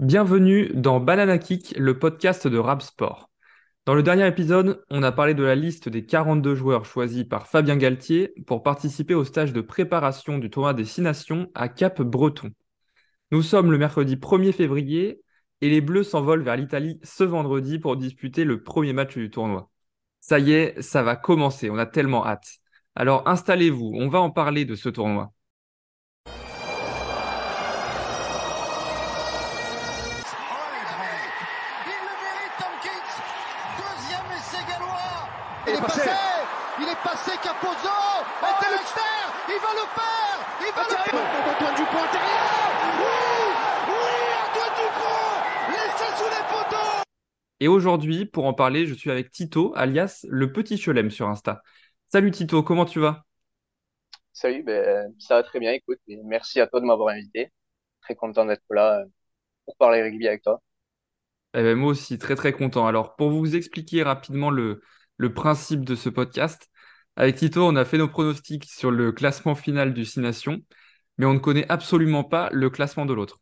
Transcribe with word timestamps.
Bienvenue 0.00 0.70
dans 0.72 0.98
Banana 0.98 1.36
Kick, 1.36 1.74
le 1.76 1.98
podcast 1.98 2.48
de 2.48 2.56
Rap 2.56 2.80
Sport. 2.80 3.28
Dans 3.84 3.92
le 3.92 4.02
dernier 4.02 4.26
épisode, 4.26 4.82
on 4.88 5.02
a 5.02 5.12
parlé 5.12 5.34
de 5.34 5.42
la 5.42 5.54
liste 5.54 5.90
des 5.90 6.06
42 6.06 6.54
joueurs 6.54 6.86
choisis 6.86 7.24
par 7.24 7.46
Fabien 7.46 7.76
Galtier 7.76 8.32
pour 8.46 8.62
participer 8.62 9.12
au 9.12 9.24
stage 9.24 9.52
de 9.52 9.60
préparation 9.60 10.38
du 10.38 10.48
tournoi 10.48 10.72
des 10.72 10.86
Six 10.86 11.02
Nations 11.02 11.50
à 11.54 11.68
Cap-Breton. 11.68 12.52
Nous 13.30 13.42
sommes 13.42 13.70
le 13.70 13.76
mercredi 13.76 14.16
1er 14.16 14.52
février 14.52 15.20
et 15.60 15.68
les 15.68 15.82
Bleus 15.82 16.04
s'envolent 16.04 16.44
vers 16.44 16.56
l'Italie 16.56 16.98
ce 17.02 17.24
vendredi 17.24 17.78
pour 17.78 17.98
disputer 17.98 18.44
le 18.44 18.62
premier 18.62 18.94
match 18.94 19.18
du 19.18 19.28
tournoi. 19.28 19.70
Ça 20.20 20.38
y 20.38 20.52
est, 20.52 20.80
ça 20.80 21.02
va 21.02 21.14
commencer, 21.14 21.68
on 21.68 21.76
a 21.76 21.84
tellement 21.84 22.26
hâte. 22.26 22.48
Alors 22.94 23.28
installez-vous, 23.28 23.92
on 23.92 24.08
va 24.08 24.20
en 24.22 24.30
parler 24.30 24.64
de 24.64 24.76
ce 24.76 24.88
tournoi. 24.88 25.34
Et 47.60 47.68
aujourd'hui, 47.68 48.26
pour 48.26 48.46
en 48.46 48.54
parler, 48.54 48.86
je 48.86 48.94
suis 48.94 49.10
avec 49.10 49.30
Tito, 49.30 49.72
alias 49.76 50.26
le 50.28 50.52
petit 50.52 50.78
Chelem 50.78 51.10
sur 51.10 51.28
Insta. 51.28 51.62
Salut 52.08 52.30
Tito, 52.30 52.62
comment 52.62 52.84
tu 52.86 53.00
vas? 53.00 53.24
Salut, 54.32 54.62
ben, 54.64 55.14
ça 55.18 55.36
va 55.36 55.42
très 55.42 55.60
bien, 55.60 55.72
écoute, 55.72 55.98
et 56.08 56.16
merci 56.24 56.60
à 56.60 56.66
toi 56.66 56.80
de 56.80 56.86
m'avoir 56.86 57.08
invité. 57.14 57.52
Très 58.02 58.14
content 58.16 58.44
d'être 58.46 58.62
là 58.70 59.00
euh, 59.00 59.06
pour 59.66 59.76
parler 59.76 60.02
rugby 60.02 60.28
avec 60.28 60.42
toi. 60.42 60.62
Eh 61.54 61.62
ben, 61.62 61.76
moi 61.76 61.90
aussi, 61.92 62.18
très 62.18 62.36
très 62.36 62.52
content. 62.52 62.86
Alors, 62.86 63.16
pour 63.16 63.30
vous 63.30 63.56
expliquer 63.56 64.02
rapidement 64.02 64.50
le, 64.50 64.82
le 65.16 65.34
principe 65.34 65.84
de 65.84 65.94
ce 65.96 66.08
podcast, 66.08 66.68
avec 67.16 67.36
Tito, 67.36 67.62
on 67.66 67.76
a 67.76 67.84
fait 67.84 67.98
nos 67.98 68.08
pronostics 68.08 68.64
sur 68.64 68.90
le 68.90 69.12
classement 69.12 69.54
final 69.56 69.92
du 69.92 70.04
Six 70.04 70.20
Nations, 70.20 70.60
mais 71.18 71.26
on 71.26 71.34
ne 71.34 71.38
connaît 71.40 71.66
absolument 71.70 72.24
pas 72.24 72.50
le 72.52 72.70
classement 72.70 73.06
de 73.06 73.14
l'autre. 73.14 73.39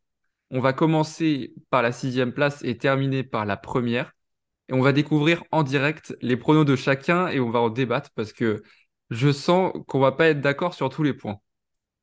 On 0.50 0.60
va 0.60 0.72
commencer 0.72 1.54
par 1.70 1.82
la 1.82 1.92
sixième 1.92 2.32
place 2.32 2.62
et 2.64 2.78
terminer 2.78 3.22
par 3.22 3.44
la 3.44 3.56
première. 3.56 4.12
Et 4.68 4.74
on 4.74 4.80
va 4.80 4.92
découvrir 4.92 5.44
en 5.50 5.62
direct 5.62 6.16
les 6.20 6.36
pronos 6.36 6.64
de 6.64 6.76
chacun 6.76 7.28
et 7.28 7.40
on 7.40 7.50
va 7.50 7.60
en 7.60 7.70
débattre 7.70 8.10
parce 8.14 8.32
que 8.32 8.62
je 9.10 9.32
sens 9.32 9.72
qu'on 9.86 10.00
va 10.00 10.12
pas 10.12 10.28
être 10.28 10.40
d'accord 10.40 10.74
sur 10.74 10.88
tous 10.90 11.02
les 11.02 11.14
points. 11.14 11.40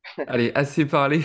Allez, 0.27 0.51
assez 0.55 0.85
parlé. 0.85 1.21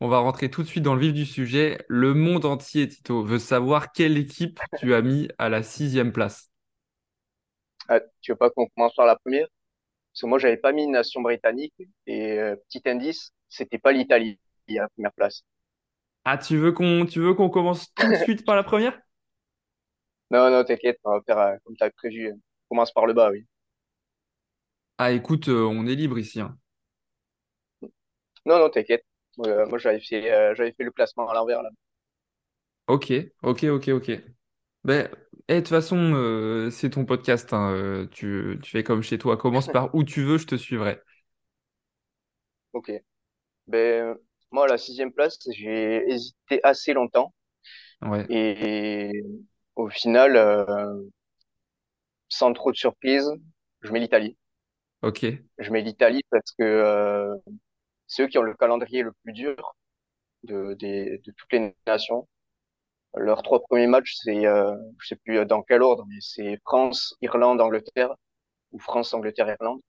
On 0.00 0.08
va 0.08 0.18
rentrer 0.18 0.50
tout 0.50 0.62
de 0.62 0.68
suite 0.68 0.82
dans 0.82 0.94
le 0.94 1.00
vif 1.00 1.12
du 1.12 1.26
sujet. 1.26 1.78
Le 1.88 2.14
monde 2.14 2.44
entier, 2.46 2.88
Tito, 2.88 3.22
veut 3.22 3.38
savoir 3.38 3.92
quelle 3.92 4.16
équipe 4.16 4.58
tu 4.78 4.94
as 4.94 5.02
mis 5.02 5.28
à 5.38 5.48
la 5.48 5.62
sixième 5.62 6.12
place. 6.12 6.50
Ah, 7.88 8.00
tu 8.20 8.32
veux 8.32 8.36
pas 8.36 8.50
qu'on 8.50 8.66
commence 8.68 8.94
par 8.94 9.06
la 9.06 9.16
première? 9.16 9.46
Parce 10.12 10.22
que 10.22 10.26
moi, 10.26 10.38
j'avais 10.38 10.56
pas 10.56 10.72
mis 10.72 10.84
une 10.84 10.92
nation 10.92 11.20
britannique, 11.20 11.74
et 12.06 12.38
euh, 12.38 12.56
petit 12.68 12.88
indice, 12.88 13.32
c'était 13.48 13.78
pas 13.78 13.92
l'Italie 13.92 14.38
à 14.70 14.82
la 14.82 14.88
première 14.88 15.12
place. 15.12 15.44
Ah, 16.24 16.38
tu 16.38 16.56
veux 16.58 16.72
qu'on 16.72 17.04
tu 17.06 17.20
veux 17.20 17.34
qu'on 17.34 17.50
commence 17.50 17.92
tout 17.94 18.08
de 18.12 18.16
suite 18.16 18.44
par 18.44 18.56
la 18.56 18.62
première? 18.62 18.98
Non, 20.32 20.50
non, 20.50 20.64
t'inquiète, 20.64 20.98
on 21.04 21.12
va 21.12 21.20
faire 21.22 21.38
euh, 21.38 21.56
comme 21.64 21.76
t'as 21.76 21.90
prévu. 21.90 22.32
On 22.32 22.40
commence 22.74 22.92
par 22.92 23.06
le 23.06 23.12
bas, 23.14 23.30
oui. 23.30 23.46
Ah, 24.98 25.10
écoute, 25.10 25.48
euh, 25.48 25.64
on 25.64 25.84
est 25.86 25.96
libre 25.96 26.16
ici. 26.20 26.40
hein. 26.40 26.56
Non, 28.46 28.58
non, 28.58 28.68
t'inquiète. 28.70 29.04
Euh, 29.46 29.66
moi, 29.66 29.78
j'avais 29.78 30.00
fait, 30.00 30.30
euh, 30.30 30.54
j'avais 30.54 30.72
fait 30.72 30.84
le 30.84 30.90
classement 30.90 31.28
à 31.30 31.34
l'envers, 31.34 31.62
là. 31.62 31.70
Ok, 32.86 33.12
ok, 33.42 33.64
ok, 33.64 33.88
ok. 33.88 34.10
Ben, 34.84 35.08
eh, 35.48 35.54
de 35.56 35.60
toute 35.60 35.68
façon, 35.68 35.96
euh, 36.14 36.70
c'est 36.70 36.90
ton 36.90 37.04
podcast. 37.04 37.52
hein, 37.52 37.72
euh, 37.72 38.06
tu, 38.08 38.58
tu 38.62 38.70
fais 38.72 38.84
comme 38.84 39.02
chez 39.02 39.18
toi. 39.18 39.36
Commence 39.36 39.68
par 39.70 39.94
où 39.94 40.04
tu 40.04 40.22
veux, 40.24 40.38
je 40.38 40.46
te 40.46 40.56
suivrai. 40.56 41.00
Ok. 42.72 42.90
Ben, 43.66 44.18
moi, 44.52 44.64
à 44.64 44.68
la 44.68 44.78
sixième 44.78 45.12
place, 45.12 45.38
j'ai 45.50 46.08
hésité 46.10 46.60
assez 46.64 46.92
longtemps, 46.92 47.34
Ouais, 48.02 48.30
et 48.30 49.12
au 49.76 49.88
final, 49.90 50.36
euh, 50.36 51.02
sans 52.30 52.54
trop 52.54 52.72
de 52.72 52.76
surprise, 52.78 53.30
je 53.82 53.92
mets 53.92 54.00
l'Italie. 54.00 54.38
ok. 55.02 55.42
Je 55.58 55.70
mets 55.70 55.82
l'Italie 55.82 56.22
parce 56.30 56.52
que 56.52 56.62
euh, 56.64 57.36
c'est 58.06 58.24
eux 58.24 58.28
qui 58.28 58.38
ont 58.38 58.42
le 58.42 58.54
calendrier 58.54 59.02
le 59.02 59.12
plus 59.24 59.32
dur 59.32 59.74
de, 60.44 60.74
des, 60.74 61.18
de 61.20 61.32
toutes 61.32 61.52
les 61.52 61.74
nations. 61.86 62.28
Leurs 63.16 63.42
trois 63.42 63.62
premiers 63.62 63.86
matchs, 63.88 64.14
c'est, 64.24 64.46
euh, 64.46 64.76
je 65.00 65.08
sais 65.08 65.16
plus 65.16 65.44
dans 65.46 65.62
quel 65.62 65.82
ordre, 65.82 66.06
mais 66.08 66.18
c'est 66.20 66.58
France, 66.64 67.16
Irlande, 67.22 67.60
Angleterre, 67.60 68.14
ou 68.72 68.80
France, 68.80 69.14
Angleterre, 69.14 69.48
Irlande. 69.50 69.80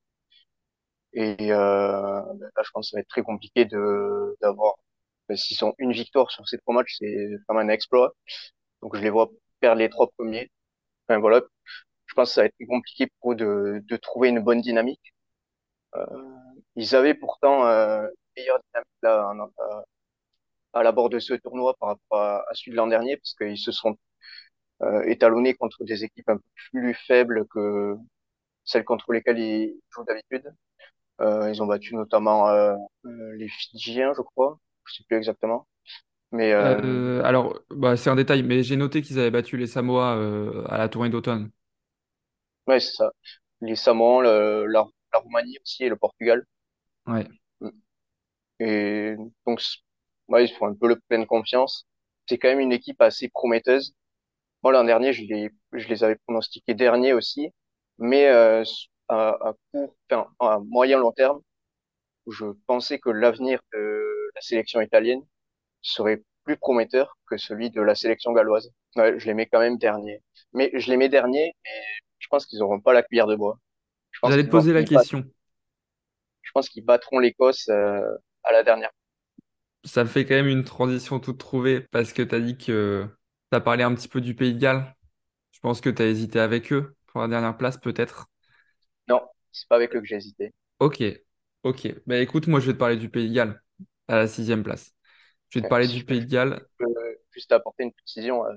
Et 1.13 1.51
euh, 1.51 1.57
là, 1.57 2.63
je 2.63 2.69
pense 2.73 2.87
que 2.87 2.91
ça 2.91 2.97
va 2.97 3.01
être 3.01 3.07
très 3.09 3.23
compliqué 3.23 3.65
de 3.65 4.37
d'avoir. 4.41 4.75
ben, 5.29 5.37
S'ils 5.37 5.63
ont 5.65 5.73
une 5.79 5.91
victoire 5.93 6.31
sur 6.31 6.47
ces 6.47 6.57
trois 6.59 6.75
matchs, 6.75 6.97
c'est 6.99 7.29
vraiment 7.47 7.61
un 7.61 7.69
exploit. 7.69 8.13
Donc 8.81 8.95
je 8.97 9.01
les 9.01 9.09
vois 9.11 9.29
perdre 9.61 9.79
les 9.79 9.89
trois 9.89 10.09
premiers. 10.17 10.51
Enfin 11.09 11.19
voilà, 11.19 11.41
je 12.07 12.15
pense 12.15 12.29
que 12.31 12.35
ça 12.35 12.41
va 12.43 12.47
être 12.47 12.55
compliqué 12.69 13.07
pour 13.21 13.33
eux 13.33 13.35
de, 13.35 13.83
de 13.87 13.97
trouver 13.97 14.29
une 14.29 14.41
bonne 14.41 14.61
dynamique. 14.61 15.01
Euh, 15.95 16.05
ils 16.75 16.95
avaient 16.95 17.13
pourtant 17.15 17.65
euh, 17.67 18.03
une 18.37 18.43
meilleure 18.43 18.59
dynamique 18.69 18.89
là, 19.03 19.33
à, 20.73 20.79
à 20.79 20.83
l'abord 20.83 21.09
de 21.09 21.19
ce 21.19 21.33
tournoi 21.33 21.73
par 21.79 21.89
rapport 21.89 22.19
à, 22.19 22.39
à 22.49 22.53
celui 22.53 22.71
de 22.71 22.77
l'an 22.77 22.87
dernier, 22.87 23.17
parce 23.17 23.33
qu'ils 23.35 23.57
se 23.57 23.71
sont 23.71 23.97
euh, 24.83 25.03
étalonnés 25.03 25.55
contre 25.55 25.83
des 25.85 26.03
équipes 26.03 26.29
un 26.29 26.37
peu 26.37 26.43
plus 26.71 26.95
faibles 27.07 27.47
que 27.49 27.95
celles 28.65 28.85
contre 28.85 29.13
lesquelles 29.13 29.39
ils 29.39 29.81
jouent 29.91 30.05
d'habitude. 30.05 30.53
Euh, 31.21 31.49
ils 31.51 31.61
ont 31.63 31.67
battu 31.67 31.95
notamment 31.95 32.49
euh, 32.49 32.75
euh, 33.05 33.35
les 33.37 33.49
Fidjiens, 33.49 34.13
je 34.17 34.21
crois, 34.23 34.59
je 34.85 34.95
sais 34.95 35.03
plus 35.07 35.17
exactement. 35.17 35.67
Mais 36.31 36.53
euh, 36.53 36.79
Euh, 36.79 37.23
alors, 37.23 37.59
bah, 37.71 37.97
c'est 37.97 38.09
un 38.09 38.15
détail, 38.15 38.43
mais 38.43 38.61
j'ai 38.63 38.75
noté 38.75 39.01
qu'ils 39.01 39.17
avaient 39.19 39.31
battu 39.31 39.57
les 39.57 39.65
Samoa 39.67 40.15
euh, 40.17 40.63
à 40.69 40.77
la 40.77 40.89
tournée 40.89 41.09
d'automne. 41.09 41.49
ouais, 42.67 42.79
c'est 42.79 42.93
ça. 42.95 43.11
Les 43.61 43.75
Samoans, 43.75 44.21
le- 44.21 44.65
la, 44.67 44.85
la 45.13 45.19
Roumanie 45.19 45.57
aussi 45.63 45.83
et 45.83 45.89
le 45.89 45.97
Portugal. 45.97 46.45
Ouais. 47.07 47.27
Et 48.59 49.15
donc, 49.45 49.61
ouais, 50.27 50.45
ils 50.45 50.53
font 50.53 50.67
un 50.67 50.75
peu 50.75 50.87
le 50.87 50.99
pleine 51.07 51.25
confiance. 51.25 51.87
C'est 52.27 52.37
quand 52.37 52.49
même 52.49 52.59
une 52.59 52.71
équipe 52.71 53.01
assez 53.01 53.29
prometteuse. 53.29 53.93
Moi, 54.63 54.73
l'an 54.73 54.83
dernier, 54.85 55.13
je 55.13 55.23
les, 55.25 55.51
je 55.73 55.87
les 55.89 56.03
avais 56.03 56.17
pronostiqués 56.17 56.75
derniers 56.75 57.13
aussi, 57.13 57.49
mais 57.99 58.27
euh, 58.29 58.63
à, 59.11 59.29
à 59.49 59.53
court, 59.73 59.95
enfin, 60.11 60.27
à 60.39 60.59
moyen 60.59 60.99
long 60.99 61.13
terme, 61.13 61.41
je 62.27 62.45
pensais 62.67 62.99
que 62.99 63.09
l'avenir 63.09 63.59
de 63.73 64.31
la 64.35 64.41
sélection 64.41 64.81
italienne 64.81 65.21
serait 65.81 66.23
plus 66.45 66.57
prometteur 66.57 67.17
que 67.27 67.37
celui 67.37 67.71
de 67.71 67.81
la 67.81 67.95
sélection 67.95 68.33
galloise. 68.33 68.71
Ouais, 68.95 69.19
je 69.19 69.25
les 69.27 69.33
mets 69.35 69.47
quand 69.47 69.59
même 69.59 69.77
derniers. 69.77 70.21
Mais 70.53 70.71
je 70.75 70.89
les 70.91 70.97
mets 70.97 71.09
derniers, 71.09 71.49
et 71.65 71.81
je 72.19 72.27
pense 72.29 72.45
qu'ils 72.45 72.59
n'auront 72.59 72.81
pas 72.81 72.93
la 72.93 73.03
cuillère 73.03 73.27
de 73.27 73.35
bois. 73.35 73.59
Je 74.11 74.19
pense 74.19 74.31
J'allais 74.31 74.45
te 74.45 74.49
poser 74.49 74.73
la 74.73 74.83
question. 74.83 75.25
je 76.41 76.51
pense 76.53 76.69
qu'ils 76.69 76.85
battront 76.85 77.19
l'Écosse 77.19 77.67
euh, 77.69 78.01
à 78.43 78.51
la 78.51 78.63
dernière. 78.63 78.91
Ça 79.83 80.03
me 80.03 80.09
fait 80.09 80.25
quand 80.25 80.35
même 80.35 80.47
une 80.47 80.63
transition 80.63 81.19
toute 81.19 81.39
trouvée 81.39 81.81
parce 81.91 82.13
que 82.13 82.21
tu 82.21 82.35
as 82.35 82.39
dit 82.39 82.57
que 82.57 83.07
tu 83.51 83.55
as 83.57 83.61
parlé 83.61 83.83
un 83.83 83.93
petit 83.95 84.07
peu 84.07 84.21
du 84.21 84.35
Pays 84.35 84.53
de 84.53 84.59
Galles. 84.59 84.95
Je 85.53 85.59
pense 85.61 85.81
que 85.81 85.89
tu 85.91 86.01
as 86.03 86.07
hésité 86.07 86.39
avec 86.39 86.73
eux 86.73 86.95
pour 87.07 87.21
la 87.21 87.29
dernière 87.29 87.57
place, 87.57 87.77
peut-être. 87.79 88.30
Non, 89.11 89.21
c'est 89.51 89.67
pas 89.67 89.75
avec 89.75 89.95
eux 89.95 89.99
que 90.01 90.07
j'ai 90.07 90.15
hésité. 90.17 90.53
Ok, 90.79 91.03
ok. 91.63 91.87
Bah 92.07 92.19
écoute, 92.19 92.47
moi 92.47 92.59
je 92.59 92.67
vais 92.67 92.73
te 92.73 92.77
parler 92.79 92.97
du 92.97 93.09
Pays 93.09 93.29
de 93.29 93.33
Galles 93.35 93.61
à 94.07 94.15
la 94.17 94.27
sixième 94.27 94.63
place. 94.63 94.93
Je 95.49 95.59
vais 95.59 95.63
te 95.63 95.69
parler 95.69 95.87
si 95.87 95.89
du 95.89 96.03
je 96.03 96.05
peux 96.05 96.13
Pays 96.13 96.21
de 96.21 96.29
Galles, 96.31 96.67
euh, 96.81 97.15
juste 97.31 97.51
apporter 97.51 97.83
une 97.83 97.93
précision 97.93 98.45
euh, 98.45 98.55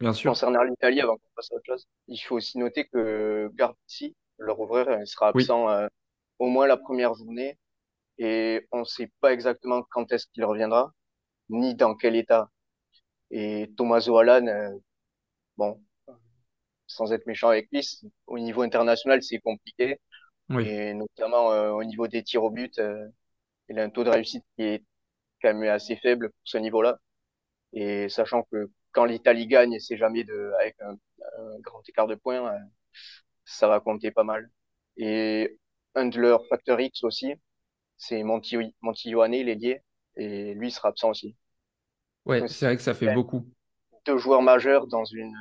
bien 0.00 0.12
sûr. 0.12 0.34
concernant 0.34 0.62
l'Italie 0.62 1.00
avant 1.00 1.16
qu'on 1.16 1.28
passe 1.36 1.50
à 1.52 1.56
autre 1.56 1.64
chose. 1.66 1.86
Il 2.08 2.18
faut 2.18 2.36
aussi 2.36 2.58
noter 2.58 2.86
que 2.88 3.50
Garbisi, 3.54 4.16
leur 4.38 4.60
ouvreur, 4.60 4.88
il 5.00 5.06
sera 5.06 5.28
Oui, 5.34 5.50
absent 5.50 5.68
euh, 5.70 5.86
au 6.38 6.46
moins 6.48 6.66
la 6.66 6.76
première 6.76 7.14
journée 7.14 7.58
et 8.18 8.66
on 8.72 8.80
ne 8.80 8.84
sait 8.84 9.12
pas 9.20 9.32
exactement 9.32 9.82
quand 9.90 10.12
est-ce 10.12 10.26
qu'il 10.32 10.44
reviendra, 10.44 10.92
ni 11.50 11.74
dans 11.74 11.94
quel 11.96 12.16
état. 12.16 12.50
Et 13.30 13.72
Tommaso 13.76 14.18
Allan, 14.18 14.46
euh, 14.48 14.70
bon, 15.56 15.82
sans 16.90 17.12
être 17.12 17.26
méchant 17.26 17.48
avec 17.50 17.68
lui, 17.72 17.82
au 18.26 18.38
niveau 18.38 18.62
international, 18.62 19.22
c'est 19.22 19.40
compliqué. 19.40 20.00
oui. 20.50 20.64
Et 20.64 20.94
notamment 20.94 21.52
euh, 21.52 21.70
au 21.72 21.84
niveau 21.84 22.08
des 22.08 22.22
tirs 22.24 22.44
au 22.44 22.50
but, 22.50 22.78
euh, 22.78 23.08
il 23.68 23.78
a 23.78 23.84
un 23.84 23.90
taux 23.90 24.04
de 24.04 24.10
réussite 24.10 24.44
qui 24.56 24.64
est 24.64 24.84
quand 25.42 25.54
même 25.54 25.70
assez 25.70 25.96
faible 25.96 26.30
pour 26.30 26.40
ce 26.44 26.58
niveau-là. 26.58 26.98
Et 27.72 28.08
sachant 28.08 28.44
que 28.52 28.70
quand 28.92 29.04
l'Italie 29.06 29.46
gagne, 29.48 29.78
c'est 29.80 29.96
jamais 29.98 30.24
de, 30.24 30.52
avec 30.60 30.76
un, 30.80 30.92
un 31.38 31.60
grand 31.60 31.82
écart 31.88 32.06
de 32.08 32.16
points, 32.16 32.46
euh, 32.52 32.58
ça 33.44 33.68
va 33.68 33.80
compter 33.80 34.10
pas 34.10 34.24
mal. 34.24 34.50
Et 34.96 35.58
un 35.94 36.06
de 36.06 36.18
leurs 36.20 36.46
facteurs 36.48 36.80
X 36.80 37.04
aussi, 37.04 37.34
c'est 37.98 38.22
Monti, 38.24 38.56
Monti 38.82 39.10
Ioane, 39.10 39.32
l'ailier, 39.32 39.82
et 40.16 40.54
lui 40.54 40.70
sera 40.72 40.90
absent 40.90 41.10
aussi. 41.10 41.36
Ouais, 42.24 42.46
c'est 42.48 42.66
vrai 42.66 42.76
que 42.76 42.82
ça 42.82 42.94
fait 42.94 43.12
beaucoup. 43.14 43.46
deux 44.06 44.18
joueurs 44.18 44.42
majeurs 44.42 44.86
dans 44.86 45.04
une 45.06 45.34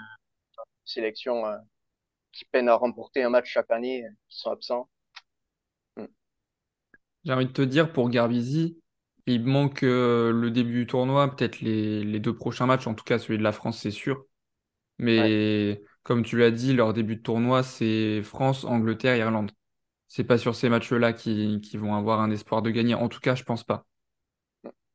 sélection 0.89 1.45
euh, 1.45 1.57
qui 2.31 2.45
peine 2.45 2.69
à 2.69 2.75
remporter 2.75 3.23
un 3.23 3.29
match 3.29 3.49
chaque 3.49 3.71
année, 3.71 4.05
euh, 4.05 4.09
qui 4.29 4.39
sont 4.39 4.51
absents. 4.51 4.89
Mm. 5.97 6.05
J'ai 7.25 7.33
envie 7.33 7.45
de 7.45 7.51
te 7.51 7.61
dire, 7.61 7.91
pour 7.91 8.09
Garbizi, 8.09 8.79
il 9.25 9.45
manque 9.45 9.83
euh, 9.83 10.31
le 10.31 10.51
début 10.51 10.73
du 10.81 10.87
tournoi, 10.87 11.35
peut-être 11.35 11.61
les, 11.61 12.03
les 12.03 12.19
deux 12.19 12.35
prochains 12.35 12.65
matchs, 12.65 12.87
en 12.87 12.93
tout 12.93 13.03
cas 13.03 13.19
celui 13.19 13.37
de 13.37 13.43
la 13.43 13.51
France, 13.51 13.79
c'est 13.79 13.91
sûr. 13.91 14.25
Ouais, 15.17 15.29
Mais 15.29 15.83
comme 16.03 16.23
tu 16.23 16.37
l'as 16.37 16.51
dit, 16.51 16.73
leur 16.73 16.93
début 16.93 17.15
de 17.17 17.21
tournoi, 17.21 17.63
c'est 17.63 18.21
France, 18.23 18.65
Angleterre, 18.65 19.17
Irlande. 19.17 19.51
C'est 20.07 20.23
pas 20.23 20.37
sur 20.37 20.55
ces 20.55 20.69
matchs-là 20.69 21.13
qui, 21.13 21.61
qui 21.61 21.77
vont 21.77 21.95
avoir 21.95 22.21
un 22.21 22.31
espoir 22.31 22.61
de 22.61 22.71
gagner. 22.71 22.95
En 22.95 23.09
tout 23.09 23.19
cas, 23.19 23.35
je 23.35 23.43
pense 23.43 23.63
pas. 23.63 23.85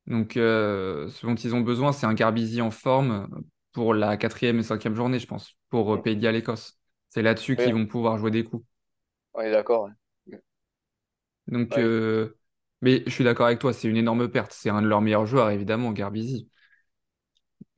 Donc, 0.06 0.36
euh, 0.36 1.08
ce 1.08 1.26
dont 1.26 1.34
ils 1.34 1.54
ont 1.54 1.60
besoin, 1.62 1.92
c'est 1.92 2.06
un 2.06 2.14
Garbizi 2.14 2.60
en 2.60 2.70
forme 2.70 3.28
pour 3.74 3.94
la 3.94 4.18
quatrième 4.18 4.60
et 4.60 4.64
cinquième 4.64 4.96
journée, 4.96 5.20
je 5.20 5.28
pense, 5.28 5.58
pour 5.70 5.94
euh, 5.94 5.98
Mm. 5.98 6.04
Pays 6.04 6.16
de 6.16 6.22
Galles-Écosse. 6.22 6.78
C'est 7.10 7.22
là-dessus 7.22 7.56
Oui, 7.56 7.58
qu'ils 7.58 7.74
vont 7.74 7.86
pouvoir 7.86 8.18
jouer 8.18 8.32
des 8.32 8.44
coups. 8.44 8.66
on 9.34 9.40
est 9.42 9.50
d'accord. 9.50 9.84
ouais. 9.84 9.90
Donc, 11.48 11.76
Ouais, 11.76 11.78
euh, 11.78 12.38
mais 12.80 13.02
je 13.06 13.10
suis 13.10 13.24
d'accord 13.24 13.46
avec 13.46 13.58
toi, 13.60 13.72
c'est 13.72 13.88
une 13.88 13.96
énorme 13.96 14.28
perte. 14.30 14.52
C'est 14.52 14.70
un 14.70 14.82
de 14.82 14.86
leurs 14.88 15.00
meilleurs 15.02 15.26
joueurs, 15.26 15.50
évidemment, 15.50 15.92
Garbizi. 15.92 16.48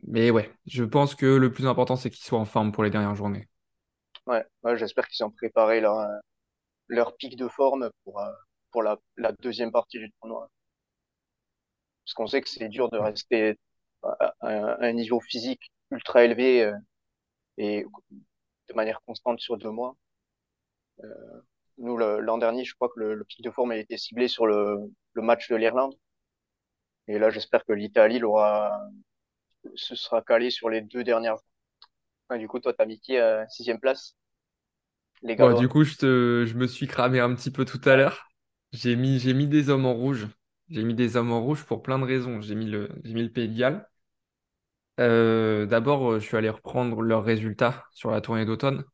Mais 0.06 0.30
ouais, 0.30 0.50
je 0.66 0.84
pense 0.84 1.14
que 1.14 1.26
le 1.26 1.52
plus 1.52 1.66
important, 1.66 1.96
c'est 1.96 2.08
qu'il 2.10 2.24
soit 2.24 2.38
en 2.38 2.44
forme 2.46 2.72
pour 2.72 2.82
les 2.84 2.88
dernières 2.90 3.14
journées. 3.14 3.46
ouais, 4.26 4.44
ouais, 4.62 4.76
j'espère 4.78 5.08
qu'ils 5.08 5.24
ont 5.26 5.30
préparé 5.30 5.80
leur, 5.80 5.98
euh, 5.98 6.18
leur 6.88 7.16
pic 7.16 7.36
de 7.36 7.48
forme 7.48 7.90
pour, 8.04 8.22
pour 8.72 8.82
la, 8.84 8.98
la 9.16 9.32
deuxième 9.32 9.72
partie 9.72 9.98
du 10.00 10.10
tournoi. 10.20 10.50
Parce 12.04 12.14
qu'on 12.14 12.26
sait 12.26 12.40
que 12.40 12.48
c'est 12.48 12.68
dur 12.68 12.88
de 12.90 12.96
rester 12.98 13.58
à, 14.02 14.34
à 14.40 14.48
un 14.48 14.64
à 14.68 14.86
un 14.86 14.92
niveau 14.92 15.20
physique 15.20 15.70
ultra 15.90 16.24
élevé 16.24 16.64
euh, 16.64 16.76
et 17.58 17.84
de 18.68 18.74
manière 18.74 19.02
constante 19.06 19.40
sur 19.40 19.58
deux 19.58 19.70
mois. 19.70 19.96
Nous, 21.78 21.96
le- 21.96 22.20
l'an 22.20 22.36
dernier, 22.36 22.66
je 22.66 22.74
crois 22.74 22.90
que 22.90 23.00
le, 23.00 23.14
le 23.14 23.24
pic 23.24 23.40
de 23.42 23.50
forme 23.50 23.70
a 23.70 23.76
été 23.78 23.96
ciblé 23.96 24.28
sur 24.28 24.46
le, 24.46 24.76
le 25.14 25.22
match 25.22 25.48
de 25.48 25.56
l'Irlande. 25.56 25.94
Et 27.08 27.18
là, 27.18 27.30
j'espère 27.30 27.64
que 27.64 27.72
l'Italie 27.72 28.18
l'aura, 28.20 28.80
se 29.76 29.94
sera 29.96 30.22
calé 30.22 30.50
sur 30.50 30.70
les 30.70 30.80
deux 30.82 31.04
dernières. 31.04 31.36
Ouais, 32.30 32.38
du 32.38 32.48
coup, 32.48 32.60
toi, 32.60 32.74
t'as 32.74 32.86
mis 32.86 33.00
qui 33.00 33.16
à 33.18 33.48
sixième 33.48 33.80
place? 33.80 34.16
Les 35.20 35.36
Bon, 35.36 35.52
du 35.52 35.68
Gallois. 35.68 35.68
coup, 35.68 35.84
je 35.84 35.96
te, 35.96 36.44
je 36.46 36.54
me 36.54 36.66
suis 36.66 36.86
cramé 36.86 37.20
un 37.20 37.34
petit 37.34 37.50
peu 37.50 37.64
tout 37.64 37.80
à 37.84 37.94
Ouais, 37.94 37.96
l'heure. 37.96 38.28
J'ai 38.72 38.96
mis, 38.96 39.18
j'ai 39.18 39.34
mis 39.34 39.46
des 39.46 39.68
hommes 39.68 39.84
en 39.86 39.94
rouge. 39.94 40.28
J'ai 40.68 40.82
mis 40.82 40.94
des 40.94 41.16
hommes 41.16 41.30
en 41.32 41.42
rouge 41.42 41.64
pour 41.64 41.82
plein 41.82 41.98
de 41.98 42.04
raisons. 42.04 42.40
J'ai 42.40 42.54
mis 42.54 42.66
le, 42.66 42.88
j'ai 43.04 43.14
mis 43.14 43.22
le 43.22 43.30
Pays 43.32 43.48
de 43.48 43.56
Galles. 43.58 43.86
Euh, 45.00 45.66
d'abord, 45.66 46.12
euh, 46.12 46.20
je 46.20 46.26
suis 46.26 46.36
allé 46.36 46.48
reprendre 46.48 47.02
leurs 47.02 47.24
résultats 47.24 47.84
sur 47.92 48.10
la 48.10 48.20
tournée 48.20 48.44
d'automne. 48.46 48.84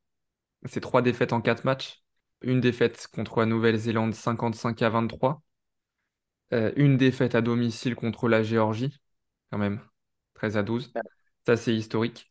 C'est 0.67 0.81
trois 0.81 1.03
défaites 1.03 1.33
en 1.33 1.43
quatre 1.43 1.65
matchs. 1.65 2.03
Une 2.43 2.61
défaite 2.61 3.09
contre 3.15 3.41
la 3.41 3.47
Nouvelle-Zélande 3.47 4.15
55 4.15 4.83
à 4.83 4.91
23. 4.91 5.43
Euh, 6.53 6.73
une 6.77 6.97
défaite 6.99 7.35
à 7.35 7.41
domicile 7.43 7.95
contre 7.97 8.29
la 8.29 8.43
Géorgie, 8.43 9.01
quand 9.51 9.59
même, 9.59 9.81
13 10.35 10.57
à 10.57 10.63
12. 10.63 10.93
ouais, 10.95 11.03
Ça, 11.47 11.57
c'est 11.57 11.75
historique. 11.75 12.29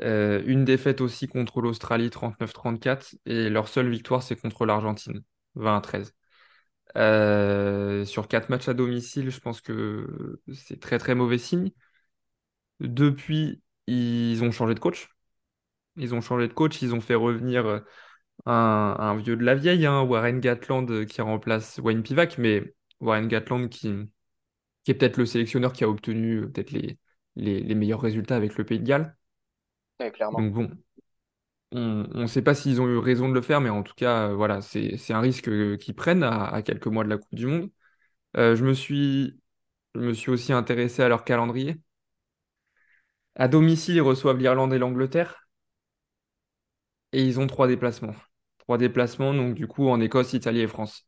Euh, 0.00 0.42
une 0.46 0.64
défaite 0.64 1.00
aussi 1.00 1.28
contre 1.28 1.60
l'Australie 1.62 2.10
39-34. 2.10 3.16
Et 3.26 3.50
leur 3.50 3.68
seule 3.68 3.90
victoire, 3.90 4.22
c'est 4.22 4.36
contre 4.36 4.66
l'Argentine, 4.66 5.22
20 5.56 5.78
à 5.78 5.80
13. 5.80 6.14
Euh, 6.96 8.04
sur 8.06 8.28
quatre 8.28 8.48
matchs 8.50 8.68
à 8.68 8.74
domicile, 8.74 9.30
je 9.30 9.40
pense 9.40 9.60
que 9.60 10.40
c'est 10.54 10.80
très 10.80 10.98
très 10.98 11.14
mauvais 11.14 11.38
signe. 11.38 11.70
Depuis, 12.80 13.62
ils 13.86 14.42
ont 14.42 14.50
changé 14.50 14.74
de 14.74 14.80
coach. 14.80 15.08
Ils 15.96 16.14
ont 16.14 16.20
changé 16.20 16.48
de 16.48 16.52
coach, 16.52 16.82
ils 16.82 16.94
ont 16.94 17.00
fait 17.00 17.14
revenir 17.14 17.66
euh, 17.66 17.80
un, 18.46 18.96
un 18.98 19.16
vieux 19.16 19.36
de 19.36 19.44
la 19.44 19.54
vieille, 19.54 19.86
hein, 19.86 20.02
Warren 20.02 20.40
Gatland 20.40 20.90
euh, 20.90 21.04
qui 21.04 21.22
remplace 21.22 21.78
Wayne 21.78 22.02
Pivac, 22.02 22.38
mais 22.38 22.74
Warren 23.00 23.28
Gatland 23.28 23.68
qui, 23.68 23.92
qui 24.84 24.90
est 24.90 24.94
peut-être 24.94 25.16
le 25.16 25.26
sélectionneur 25.26 25.72
qui 25.72 25.84
a 25.84 25.88
obtenu 25.88 26.42
euh, 26.42 26.48
peut-être 26.48 26.70
les, 26.72 26.98
les, 27.36 27.60
les 27.60 27.74
meilleurs 27.74 28.00
résultats 28.00 28.36
avec 28.36 28.56
le 28.58 28.64
Pays 28.64 28.78
de 28.78 28.84
Galles. 28.84 29.16
ouais, 30.00 30.10
clairement. 30.10 30.40
Donc 30.40 30.52
bon, 30.52 30.70
on 31.72 32.06
ne 32.14 32.26
sait 32.26 32.42
pas 32.42 32.54
s'ils 32.54 32.80
ont 32.80 32.88
eu 32.88 32.98
raison 32.98 33.28
de 33.28 33.34
le 33.34 33.42
faire, 33.42 33.60
mais 33.60 33.70
en 33.70 33.82
tout 33.82 33.94
cas, 33.94 34.32
voilà, 34.32 34.60
c'est, 34.62 34.98
un 35.10 35.20
risque 35.20 35.50
qu'ils 35.78 35.94
prennent 35.94 36.22
à, 36.22 36.46
à 36.46 36.62
quelques 36.62 36.86
mois 36.86 37.04
de 37.04 37.10
la 37.10 37.18
Coupe 37.18 37.34
du 37.34 37.46
Monde. 37.46 37.70
Euh, 38.36 38.56
je 38.56 38.64
me 38.64 38.74
suis, 38.74 39.40
je 39.94 40.00
me 40.00 40.12
suis 40.14 40.30
aussi 40.30 40.52
intéressé 40.52 41.02
à 41.02 41.08
leur 41.08 41.24
calendrier. 41.24 41.76
À 43.36 43.46
domicile, 43.46 43.94
ils 43.94 44.00
reçoivent 44.00 44.36
l'Irlande 44.38 44.74
et 44.74 44.78
l'Angleterre, 44.78 45.46
et 47.12 47.24
ils 47.24 47.40
ont 47.40 47.46
trois 47.46 47.68
déplacements. 47.68 48.14
Trois 48.58 48.78
déplacements, 48.78 49.34
donc 49.34 49.54
du 49.54 49.66
coup 49.66 49.88
en 49.88 50.00
Écosse, 50.00 50.32
Italie 50.32 50.60
et 50.60 50.66
France. 50.68 51.04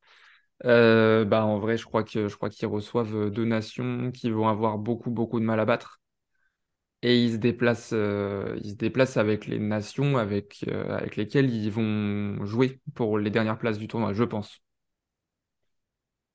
Euh, 0.66 1.24
bah, 1.24 1.44
en 1.44 1.58
vrai, 1.60 1.76
je 1.78 1.84
crois 1.86 2.04
que 2.04 2.28
je 2.28 2.36
qu'ils 2.50 2.68
reçoivent 2.68 3.16
euh, 3.16 3.30
deux 3.30 3.44
nations 3.44 4.10
qui 4.12 4.30
vont 4.30 4.48
avoir 4.48 4.78
beaucoup, 4.78 5.10
beaucoup 5.10 5.40
de 5.40 5.46
mal 5.46 5.60
à 5.60 5.64
battre. 5.66 6.00
Et 7.02 7.22
ils 7.24 7.32
se 7.32 7.36
déplacent, 7.36 7.90
euh, 7.92 8.58
ils 8.64 8.76
déplacent 8.76 9.16
avec 9.18 9.46
les 9.46 9.58
nations 9.60 10.16
avec 10.18 11.16
lesquelles 11.16 11.50
ils 11.54 11.70
vont 11.70 12.44
jouer 12.44 12.80
pour 12.94 13.18
les 13.18 13.30
dernières 13.30 13.58
places 13.58 13.78
du 13.78 13.86
tournoi, 13.88 14.12
je 14.14 14.24
pense. 14.24 14.60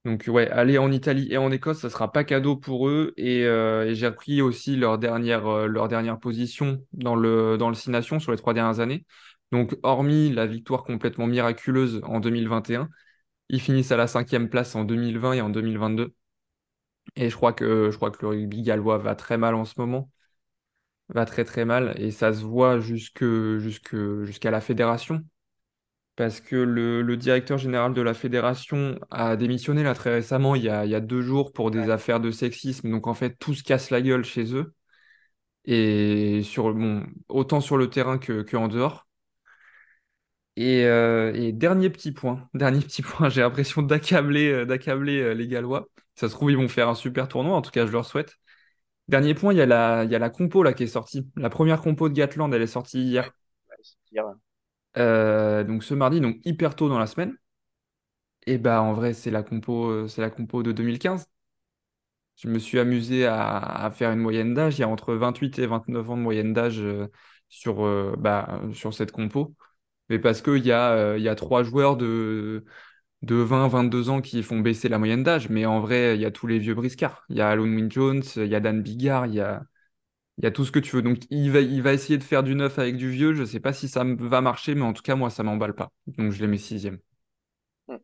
Donc 0.06 0.26
ouais, 0.28 0.50
aller 0.50 0.78
en 0.78 0.92
Italie 0.92 1.28
et 1.32 1.38
en 1.38 1.50
Écosse, 1.52 1.80
ça 1.80 1.90
sera 1.90 2.12
pas 2.12 2.26
cadeau 2.26 2.58
pour 2.58 2.90
eux. 2.90 3.14
Et, 3.16 3.46
euh, 3.46 3.94
j'ai 3.94 4.08
repris 4.08 4.42
aussi 4.42 4.76
leur 4.76 4.98
dernière, 4.98 5.48
euh, 5.48 5.68
leur 5.68 5.88
dernière 5.88 6.20
position 6.20 6.86
dans 6.92 7.16
le, 7.16 7.58
dans 7.58 7.70
le 7.70 7.76
sur 7.76 8.32
les 8.32 8.38
trois 8.38 8.54
dernières 8.54 8.80
années. 8.82 9.06
Donc 9.52 9.78
hormis 9.84 10.32
la 10.32 10.46
victoire 10.46 10.84
complètement 10.84 11.28
miraculeuse 11.28 12.02
en 12.04 12.20
2021, 12.20 12.90
ils 13.50 13.62
finissent 13.62 13.92
à 13.92 13.98
la 13.98 14.08
cinquième 14.08 14.50
place 14.50 14.76
en 14.76 14.84
2020 14.84 15.34
et 15.34 15.42
en 15.42 15.50
2022. 15.50 16.14
Et 17.16 17.30
je 17.30 17.36
crois 17.36 17.54
que, 17.54 17.92
je 17.92 17.96
crois 17.98 18.12
que 18.12 18.20
le 18.22 18.30
rugby 18.30 18.64
gallois 18.64 18.98
va 18.98 19.16
très 19.16 19.38
mal 19.38 19.56
en 19.56 19.66
ce 19.66 19.76
moment, 19.78 20.10
va 21.10 21.26
très 21.26 21.46
très 21.46 21.66
mal, 21.66 21.94
et 21.98 22.12
ça 22.12 22.34
se 22.34 22.44
voit 22.44 22.80
jusque, 22.80 23.24
jusque, 23.60 23.96
jusqu'à 24.24 24.52
la 24.52 24.62
fédération, 24.62 25.24
parce 26.16 26.42
que 26.42 26.56
le, 26.56 27.02
le 27.02 27.18
directeur 27.18 27.58
général 27.58 27.94
de 27.94 28.02
la 28.02 28.14
fédération 28.14 29.00
a 29.12 29.36
démissionné 29.36 29.84
là 29.84 29.96
très 29.96 30.14
récemment, 30.14 30.56
il 30.56 30.64
y 30.64 30.70
a, 30.70 30.86
il 30.86 30.92
y 30.92 30.96
a 30.96 31.00
deux 31.02 31.22
jours, 31.22 31.54
pour 31.54 31.72
des 31.72 31.80
Ouais, 31.80 31.90
affaires 31.90 32.20
de 32.20 32.32
sexisme. 32.32 32.90
Donc 32.92 33.08
en 33.08 33.14
fait, 33.16 33.36
tout 33.40 33.54
se 33.56 33.64
casse 33.64 33.90
la 33.90 34.02
gueule 34.02 34.24
chez 34.26 34.54
eux, 34.56 34.74
et 35.66 36.42
sur, 36.44 36.74
bon, 36.74 37.06
autant 37.30 37.62
sur 37.62 37.78
le 37.78 37.90
terrain 37.90 38.18
que, 38.20 38.44
que 38.44 38.58
en 38.58 38.68
dehors. 38.70 39.08
Et, 40.56 40.86
euh, 40.86 41.34
et 41.34 41.52
dernier 41.52 41.90
petit 41.90 42.12
point, 42.12 42.48
dernier 42.54 42.80
petit 42.82 43.02
point, 43.02 43.30
j'ai 43.30 43.42
l'impression 43.42 43.82
d'accabler, 43.82 44.52
euh, 44.52 44.66
d'accabler 44.66 45.20
euh, 45.22 45.34
les 45.34 45.48
Gallois. 45.48 45.88
Ça 46.16 46.30
se 46.30 46.34
trouve, 46.36 46.52
ils 46.52 46.58
vont 46.58 46.68
faire 46.68 46.90
un 46.90 46.96
super 46.96 47.28
tournoi, 47.28 47.56
en 47.56 47.62
tout 47.62 47.72
cas, 47.72 47.86
je 47.88 47.92
leur 47.92 48.06
souhaite. 48.06 48.36
Dernier 49.10 49.36
point, 49.36 49.54
il 49.54 49.58
y 49.58 49.62
a 49.62 49.66
la, 49.68 50.06
il 50.06 50.12
y 50.12 50.16
a 50.16 50.20
la 50.20 50.30
compo 50.32 50.64
là 50.64 50.74
qui 50.74 50.84
est 50.84 50.88
sortie. 50.88 51.30
La 51.38 51.50
première 51.50 51.82
compo 51.82 52.10
de 52.10 52.16
Gatland, 52.16 52.54
elle 52.54 52.62
est 52.64 52.68
sortie 52.68 53.02
hier. 53.04 53.32
ouais. 54.14 54.34
Euh, 54.98 55.64
donc 55.64 55.84
ce 55.84 55.94
mardi, 55.94 56.22
donc 56.22 56.40
hyper 56.46 56.76
tôt 56.76 56.90
dans 56.90 57.00
la 57.00 57.08
semaine. 57.08 57.38
Et 58.46 58.58
bah 58.58 58.82
en 58.82 58.94
vrai, 58.94 59.14
c'est 59.14 59.32
la 59.32 59.44
compo, 59.44 59.90
euh, 59.90 60.08
c'est 60.08 60.22
la 60.22 60.30
compo 60.30 60.64
de 60.64 60.72
2015. 60.72 61.28
Je 62.36 62.48
me 62.50 62.60
suis 62.60 62.80
amusé 62.80 63.26
à, 63.26 63.92
faire 63.94 64.12
une 64.12 64.20
moyenne 64.20 64.54
d'âge. 64.54 64.78
Il 64.78 64.82
y 64.82 64.84
a 64.84 64.90
entre 64.90 65.14
28 65.14 65.60
et 65.60 65.68
29 65.68 66.10
ans 66.10 66.18
de 66.18 66.22
moyenne 66.22 66.54
d'âge 66.54 66.80
euh, 66.80 67.08
sur, 67.50 67.84
bah, 68.18 68.62
sur 68.74 68.94
cette 68.94 69.12
compo. 69.12 69.56
Mais 70.10 70.20
parce 70.20 70.42
qu'il 70.42 70.66
y 70.66 70.72
a, 70.72 71.18
y 71.18 71.30
a 71.30 71.36
trois 71.36 71.64
joueurs 71.64 71.98
de, 71.98 72.66
de 73.24 73.36
20, 73.36 73.68
22 73.70 74.10
ans 74.10 74.22
qui 74.22 74.44
font 74.44 74.60
baisser 74.62 74.90
la 74.90 75.00
moyenne 75.00 75.24
d'âge. 75.24 75.50
Mais 75.50 75.66
en 75.66 75.80
vrai, 75.82 76.16
il 76.18 76.22
y 76.22 76.26
a 76.26 76.32
tous 76.32 76.48
les 76.48 76.60
vieux 76.60 76.76
briscards. 76.76 77.26
Il 77.30 77.38
y 77.38 77.42
a 77.42 77.50
Alun 77.50 77.76
Wyn 77.76 77.92
Jones, 77.92 78.24
il 78.38 78.48
y 78.48 78.56
a 78.56 78.60
Dan 78.60 78.82
Bigard, 78.84 79.28
il 79.28 79.36
y 79.36 79.42
a, 79.42 79.64
Il 80.38 80.44
y 80.44 80.48
a 80.48 80.52
tout 80.52 80.66
ce 80.66 80.72
que 80.72 80.80
tu 80.80 80.96
veux. 80.96 81.02
Donc, 81.02 81.20
il 81.30 81.52
va, 81.52 81.62
il 81.62 81.82
va 81.82 81.94
essayer 81.94 82.18
de 82.18 82.24
faire 82.24 82.44
du 82.44 82.56
neuf 82.56 82.80
avec 82.80 82.98
du 82.98 83.10
vieux. 83.10 83.34
Je 83.34 83.44
sais 83.46 83.60
pas 83.60 83.74
si 83.74 83.88
ça 83.88 84.04
va 84.06 84.42
marcher, 84.42 84.76
mais 84.76 84.84
en 84.84 84.94
tout 84.94 85.04
cas, 85.04 85.16
moi, 85.16 85.30
ça 85.30 85.44
m'emballe 85.44 85.76
pas. 85.76 85.92
Donc, 86.08 86.32
je 86.32 86.42
les 86.42 86.48
mets 86.48 86.58
sixième. 86.58 87.00
Mm. 87.88 87.98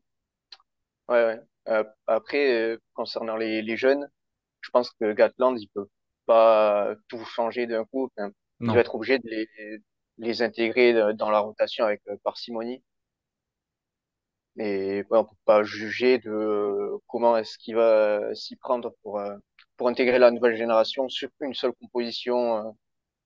Ouais, 1.07 1.25
ouais. 1.25 1.41
Euh, 1.69 1.83
après, 2.07 2.73
euh, 2.73 2.77
concernant 2.93 3.35
les, 3.35 3.61
les 3.61 3.77
jeunes, 3.77 4.07
je 4.61 4.69
pense 4.71 4.91
que 4.91 5.13
Gatland, 5.13 5.59
il 5.59 5.67
peut 5.69 5.87
pas 6.25 6.95
tout 7.09 7.23
changer 7.25 7.67
d'un 7.67 7.85
coup. 7.85 8.09
Enfin, 8.17 8.31
il 8.61 8.73
va 8.73 8.79
être 8.79 8.95
obligé 8.95 9.19
de 9.19 9.27
les, 9.29 9.47
les 10.17 10.41
intégrer 10.41 10.93
euh, 10.95 11.13
dans 11.13 11.31
la 11.31 11.39
rotation 11.39 11.85
avec 11.85 12.01
parcimonie. 12.23 12.83
Et 14.57 15.03
ouais, 15.09 15.17
on 15.17 15.25
peut 15.25 15.35
pas 15.45 15.63
juger 15.63 16.19
de 16.19 16.91
comment 17.07 17.37
est-ce 17.37 17.57
qu'il 17.57 17.75
va 17.75 18.33
s'y 18.35 18.55
prendre 18.57 18.93
pour, 19.03 19.19
pour 19.79 19.89
intégrer 19.89 20.19
la 20.19 20.31
nouvelle 20.31 20.57
génération 20.57 21.09
sur 21.09 21.29
une 21.41 21.55
seule 21.55 21.73
composition. 21.73 22.57
euh, 22.69 22.71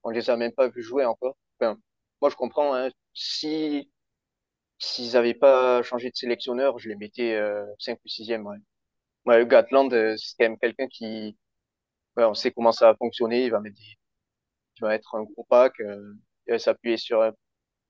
on 0.04 0.12
les 0.12 0.30
a 0.32 0.38
même 0.38 0.54
pas 0.54 0.70
vus 0.70 0.84
jouer 0.84 1.06
encore. 1.06 1.38
Moi, 2.22 2.30
je 2.30 2.36
comprends. 2.36 2.74
Hein, 2.76 2.90
si 3.14 3.92
s'ils 4.80 5.18
avaient 5.18 5.34
pas 5.36 5.84
changé 5.84 6.10
de 6.12 6.16
sélectionneur, 6.16 6.80
je 6.80 6.90
les 6.90 6.96
mettais 6.96 7.36
euh, 7.36 7.66
5 7.80 8.00
ou 8.06 8.10
sixième. 8.10 8.46
Ouais. 8.48 8.58
Ouais, 9.26 9.46
Gatland, 9.48 9.94
euh, 9.94 10.16
c'est 10.18 10.36
quand 10.40 10.46
même 10.50 10.60
quelqu'un 10.60 10.88
qui 10.90 11.38
on 12.18 12.34
sait 12.36 12.52
comment 12.52 12.72
ça 12.74 12.88
va 12.92 12.98
fonctionner. 12.98 13.46
Il 13.46 13.52
va 13.52 13.60
mettre 13.62 13.78
il 14.78 14.82
va 14.82 14.90
mettre 14.90 15.16
un 15.16 15.24
gros 15.24 15.46
pack, 15.50 15.80
euh, 15.82 16.14
il 16.48 16.54
va 16.54 16.60
s'appuyer 16.60 16.98
sur, 16.98 17.32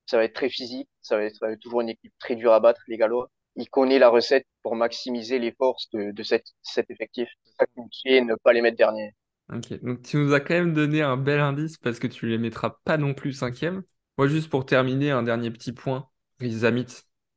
ça 0.08 0.18
va 0.18 0.26
être 0.26 0.34
très 0.36 0.50
physique, 0.50 0.90
ça 1.02 1.18
va 1.18 1.24
être 1.26 1.56
toujours 1.62 1.82
une 1.82 1.90
équipe 1.90 2.14
très 2.20 2.36
dure 2.36 2.54
à 2.54 2.60
battre, 2.62 2.82
les 2.88 2.98
Gallois. 2.98 3.30
Il 3.56 3.70
connaît 3.70 4.00
la 4.00 4.10
recette 4.10 4.46
pour 4.62 4.76
maximiser 4.76 5.40
les 5.40 5.52
forces 5.54 5.90
de, 5.92 6.12
de 6.12 6.24
cet, 6.24 6.46
cet 6.62 6.92
effectif. 6.92 7.30
C'est 7.44 7.54
ça 7.60 7.66
qui 7.68 7.82
me 7.82 7.88
fait 8.04 8.22
ne 8.22 8.36
pas 8.36 8.54
les 8.54 8.62
mettre 8.62 8.78
dernier. 8.78 9.16
Ok, 9.54 9.74
donc 9.84 10.02
tu 10.02 10.18
nous 10.18 10.34
as 10.34 10.40
quand 10.40 10.54
même 10.54 10.74
donné 10.74 11.02
un 11.02 11.18
bel 11.18 11.40
indice 11.40 11.78
parce 11.78 12.00
que 12.00 12.08
tu 12.08 12.28
les 12.28 12.38
mettras 12.38 12.72
pas 12.86 12.98
non 12.98 13.14
plus 13.14 13.34
cinquième. 13.34 13.84
Moi, 14.18 14.28
juste 14.28 14.50
pour 14.50 14.66
terminer, 14.66 15.12
un 15.12 15.24
dernier 15.24 15.52
petit 15.52 15.74
point. 15.74 16.10
Riz 16.40 16.66
Amit, 16.66 16.86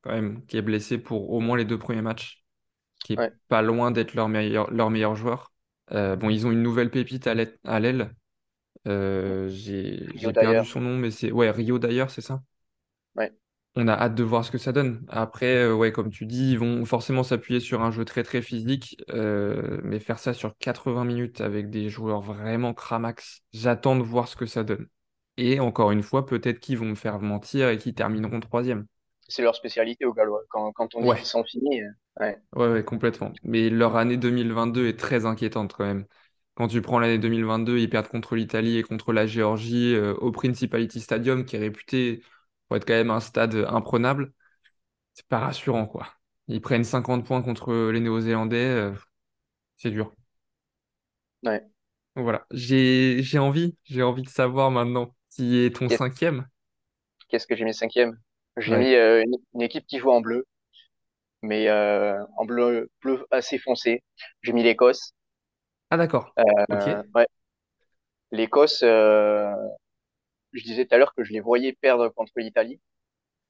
quand 0.03 0.13
même, 0.13 0.45
qui 0.47 0.57
est 0.57 0.63
blessé 0.63 0.99
pour 0.99 1.31
au 1.31 1.41
moins 1.41 1.57
les 1.57 1.65
deux 1.65 1.79
premiers 1.79 2.03
matchs, 2.03 2.45
qui 3.05 3.15
est 3.15 3.19
Ouais. 3.19 3.33
pas 3.49 3.63
loin 3.63 3.91
d'être 3.93 4.15
leur 4.15 4.29
meilleur, 4.29 4.71
leur 4.73 4.91
meilleur 4.91 5.17
joueur. 5.17 5.53
Euh, 5.93 6.17
bon, 6.17 6.31
ils 6.31 6.47
ont 6.47 6.53
une 6.53 6.63
nouvelle 6.63 6.91
pépite 6.91 7.27
à 7.29 7.35
l'aile. 7.35 8.15
Euh, 8.89 9.49
j'ai 9.51 10.07
perdu 10.39 10.65
son 10.67 10.81
nom, 10.83 10.99
mais 10.99 11.11
c'est 11.13 11.33
ouais, 11.33 11.51
Rio 11.51 11.79
d'ailleurs, 11.79 12.11
c'est 12.11 12.23
ça? 12.23 12.43
Ouais. 13.17 13.33
On 13.78 13.88
a 13.88 13.92
hâte 13.92 14.14
de 14.14 14.23
voir 14.23 14.45
ce 14.45 14.50
que 14.50 14.56
ça 14.59 14.73
donne. 14.73 15.04
Après, 15.09 15.54
euh, 15.64 15.75
ouais, 15.75 15.92
comme 15.92 16.11
tu 16.11 16.25
dis, 16.26 16.52
ils 16.52 16.59
vont 16.59 16.85
forcément 16.87 17.23
s'appuyer 17.23 17.61
sur 17.61 17.83
un 17.83 17.90
jeu 17.90 18.04
très 18.06 18.23
très 18.23 18.40
physique, 18.40 18.97
euh, 19.11 19.80
mais 19.85 20.00
faire 20.00 20.18
ça 20.18 20.33
sur 20.33 20.56
80 20.56 21.04
minutes 21.04 21.40
avec 21.42 21.68
des 21.68 21.90
joueurs 21.90 22.23
vraiment 22.23 22.73
cramax, 22.73 23.42
j'attends 23.52 23.97
de 23.97 24.02
voir 24.02 24.28
ce 24.28 24.37
que 24.37 24.47
ça 24.47 24.64
donne. 24.64 24.88
Et 25.37 25.61
encore 25.61 25.90
une 25.92 26.02
fois, 26.02 26.25
peut-être 26.25 26.59
qu'ils 26.61 26.78
vont 26.78 26.87
me 26.87 26.95
faire 26.95 27.21
mentir 27.21 27.68
et 27.68 27.76
qu'ils 27.78 27.95
termineront 27.95 28.40
troisième. 28.40 28.87
C'est 29.28 29.42
leur 29.42 29.54
spécialité 29.54 30.04
aux 30.04 30.12
Gallois. 30.12 30.42
Quand, 30.49 30.73
quand 30.73 30.97
on 30.97 31.04
dit 31.04 31.14
qu'ils 31.14 31.26
Ouais, 31.26 31.28
sont 31.28 31.45
finis, 31.45 31.80
euh, 31.80 31.90
ouais, 32.18 32.42
ouais, 32.54 32.68
ouais, 32.73 32.85
complètement. 32.85 33.33
Mais 33.42 33.71
leur 33.71 33.97
année 33.97 34.16
2022 34.16 34.87
est 34.88 34.99
très 34.99 35.26
inquiétante 35.26 35.73
quand 35.75 35.85
même. 35.85 36.06
Quand 36.54 36.68
tu 36.68 36.80
prends 36.80 36.99
l'année 36.99 37.18
2022, 37.18 37.78
ils 37.78 37.90
perdent 37.90 38.09
contre 38.09 38.35
l'Italie 38.35 38.78
et 38.78 38.83
contre 38.83 39.12
la 39.12 39.26
Géorgie 39.26 39.95
euh, 39.95 40.14
au 40.14 40.33
Principality 40.33 41.00
Stadium, 41.00 41.45
qui 41.45 41.56
est 41.56 41.59
réputé 41.59 42.23
pour 42.69 42.77
être 42.77 42.87
quand 42.87 42.95
même 42.95 43.11
un 43.11 43.21
stade 43.21 43.55
imprenable. 43.69 44.33
C'est 45.15 45.27
pas 45.29 45.41
rassurant, 45.41 45.87
quoi. 45.87 46.09
Ils 46.49 46.61
prennent 46.63 46.85
50 46.85 47.27
points 47.27 47.43
contre 47.43 47.91
les 47.93 48.01
Néo-Zélandais, 48.01 48.57
euh, 48.59 48.93
c'est 49.79 49.91
dur. 49.91 50.13
ouais. 51.43 51.67
Voilà, 52.17 52.47
j'ai 52.51 53.39
envie, 53.39 53.77
j'ai 53.85 54.03
envie 54.03 54.23
de 54.23 54.29
savoir 54.29 54.71
maintenant 54.71 55.15
qui 55.31 55.59
est 55.59 55.77
ton 55.77 55.89
cinquième. 55.89 56.47
Qu'est-ce 57.29 57.47
que 57.47 57.55
j'ai 57.57 57.65
mis 57.65 57.75
cinquième? 57.75 58.19
J'ai 58.57 58.77
mis 58.77 58.95
euh, 58.95 59.23
une, 59.23 59.37
une 59.55 59.63
équipe 59.63 59.87
qui 59.87 59.99
joue 59.99 60.11
en 60.11 60.21
bleu, 60.21 60.47
mais 61.43 61.69
euh, 61.69 62.25
en 62.39 62.45
bleu, 62.47 62.91
bleu 63.03 63.27
assez 63.31 63.59
foncé. 63.59 64.03
J'ai 64.43 64.53
mis 64.53 64.63
l'Écosse. 64.65 65.13
Ah 65.91 65.97
d'accord. 65.97 66.37
Ok. 66.69 66.89
Euh, 66.89 67.03
ouais, 67.15 67.27
l'Écosse. 68.33 68.83
euh, 68.83 69.53
je 70.57 70.65
disais 70.65 70.87
tout 70.87 70.95
à 70.95 70.99
l'heure 70.99 71.15
que 71.15 71.25
je 71.25 71.33
les 71.33 71.41
voyais 71.41 71.73
perdre 71.75 72.09
contre 72.11 72.33
l'Italie 72.37 72.81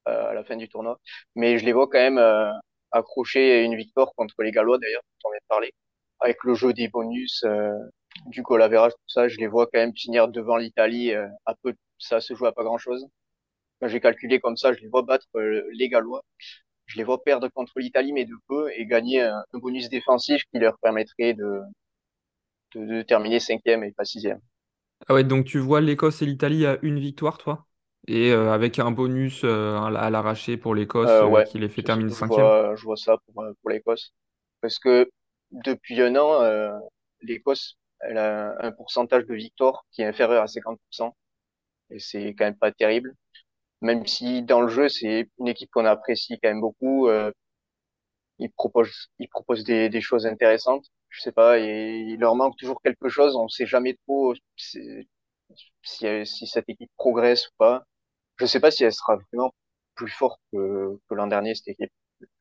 euh, 0.09 0.31
à 0.31 0.35
la 0.35 0.45
fin 0.45 0.57
du 0.57 0.69
tournoi, 0.69 1.01
mais 1.35 1.59
je 1.59 1.65
les 1.65 1.73
vois 1.73 1.87
quand 1.89 1.99
même 1.99 2.19
euh, 2.19 2.51
accrocher 2.93 3.63
une 3.65 3.77
victoire 3.77 4.13
contre 4.17 4.43
les 4.43 4.53
Gallois 4.53 4.79
d'ailleurs, 4.79 5.03
vient 5.25 5.33
de 5.41 5.47
parler, 5.49 5.73
avec 6.21 6.39
le 6.45 6.55
jeu 6.55 6.73
des 6.73 6.89
bonus, 6.89 7.43
euh, 7.45 7.73
du 8.27 8.43
goal 8.43 8.63
average, 8.63 8.93
tout 8.93 9.09
ça, 9.09 9.29
je 9.29 9.39
les 9.39 9.47
vois 9.49 9.67
quand 9.67 9.79
même 9.81 9.97
finir 9.97 10.29
devant 10.29 10.57
l'Italie. 10.57 11.13
à 11.15 11.55
peu, 11.63 11.75
ça 11.99 12.21
se 12.21 12.35
joue 12.35 12.47
à 12.47 12.53
pas 12.55 12.65
grand-chose. 12.65 13.07
Quand 13.81 13.89
J'ai 13.89 14.01
calculé 14.01 14.41
comme 14.41 14.57
ça, 14.57 14.73
je 14.75 14.81
les 14.81 14.89
vois 14.89 15.03
battre 15.03 15.27
les 15.73 15.89
Gallois. 15.89 16.23
Je 16.87 16.99
les 16.99 17.05
vois 17.05 17.23
perdre 17.25 17.49
contre 17.51 17.79
l'Italie, 17.81 18.13
mais 18.13 18.25
de 18.27 18.35
peu, 18.49 18.71
et 18.75 18.87
gagner 18.87 19.23
un, 19.23 19.45
un 19.53 19.59
bonus 19.59 19.89
défensif 19.91 20.43
qui 20.53 20.59
leur 20.61 20.79
permettrait 20.81 21.35
de, 21.35 21.61
de, 22.75 22.85
de 22.87 23.03
terminer 23.03 23.41
cinquième 23.41 23.83
et 23.83 23.91
pas 23.91 24.05
sixième. 24.05 24.41
Ah 25.09 25.15
ouais, 25.15 25.25
donc 25.25 25.47
tu 25.47 25.59
vois 25.59 25.81
l'Écosse 25.81 26.23
et 26.23 26.27
l'Italie 26.27 26.67
à 26.67 26.79
une 26.83 26.99
victoire, 26.99 27.39
toi? 27.39 27.67
Et 28.09 28.31
euh, 28.33 28.53
avec 28.53 28.79
un 28.79 28.91
bonus 28.91 29.43
euh, 29.45 29.79
à 29.81 30.11
l'arraché 30.11 30.57
pour 30.57 30.75
l'Écosse 30.75 31.23
Euh, 31.23 31.25
euh, 31.25 31.29
ouais, 31.29 31.45
qui 31.45 31.59
les 31.59 31.69
fait 31.69 31.83
terminer 31.83 32.13
je 32.13 32.15
cinquième? 32.15 32.53
vois, 32.55 32.75
je 32.77 32.83
vois 32.85 32.97
ça 32.97 33.17
pour, 33.27 33.43
euh, 33.43 33.53
pour 33.61 33.71
l'Écosse. 33.71 34.13
Parce 34.61 34.79
que 34.79 35.11
depuis 35.51 36.01
un 36.03 36.17
an, 36.17 36.43
euh, 36.43 36.73
l'Écosse, 37.23 37.77
elle 38.01 38.19
a 38.19 38.57
un 38.65 38.73
pourcentage 38.73 39.27
de 39.27 39.35
victoire 39.35 39.85
qui 39.93 40.03
est 40.03 40.07
inférieur 40.07 40.43
à 40.43 40.47
50%. 40.49 41.17
Et 41.91 41.99
c'est 42.01 42.35
quand 42.35 42.45
même 42.47 42.57
pas 42.59 42.73
terrible. 42.73 43.15
Même 43.83 44.07
si 44.07 44.43
dans 44.43 44.63
le 44.63 44.69
jeu, 44.69 44.89
c'est 44.89 45.31
une 45.41 45.49
équipe 45.49 45.71
qu'on 45.73 45.87
apprécie 45.87 46.39
quand 46.43 46.51
même 46.51 46.61
beaucoup. 46.63 47.09
Euh, 47.09 47.33
ils 48.39 48.51
proposent, 48.51 49.09
ils 49.19 49.29
proposent 49.29 49.65
des, 49.65 49.89
des 49.91 50.01
choses 50.01 50.27
intéressantes. 50.27 50.87
Je 51.17 51.23
sais 51.23 51.33
pas, 51.33 51.59
et 51.59 52.01
il 52.01 52.19
leur 52.21 52.37
manque 52.37 52.57
toujours 52.59 52.81
quelque 52.83 53.09
chose. 53.09 53.37
On 53.37 53.49
sait 53.49 53.67
jamais 53.67 53.97
trop 54.07 54.35
si, 54.57 54.81
si, 55.83 56.47
cette 56.47 56.69
équipe 56.69 56.91
progresse 56.97 57.49
ou 57.49 57.53
pas. 57.59 57.85
Je 58.39 58.47
sais 58.47 58.61
pas 58.61 58.71
si 58.71 58.85
elle 58.85 58.93
sera 58.95 59.17
vraiment 59.33 59.55
plus 59.95 60.09
forte 60.11 60.41
que, 60.53 60.99
que 61.09 61.15
l'an 61.15 61.27
dernier, 61.27 61.55
cette 61.55 61.69
équipe. 61.69 61.93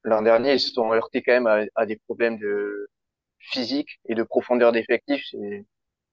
L'an 0.03 0.21
dernier, 0.23 0.53
ils 0.55 0.59
se 0.61 0.71
sont 0.73 0.91
heurtés 0.93 1.23
quand 1.23 1.33
même 1.33 1.47
à, 1.47 1.63
à 1.75 1.85
des 1.87 1.97
problèmes 2.07 2.39
de 2.39 2.89
physique 3.39 3.99
et 4.07 4.15
de 4.15 4.23
profondeur 4.23 4.71
d'effectif. 4.73 5.23
C'est- 5.31 5.65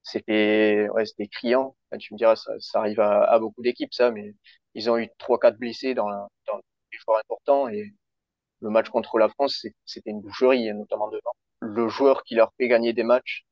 C'était 0.05 0.89
ouais, 0.91 1.07
c'était 1.07 1.29
criant. 1.29 1.77
Tu 2.01 2.15
me 2.15 2.19
diras, 2.19 2.37
ça, 2.37 2.53
ça 2.61 2.81
arrive 2.81 3.01
à, 3.01 3.25
à 3.25 3.39
beaucoup 3.41 3.63
d'équipes, 3.63 3.95
ça, 3.95 4.11
mais 4.13 4.35
ils 4.75 4.91
ont 4.91 4.99
eu 4.99 5.09
trois, 5.19 5.39
quatre 5.41 5.59
blessés 5.59 5.95
dans, 5.95 6.09
la- 6.11 6.29
dans 6.49 6.57
les 6.59 6.99
joueurs 7.01 7.19
importants 7.21 7.69
et 7.69 7.93
le 8.61 8.71
match 8.71 8.89
contre 8.91 9.19
la 9.19 9.29
France, 9.31 9.67
c'était 9.87 10.11
une 10.11 10.21
boucherie, 10.23 10.73
notamment 10.75 11.09
devant. 11.11 11.33
Le 11.63 11.89
joueur 11.89 12.25
qui 12.25 12.35
leur 12.35 12.53
fait 12.59 12.69
gagner 12.69 12.93
des 12.93 13.05
matchs, 13.05 13.47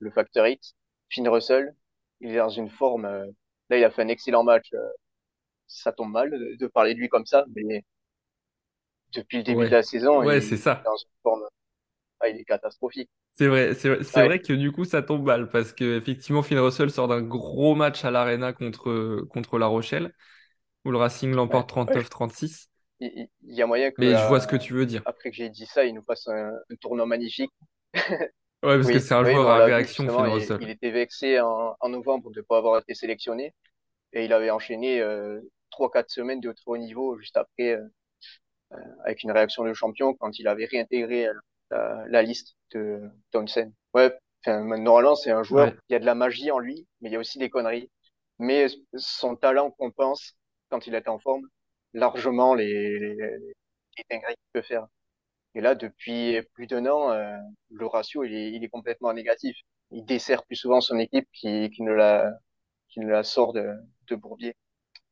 le 0.00 0.10
facteur 0.10 0.46
X, 0.48 0.74
Finn 1.10 1.28
Russell, 1.28 1.74
il 2.20 2.32
est 2.32 2.38
dans 2.38 2.48
une 2.50 2.70
forme. 2.70 3.06
euh, 3.06 3.26
là, 3.70 3.78
il 3.78 3.84
a 3.84 3.90
fait 3.90 4.02
un 4.02 4.08
excellent 4.08 4.44
match. 4.44 4.72
euh, 4.74 4.88
ça 5.68 5.92
tombe 5.92 6.12
mal 6.12 6.30
de, 6.30 6.56
de 6.58 6.66
parler 6.68 6.94
de 6.94 7.00
lui 7.00 7.08
comme 7.10 7.26
ça, 7.26 7.44
mais 7.56 7.84
depuis 9.14 9.36
le 9.38 9.44
début 9.44 9.64
de 9.66 9.70
la 9.70 9.84
saison, 9.84 10.22
il 10.24 10.32
Ouais, 10.32 10.40
est 10.40 10.52
ça. 10.56 10.84
dans 10.84 10.96
une 10.96 11.08
forme. 11.22 11.42
ah, 12.20 12.28
il 12.28 12.38
est 12.40 12.44
catastrophique. 12.44 13.10
C'est 13.34 13.48
vrai, 13.48 13.74
c'est 13.74 13.88
vrai, 13.88 14.04
c'est 14.04 14.20
Ouais, 14.20 14.22
vrai 14.22 14.40
que 14.42 14.52
du 14.52 14.72
coup 14.72 14.84
ça 14.84 15.02
tombe 15.02 15.24
mal 15.24 15.48
parce 15.48 15.72
que 15.72 15.96
effectivement 15.96 16.42
Finn 16.42 16.58
Russell 16.58 16.90
sort 16.90 17.08
d'un 17.08 17.22
gros 17.22 17.74
match 17.74 18.04
à 18.04 18.10
l'Arena 18.10 18.52
contre, 18.52 19.22
contre 19.30 19.58
La 19.58 19.66
Rochelle 19.66 20.12
où 20.84 20.92
le 20.92 20.98
Racing 20.98 21.32
l'emporte 21.34 21.70
ouais. 21.88 22.02
39-36. 22.10 22.70
Il, 23.04 23.28
y 23.42 23.62
a 23.62 23.66
moyen 23.66 23.90
que 23.90 23.96
Mais 23.98 24.16
je 24.16 24.26
vois 24.28 24.38
euh, 24.38 24.40
ce 24.40 24.46
que 24.46 24.56
tu 24.56 24.72
veux 24.74 24.86
dire. 24.86 25.02
après 25.04 25.30
que 25.30 25.36
j'ai 25.36 25.48
dit 25.50 25.66
ça, 25.66 25.84
il 25.84 25.94
nous 25.94 26.02
fasse 26.02 26.28
un, 26.28 26.52
un 26.70 26.76
tournoi 26.80 27.06
magnifique. 27.06 27.50
Ouais, 28.62 28.76
parce 28.76 28.86
que 28.90 28.98
c'est 29.00 29.14
un 29.14 29.24
oui, 29.24 29.32
joueur 29.32 29.48
à 29.50 29.64
réaction, 29.64 30.04
il, 30.36 30.56
il 30.60 30.70
était 30.70 30.92
vexé 30.92 31.40
en, 31.40 31.76
en 31.80 31.88
novembre 31.88 32.30
de 32.30 32.40
ne 32.40 32.44
pas 32.44 32.58
avoir 32.58 32.78
été 32.78 32.94
sélectionné 32.94 33.54
et 34.12 34.24
il 34.24 34.32
avait 34.32 34.50
enchaîné 34.50 35.00
euh, 35.00 35.40
trois, 35.70 35.90
quatre 35.90 36.10
semaines 36.10 36.40
de 36.40 36.52
très 36.52 36.64
haut 36.66 36.76
niveau 36.78 37.18
juste 37.18 37.36
après 37.36 37.72
euh, 37.72 37.88
avec 39.04 39.22
une 39.22 39.32
réaction 39.32 39.64
de 39.64 39.72
champion 39.74 40.14
quand 40.14 40.38
il 40.38 40.48
avait 40.48 40.66
réintégré 40.66 41.26
euh, 41.26 41.32
la, 41.70 42.04
la 42.08 42.22
liste 42.22 42.56
de 42.72 43.00
Townsend. 43.32 43.72
Ouais, 43.94 44.16
normalement 44.46 45.14
c'est 45.14 45.30
un 45.30 45.42
joueur, 45.42 45.68
Ouais. 45.68 45.74
il 45.88 45.92
y 45.92 45.96
a 45.96 45.98
de 45.98 46.06
la 46.06 46.14
magie 46.14 46.50
en 46.50 46.58
lui, 46.58 46.86
mais 47.00 47.08
il 47.10 47.12
y 47.12 47.16
a 47.16 47.18
aussi 47.18 47.38
des 47.38 47.50
conneries. 47.50 47.90
Mais 48.38 48.66
son 48.96 49.36
talent 49.36 49.70
compense 49.72 50.34
quand 50.70 50.86
il 50.86 50.94
est 50.94 51.08
en 51.08 51.18
forme 51.18 51.46
largement 51.92 52.54
les, 52.54 52.98
les, 52.98 53.14
les 53.14 54.04
dingueries 54.10 54.34
qu'il 54.34 54.52
peut 54.52 54.62
faire. 54.62 54.86
Et 55.54 55.60
là, 55.60 55.74
depuis 55.74 56.40
plus 56.54 56.66
d'un 56.66 56.86
an, 56.86 57.12
euh, 57.12 57.36
le 57.70 57.86
ratio, 57.86 58.24
il 58.24 58.34
est, 58.34 58.52
il 58.52 58.64
est 58.64 58.68
complètement 58.68 59.12
négatif. 59.12 59.56
Il 59.90 60.04
dessert 60.04 60.44
plus 60.46 60.56
souvent 60.56 60.80
son 60.80 60.98
équipe 60.98 61.28
qui, 61.32 61.70
qui 61.70 61.82
ne 61.82 61.92
la, 61.92 62.32
qui 62.88 63.00
ne 63.00 63.08
la 63.10 63.22
sort 63.24 63.52
de, 63.52 63.68
de 64.08 64.16
Bourbier. 64.16 64.54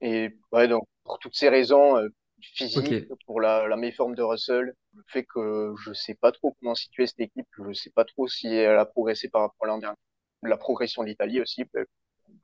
Et 0.00 0.30
ouais, 0.52 0.68
donc, 0.68 0.84
pour 1.04 1.18
toutes 1.18 1.36
ces 1.36 1.50
raisons, 1.50 1.96
euh, 1.98 2.08
physiques, 2.40 3.06
pour 3.26 3.40
la, 3.42 3.68
la 3.68 3.76
méforme 3.76 4.14
de 4.14 4.22
Russell, 4.22 4.74
le 4.94 5.02
fait 5.08 5.24
que 5.24 5.74
je 5.84 5.92
sais 5.92 6.14
pas 6.14 6.32
trop 6.32 6.56
comment 6.58 6.74
situer 6.74 7.06
cette 7.06 7.20
équipe, 7.20 7.46
je 7.58 7.72
sais 7.74 7.90
pas 7.90 8.06
trop 8.06 8.28
si 8.28 8.48
elle 8.48 8.78
a 8.78 8.86
progressé 8.86 9.28
par 9.28 9.42
rapport 9.42 9.64
à 9.64 9.66
l'an 9.66 9.78
dernier. 9.78 9.98
La 10.42 10.56
progression 10.56 11.02
de 11.02 11.08
l'Italie 11.08 11.42
aussi 11.42 11.66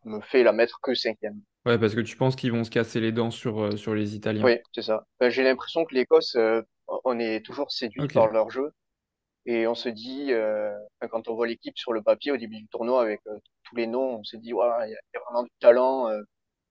me 0.04 0.20
fait 0.20 0.42
la 0.42 0.52
mettre 0.52 0.80
que 0.80 0.94
cinquième. 0.94 1.40
Ouais, 1.64 1.78
parce 1.78 1.94
que 1.94 2.00
tu 2.00 2.16
penses 2.16 2.36
qu'ils 2.36 2.52
vont 2.52 2.64
se 2.64 2.70
casser 2.70 3.00
les 3.00 3.12
dents 3.12 3.30
sur, 3.30 3.60
euh, 3.60 3.76
sur 3.76 3.94
les 3.94 4.14
Italiens. 4.14 4.44
Oui, 4.44 4.58
c'est 4.72 4.82
ça. 4.82 5.04
Ben, 5.20 5.30
j'ai 5.30 5.42
l'impression 5.42 5.84
que 5.84 5.94
l'Écosse, 5.94 6.36
euh, 6.36 6.62
on 7.04 7.18
est 7.18 7.44
toujours 7.44 7.70
séduit 7.72 8.08
par 8.08 8.28
leur 8.28 8.50
jeu. 8.50 8.72
Et 9.46 9.66
on 9.66 9.74
se 9.74 9.88
dit, 9.88 10.32
euh, 10.32 10.74
quand 11.10 11.28
on 11.28 11.34
voit 11.34 11.46
l'équipe 11.48 11.76
sur 11.78 11.92
le 11.92 12.02
papier 12.02 12.32
au 12.32 12.36
début 12.36 12.58
du 12.58 12.68
tournoi 12.68 13.02
avec 13.02 13.20
euh, 13.28 13.38
tous 13.64 13.76
les 13.76 13.86
noms, 13.86 14.18
on 14.20 14.24
se 14.24 14.36
dit, 14.36 14.52
ouais, 14.52 14.66
il 14.88 14.92
y, 14.92 14.94
a 14.94 14.98
il 15.14 15.16
y 15.16 15.18
a 15.18 15.20
vraiment 15.26 15.44
du 15.44 15.50
talent, 15.60 16.08
euh, 16.10 16.22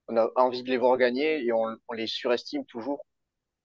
on 0.08 0.16
a 0.16 0.30
envie 0.36 0.62
de 0.64 0.70
les 0.70 0.78
voir 0.78 0.96
gagner 0.98 1.44
et 1.44 1.52
on, 1.52 1.76
on 1.88 1.94
les 1.94 2.06
surestime 2.08 2.64
toujours. 2.66 3.04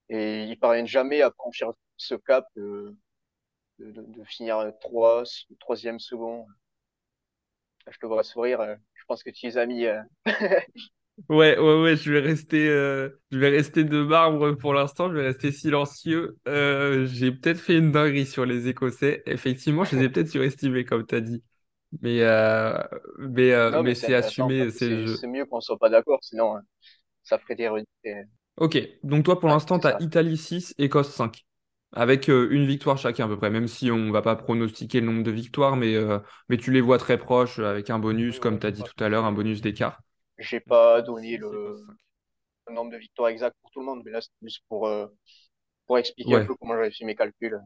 Et 0.09 0.45
ils 0.45 0.59
parviennent 0.59 0.87
jamais 0.87 1.21
à 1.23 1.31
franchir 1.31 1.71
ce 1.97 2.15
cap 2.15 2.45
de, 2.57 2.95
de, 3.79 3.91
de- 3.91 4.25
finir 4.25 4.71
trois, 4.81 5.23
troisième, 5.59 5.99
second. 5.99 6.47
Je 7.89 7.97
te 7.99 8.05
vois 8.07 8.23
sourire, 8.23 8.77
pense 9.11 9.23
que 9.23 9.29
tu 9.31 9.45
les 9.47 9.57
as 9.57 9.65
mis. 9.65 9.85
euh, 9.85 10.01
Ouais, 11.29 11.57
ouais, 11.57 11.81
ouais, 11.81 11.95
je 11.95 12.11
vais 12.11 12.19
rester, 12.19 12.67
euh, 12.67 13.09
je 13.31 13.37
vais 13.37 13.49
rester 13.49 13.83
de 13.85 14.03
marbre 14.03 14.53
pour 14.53 14.73
l'instant, 14.73 15.07
je 15.09 15.13
vais 15.15 15.27
rester 15.27 15.51
silencieux. 15.51 16.37
Euh, 16.47 17.05
j'ai 17.05 17.31
peut-être 17.31 17.59
fait 17.59 17.77
une 17.77 17.91
dinguerie 17.91 18.25
sur 18.25 18.45
les 18.45 18.67
Écossais. 18.67 19.23
Effectivement, 19.25 19.85
je 19.85 19.95
les 19.95 20.03
ai 20.05 20.09
peut-être 20.09 20.29
surestimés, 20.29 20.83
comme 20.83 21.05
tu 21.05 21.15
as 21.15 21.21
dit. 21.21 21.43
Mais, 22.01 22.21
euh, 22.23 22.77
mais, 23.19 23.51
Non, 23.71 23.83
mais 23.83 23.95
mais 23.95 23.95
c'est 23.95 24.13
assumé, 24.15 24.71
c'est 24.71 25.27
mieux 25.27 25.45
qu'on 25.45 25.61
soit 25.61 25.77
pas 25.77 25.89
d'accord, 25.89 26.23
sinon 26.23 26.59
ça 27.23 27.39
ferait 27.39 27.55
des 27.55 27.69
redites. 27.69 27.89
Ok, 28.57 28.77
donc 29.03 29.25
toi 29.25 29.39
pour 29.39 29.49
l'instant, 29.49 29.79
tu 29.79 29.87
as. 29.87 29.95
Italie 29.99 30.37
6, 30.37 30.73
Écosse 30.77 31.13
5, 31.13 31.45
avec 31.93 32.29
euh, 32.29 32.47
une 32.51 32.65
victoire 32.65 32.97
chacun 32.97 33.25
à 33.25 33.27
peu 33.27 33.37
près, 33.37 33.49
même 33.49 33.67
si 33.67 33.91
on 33.91 34.11
va 34.11 34.21
pas 34.21 34.35
pronostiquer 34.35 35.01
le 35.01 35.07
nombre 35.07 35.23
de 35.23 35.31
victoires, 35.31 35.75
mais, 35.75 35.95
euh, 35.95 36.19
mais 36.49 36.57
tu 36.57 36.71
les 36.71 36.81
vois 36.81 36.97
très 36.97 37.17
proches, 37.17 37.59
avec 37.59 37.89
un 37.89 37.99
bonus, 37.99 38.39
comme 38.39 38.59
tu 38.59 38.67
as 38.67 38.71
dit 38.71 38.83
tout 38.83 39.03
à 39.03 39.09
l'heure, 39.09 39.25
un 39.25 39.31
bonus 39.31 39.61
d'écart. 39.61 40.01
j'ai 40.37 40.59
pas 40.59 41.01
donné 41.01 41.29
6, 41.29 41.33
Écosse 41.35 41.51
le, 41.51 41.75
5. 41.87 41.95
le 42.67 42.73
nombre 42.73 42.91
de 42.91 42.97
victoires 42.97 43.29
exact 43.29 43.55
pour 43.61 43.71
tout 43.71 43.79
le 43.81 43.85
monde, 43.85 44.01
mais 44.05 44.11
là 44.11 44.21
c'est 44.21 44.31
plus 44.39 44.61
pour 44.69 44.87
euh, 44.87 45.07
pour 45.85 45.97
expliquer 45.97 46.35
un 46.35 46.45
peu 46.45 46.55
comment 46.55 46.75
j'avais 46.75 46.91
fait 46.91 47.05
mes 47.05 47.15
calculs. 47.15 47.59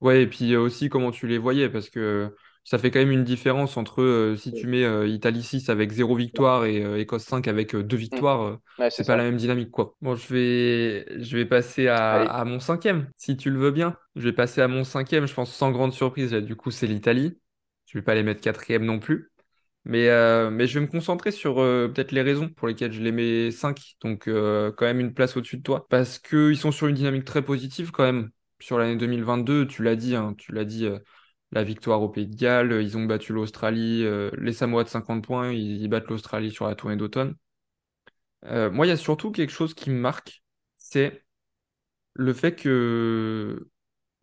Ouais, 0.00 0.22
et 0.22 0.26
puis 0.26 0.56
aussi 0.56 0.88
comment 0.88 1.10
tu 1.10 1.26
les 1.26 1.38
voyais, 1.38 1.68
parce 1.68 1.90
que 1.90 2.34
ça 2.68 2.78
fait 2.78 2.90
quand 2.90 2.98
même 2.98 3.10
une 3.10 3.24
différence 3.24 3.76
entre 3.76 4.02
euh, 4.02 4.36
si 4.36 4.52
tu 4.52 4.66
mets 4.66 4.84
euh, 4.84 5.06
Italie 5.08 5.42
6 5.42 5.68
avec 5.70 5.90
zéro 5.92 6.14
victoire 6.16 6.64
et 6.66 6.82
euh, 6.84 6.98
Écosse 6.98 7.24
5 7.24 7.48
avec 7.48 7.74
euh, 7.74 7.82
deux 7.82 7.96
Mm. 8.12 8.20
victoires, 8.20 8.42
euh, 8.42 8.56
Ouais, 8.78 8.90
c'est 8.90 9.04
pas 9.04 9.16
ça. 9.16 9.16
la 9.16 9.24
même 9.24 9.36
dynamique, 9.36 9.70
quoi. 9.70 9.94
Bon, 10.02 10.14
je 10.16 10.32
vais, 10.34 11.22
je 11.22 11.36
vais 11.36 11.46
passer 11.46 11.88
à, 11.88 12.44
mon 12.46 12.60
cinquième, 12.60 13.10
si 13.16 13.36
tu 13.36 13.50
le 13.50 13.58
veux 13.58 13.70
bien. 13.70 13.96
Je 14.16 14.22
vais 14.22 14.32
passer 14.32 14.60
à 14.60 14.68
mon 14.68 14.84
cinquième, 14.84 15.26
je 15.26 15.34
pense 15.34 15.52
sans 15.54 15.70
grande 15.72 15.92
surprise, 15.92 16.32
là, 16.32 16.40
du 16.40 16.56
coup 16.56 16.70
c'est 16.70 16.86
l'Italie. 16.86 17.38
Je 17.86 17.98
vais 17.98 18.02
pas 18.02 18.14
les 18.14 18.22
mettre 18.22 18.40
quatrième 18.42 18.84
non 18.84 18.98
plus. 18.98 19.30
Mais, 19.84 20.08
euh, 20.08 20.50
mais 20.50 20.66
je 20.66 20.78
vais 20.78 20.84
me 20.86 20.90
concentrer 20.90 21.30
sur 21.30 21.60
euh, 21.60 21.88
peut-être 21.88 22.12
les 22.12 22.20
raisons 22.22 22.48
pour 22.50 22.68
lesquelles 22.68 22.92
je 22.92 23.00
les 23.02 23.12
mets 23.12 23.50
5, 23.50 23.96
donc 24.02 24.28
euh, 24.28 24.70
quand 24.72 24.84
même 24.84 25.00
une 25.00 25.14
place 25.14 25.36
au-dessus 25.36 25.56
de 25.58 25.62
toi. 25.62 25.86
Parce 25.88 26.18
qu'ils 26.18 26.58
sont 26.58 26.72
sur 26.72 26.88
une 26.88 26.94
dynamique 26.96 27.24
très 27.24 27.42
positive 27.42 27.90
quand 27.90 28.04
même. 28.04 28.30
Sur 28.60 28.78
l'année 28.78 28.96
2022, 28.96 29.66
tu 29.66 29.82
l'as 29.82 29.96
dit, 29.96 30.14
hein, 30.16 30.34
tu 30.36 30.52
l'as 30.52 30.64
dit, 30.66 30.84
euh, 30.84 30.98
la 31.52 31.64
victoire 31.64 32.02
au 32.02 32.08
Pays 32.08 32.26
de 32.26 32.36
Galles, 32.36 32.80
ils 32.82 32.96
ont 32.96 33.04
battu 33.04 33.32
l'Australie, 33.32 34.04
euh, 34.04 34.30
les 34.38 34.52
Samoa 34.52 34.84
de 34.84 34.88
50 34.88 35.24
points, 35.24 35.52
ils, 35.52 35.82
ils 35.82 35.88
battent 35.88 36.08
l'Australie 36.08 36.50
sur 36.50 36.66
la 36.66 36.74
tournée 36.74 36.96
d'automne. 36.96 37.34
Euh, 38.44 38.70
moi, 38.70 38.86
il 38.86 38.90
y 38.90 38.92
a 38.92 38.96
surtout 38.96 39.30
quelque 39.32 39.50
chose 39.50 39.74
qui 39.74 39.90
me 39.90 39.98
marque, 39.98 40.42
c'est 40.76 41.24
le 42.14 42.32
fait 42.32 42.54
que 42.54 43.68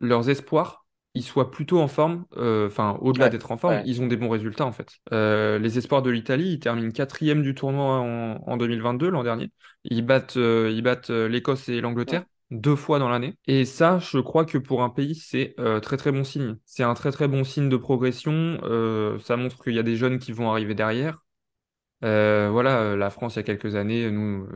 leurs 0.00 0.28
espoirs, 0.30 0.86
ils 1.14 1.22
soient 1.22 1.50
plutôt 1.50 1.80
en 1.80 1.88
forme, 1.88 2.26
euh, 2.36 2.66
enfin, 2.66 2.98
au-delà 3.00 3.26
ouais, 3.26 3.30
d'être 3.30 3.50
en 3.50 3.56
forme, 3.56 3.76
ouais. 3.76 3.82
ils 3.86 4.02
ont 4.02 4.06
des 4.06 4.16
bons 4.16 4.28
résultats 4.28 4.66
en 4.66 4.72
fait. 4.72 4.92
Les 5.10 5.78
espoirs 5.78 6.02
de 6.02 6.10
l'Italie, 6.10 6.52
ils 6.52 6.60
terminent 6.60 6.90
quatrième 6.90 7.42
du 7.42 7.54
tournoi 7.54 8.00
en, 8.00 8.36
en 8.46 8.56
2022, 8.56 9.08
l'an 9.08 9.24
dernier. 9.24 9.50
Ils 9.84 10.04
battent, 10.04 10.36
ils 10.36 10.82
battent 10.82 11.10
l'Écosse 11.10 11.68
et 11.68 11.80
l'Angleterre 11.80 12.24
deux 12.50 12.76
fois 12.76 12.98
dans 12.98 13.08
l'année. 13.08 13.36
Et 13.46 13.64
ça, 13.64 13.98
je 13.98 14.18
crois 14.18 14.44
que 14.44 14.58
pour 14.58 14.82
un 14.82 14.90
pays, 14.90 15.14
c'est 15.14 15.54
euh, 15.58 15.80
très 15.80 15.96
très 15.96 16.12
bon 16.12 16.24
signe. 16.24 16.56
C'est 16.64 16.82
un 16.82 16.94
très 16.94 17.12
très 17.12 17.28
bon 17.28 17.44
signe 17.44 17.68
de 17.68 17.76
progression. 17.76 18.58
Euh, 18.62 19.18
ça 19.20 19.36
montre 19.36 19.62
qu'il 19.62 19.74
y 19.74 19.78
a 19.78 19.82
des 19.82 19.96
jeunes 19.96 20.18
qui 20.18 20.32
vont 20.32 20.50
arriver 20.50 20.74
derrière. 20.74 21.24
Euh, 22.04 22.50
voilà, 22.50 22.80
euh, 22.82 22.96
la 22.96 23.10
France, 23.10 23.34
il 23.36 23.38
y 23.38 23.40
a 23.40 23.42
quelques 23.44 23.74
années, 23.74 24.10
nous, 24.10 24.48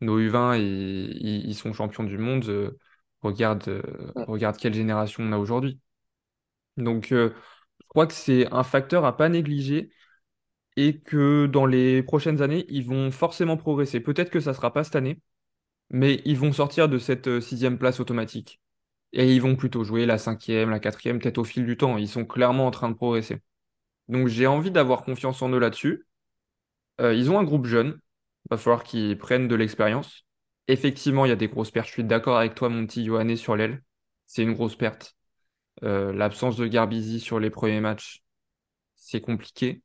nos 0.00 0.20
U20, 0.20 0.58
ils, 0.58 1.54
sont 1.54 1.72
champions 1.72 2.04
du 2.04 2.18
monde. 2.18 2.76
Regarde, 3.22 3.82
regarde 4.26 4.56
quelle 4.56 4.74
génération 4.74 5.24
on 5.24 5.32
a 5.32 5.38
aujourd'hui. 5.38 5.80
Donc, 6.76 7.08
je 7.10 7.32
crois 7.88 8.06
que 8.06 8.14
c'est 8.14 8.52
un 8.52 8.62
facteur 8.62 9.04
à 9.04 9.16
pas 9.16 9.28
négliger 9.28 9.90
et 10.76 11.00
que 11.00 11.46
dans 11.46 11.66
les 11.66 12.02
prochaines 12.02 12.42
années, 12.42 12.64
ils 12.68 12.84
vont 12.86 13.10
forcément 13.10 13.56
progresser. 13.56 14.00
Peut-être 14.00 14.30
que 14.30 14.40
ça 14.40 14.54
sera 14.54 14.72
pas 14.72 14.84
cette 14.84 14.96
année, 14.96 15.20
mais 15.90 16.22
ils 16.24 16.38
vont 16.38 16.52
sortir 16.52 16.88
de 16.88 16.98
cette 16.98 17.28
euh, 17.28 17.40
sixième 17.40 17.78
place 17.78 18.00
automatique. 18.00 18.60
Et 19.12 19.34
ils 19.34 19.40
vont 19.42 19.56
plutôt 19.56 19.84
jouer 19.84 20.06
la 20.06 20.18
cinquième, 20.18 20.70
la 20.70 20.80
quatrième, 20.80 21.18
peut-être 21.18 21.38
au 21.38 21.44
fil 21.44 21.64
du 21.66 21.76
temps. 21.76 21.96
Ils 21.98 22.08
sont 22.08 22.26
clairement 22.26 22.66
en 22.66 22.70
train 22.70 22.90
de 22.90 22.94
progresser. 22.94 23.42
Donc, 24.08 24.28
j'ai 24.28 24.46
envie 24.46 24.70
d'avoir 24.70 25.02
confiance 25.02 25.42
en 25.42 25.50
eux 25.50 25.58
là-dessus. 25.58 26.06
Euh, 27.00 27.14
ils 27.14 27.30
ont 27.30 27.38
un 27.38 27.44
groupe 27.44 27.66
jeune. 27.66 28.00
Va 28.50 28.56
falloir 28.58 28.84
qu'ils 28.84 29.18
prennent 29.18 29.48
de 29.48 29.54
l'expérience. 29.54 30.26
Effectivement, 30.68 31.24
il 31.26 31.30
y 31.30 31.32
a 31.32 31.36
des 31.36 31.48
grosses 31.48 31.70
pertes. 31.70 31.88
Je 31.88 31.92
suis 31.92 32.04
d'accord 32.04 32.38
avec 32.38 32.54
toi, 32.54 32.68
mon 32.68 32.86
petit 32.86 33.02
Yohanné, 33.02 33.36
sur 33.36 33.56
l'aile. 33.56 33.82
C'est 34.26 34.42
une 34.42 34.54
grosse 34.54 34.76
perte. 34.76 35.16
Euh, 35.84 36.12
l'absence 36.12 36.56
de 36.56 36.66
Garbizi 36.66 37.20
sur 37.20 37.40
les 37.40 37.50
premiers 37.50 37.80
matchs, 37.80 38.22
c'est 38.96 39.20
compliqué. 39.20 39.82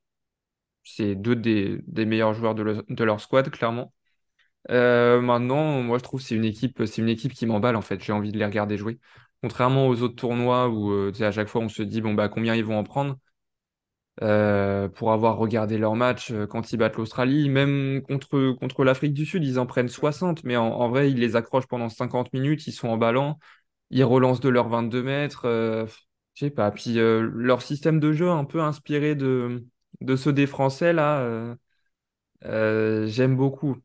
C'est 0.83 1.15
deux 1.15 1.35
des, 1.35 1.81
meilleurs 2.05 2.33
joueurs 2.33 2.55
de 2.55 3.03
leur 3.03 3.21
squad, 3.21 3.49
clairement. 3.49 3.93
Euh, 4.71 5.21
maintenant, 5.21 5.81
moi, 5.81 5.97
je 5.97 6.03
trouve 6.03 6.21
que 6.21 6.25
c'est 6.27 6.35
une 6.35 6.45
équipe, 6.45 6.83
c'est 6.85 7.01
une 7.01 7.09
équipe 7.09 7.33
qui 7.33 7.45
m'emballe, 7.45 7.75
en 7.75 7.81
fait. 7.81 8.01
J'ai 8.03 8.13
envie 8.13 8.31
de 8.31 8.37
les 8.39 8.45
regarder 8.45 8.77
jouer. 8.77 8.99
Contrairement 9.41 9.87
aux 9.87 10.01
autres 10.01 10.15
tournois 10.15 10.69
où, 10.69 10.91
euh, 10.91 11.11
à 11.21 11.31
chaque 11.31 11.49
fois, 11.49 11.61
on 11.61 11.69
se 11.69 11.83
dit, 11.83 12.01
bon, 12.01 12.13
bah, 12.13 12.29
combien 12.29 12.55
ils 12.55 12.63
vont 12.65 12.77
en 12.77 12.83
prendre. 12.83 13.17
Euh, 14.21 14.89
pour 14.89 15.11
avoir 15.11 15.37
regardé 15.37 15.77
leur 15.79 15.95
match 15.95 16.31
quand 16.49 16.71
ils 16.71 16.77
battent 16.77 16.97
l'Australie, 16.97 17.49
même 17.49 18.01
contre, 18.03 18.83
l'Afrique 18.83 19.13
du 19.15 19.25
Sud, 19.25 19.43
ils 19.43 19.57
en 19.59 19.65
prennent 19.65 19.87
60, 19.89 20.43
mais 20.43 20.55
en, 20.55 20.67
en 20.67 20.87
vrai, 20.89 21.09
ils 21.09 21.17
les 21.19 21.35
accrochent 21.35 21.65
pendant 21.67 21.89
50 21.89 22.31
minutes, 22.31 22.67
ils 22.67 22.73
sont 22.73 22.89
emballants, 22.89 23.39
ils 23.91 24.03
relancent 24.03 24.39
de 24.41 24.49
leurs 24.49 24.69
22 24.69 25.01
mètres, 25.03 25.47
je 26.35 26.39
sais 26.45 26.51
pas. 26.51 26.69
Puis 26.71 26.95
leur 26.97 27.61
système 27.63 27.99
de 27.99 28.11
jeu 28.13 28.29
un 28.29 28.45
peu 28.45 28.61
inspiré 28.61 29.15
de, 29.15 29.65
de 30.01 30.15
ceux 30.15 30.33
des 30.33 30.47
Français, 30.47 30.93
là, 30.93 31.55
j'aime 32.43 33.35
beaucoup. 33.35 33.77